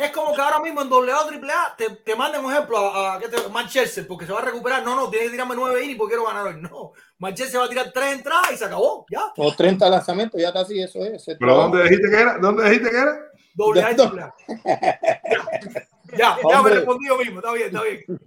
[0.00, 3.14] Es como que ahora mismo en AA o AAA te, te manden un ejemplo a,
[3.14, 4.82] a ¿qué te- Manchester porque se va a recuperar.
[4.82, 6.60] No, no, tiene que tirarme nueve innings porque quiero ganar hoy.
[6.60, 9.04] No, Manchester va a tirar tres entradas y se acabó.
[9.10, 9.20] Ya.
[9.36, 11.24] O 30 lanzamientos, ya está así, eso es.
[11.38, 12.38] ¿Pero dónde dijiste que era?
[12.38, 13.18] ¿Dónde dijiste que era?
[13.54, 14.04] Doble A y Ya.
[14.04, 14.34] AAA.
[16.12, 16.74] Ya, ya me Hombre.
[16.74, 17.38] respondí yo mismo.
[17.38, 18.00] Está bien, está bien.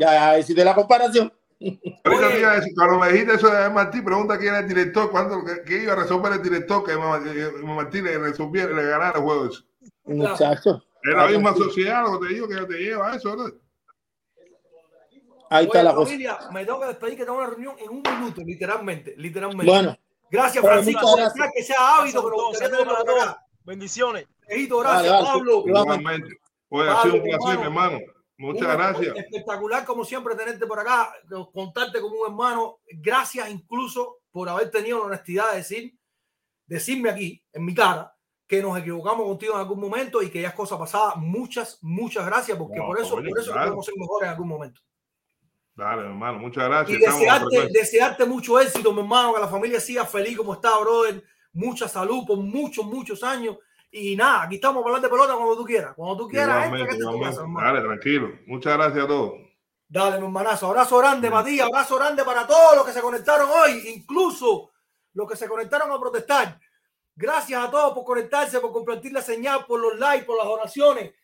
[0.00, 1.32] Ya, ya, hiciste la comparación.
[2.04, 5.38] Ahorita a decir, cuando me dijiste eso de Martí, pregunta quién era el director, cuándo,
[5.64, 9.46] qué, iba a resolver el director que Martí le resolviera, le ganara el juego.
[9.46, 9.62] ese.
[10.04, 10.86] Muchachos.
[11.02, 13.44] Es la misma sociedad, lo que te digo, que te lleva a eso, ¿no?
[15.50, 16.06] Ahí está Oye, la cosa.
[16.10, 19.14] familia, me tengo que despedir que tengo una reunión en un minuto, literalmente.
[19.16, 19.70] Literalmente.
[19.70, 19.96] Bueno,
[20.30, 21.16] gracias, Francisco.
[21.16, 21.50] gracias.
[21.54, 23.36] Que sea hábito, pero para todos.
[23.64, 24.26] bendiciones.
[24.48, 25.26] Ejito, gracias, Dale, dale.
[25.26, 25.64] Pablo.
[25.66, 26.28] Igualmente.
[26.70, 27.96] Oye, ha sido un Pablo, placer, mi hermano.
[27.96, 28.12] hermano.
[28.36, 29.16] Muchas Un- gracias.
[29.16, 31.12] Espectacular, como siempre, tenerte por acá,
[31.52, 32.78] contarte como un hermano.
[32.90, 35.94] Gracias incluso por haber tenido la honestidad de decir,
[36.66, 38.13] decirme aquí, en mi cara,
[38.56, 41.14] que nos equivocamos contigo en algún momento y que ya es cosa pasada.
[41.16, 43.66] Muchas, muchas gracias, porque No, por eso, por eso claro.
[43.66, 44.80] podemos ser mejores en algún momento.
[45.74, 46.98] Dale, hermano, muchas gracias.
[46.98, 51.22] Y desearte, desearte mucho éxito, mi hermano, que la familia siga feliz como está, brother.
[51.52, 53.56] Mucha salud por muchos, muchos años.
[53.90, 55.94] Y nada, aquí estamos para hablar de pelota cuando tú quieras.
[55.94, 57.44] Cuando tú quieras, entra, que tu casa.
[57.60, 58.28] Dale, tranquilo.
[58.46, 59.34] Muchas gracias a todos.
[59.88, 60.66] Dale, mi hermanazo.
[60.68, 61.30] Abrazo grande.
[61.30, 61.66] Matías.
[61.66, 64.70] Abrazo grande para todos los que se conectaron hoy, incluso
[65.12, 66.58] los que se conectaron a protestar.
[67.16, 71.14] Gracias a todos por conectarse, por compartir la señal, por los likes, por las oraciones,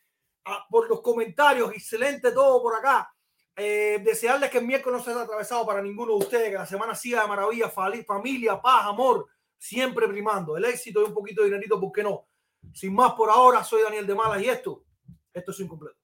[0.69, 1.71] por los comentarios.
[1.73, 3.13] Excelente todo por acá.
[3.55, 6.95] Eh, desearles que el miércoles no sea atravesado para ninguno de ustedes, que la semana
[6.95, 9.27] siga de maravilla, familia, paz, amor,
[9.57, 10.55] siempre primando.
[10.55, 12.27] El éxito y un poquito de dinerito, ¿por qué no?
[12.73, 14.85] Sin más por ahora, soy Daniel de Malas y esto,
[15.33, 16.00] esto es incompleto.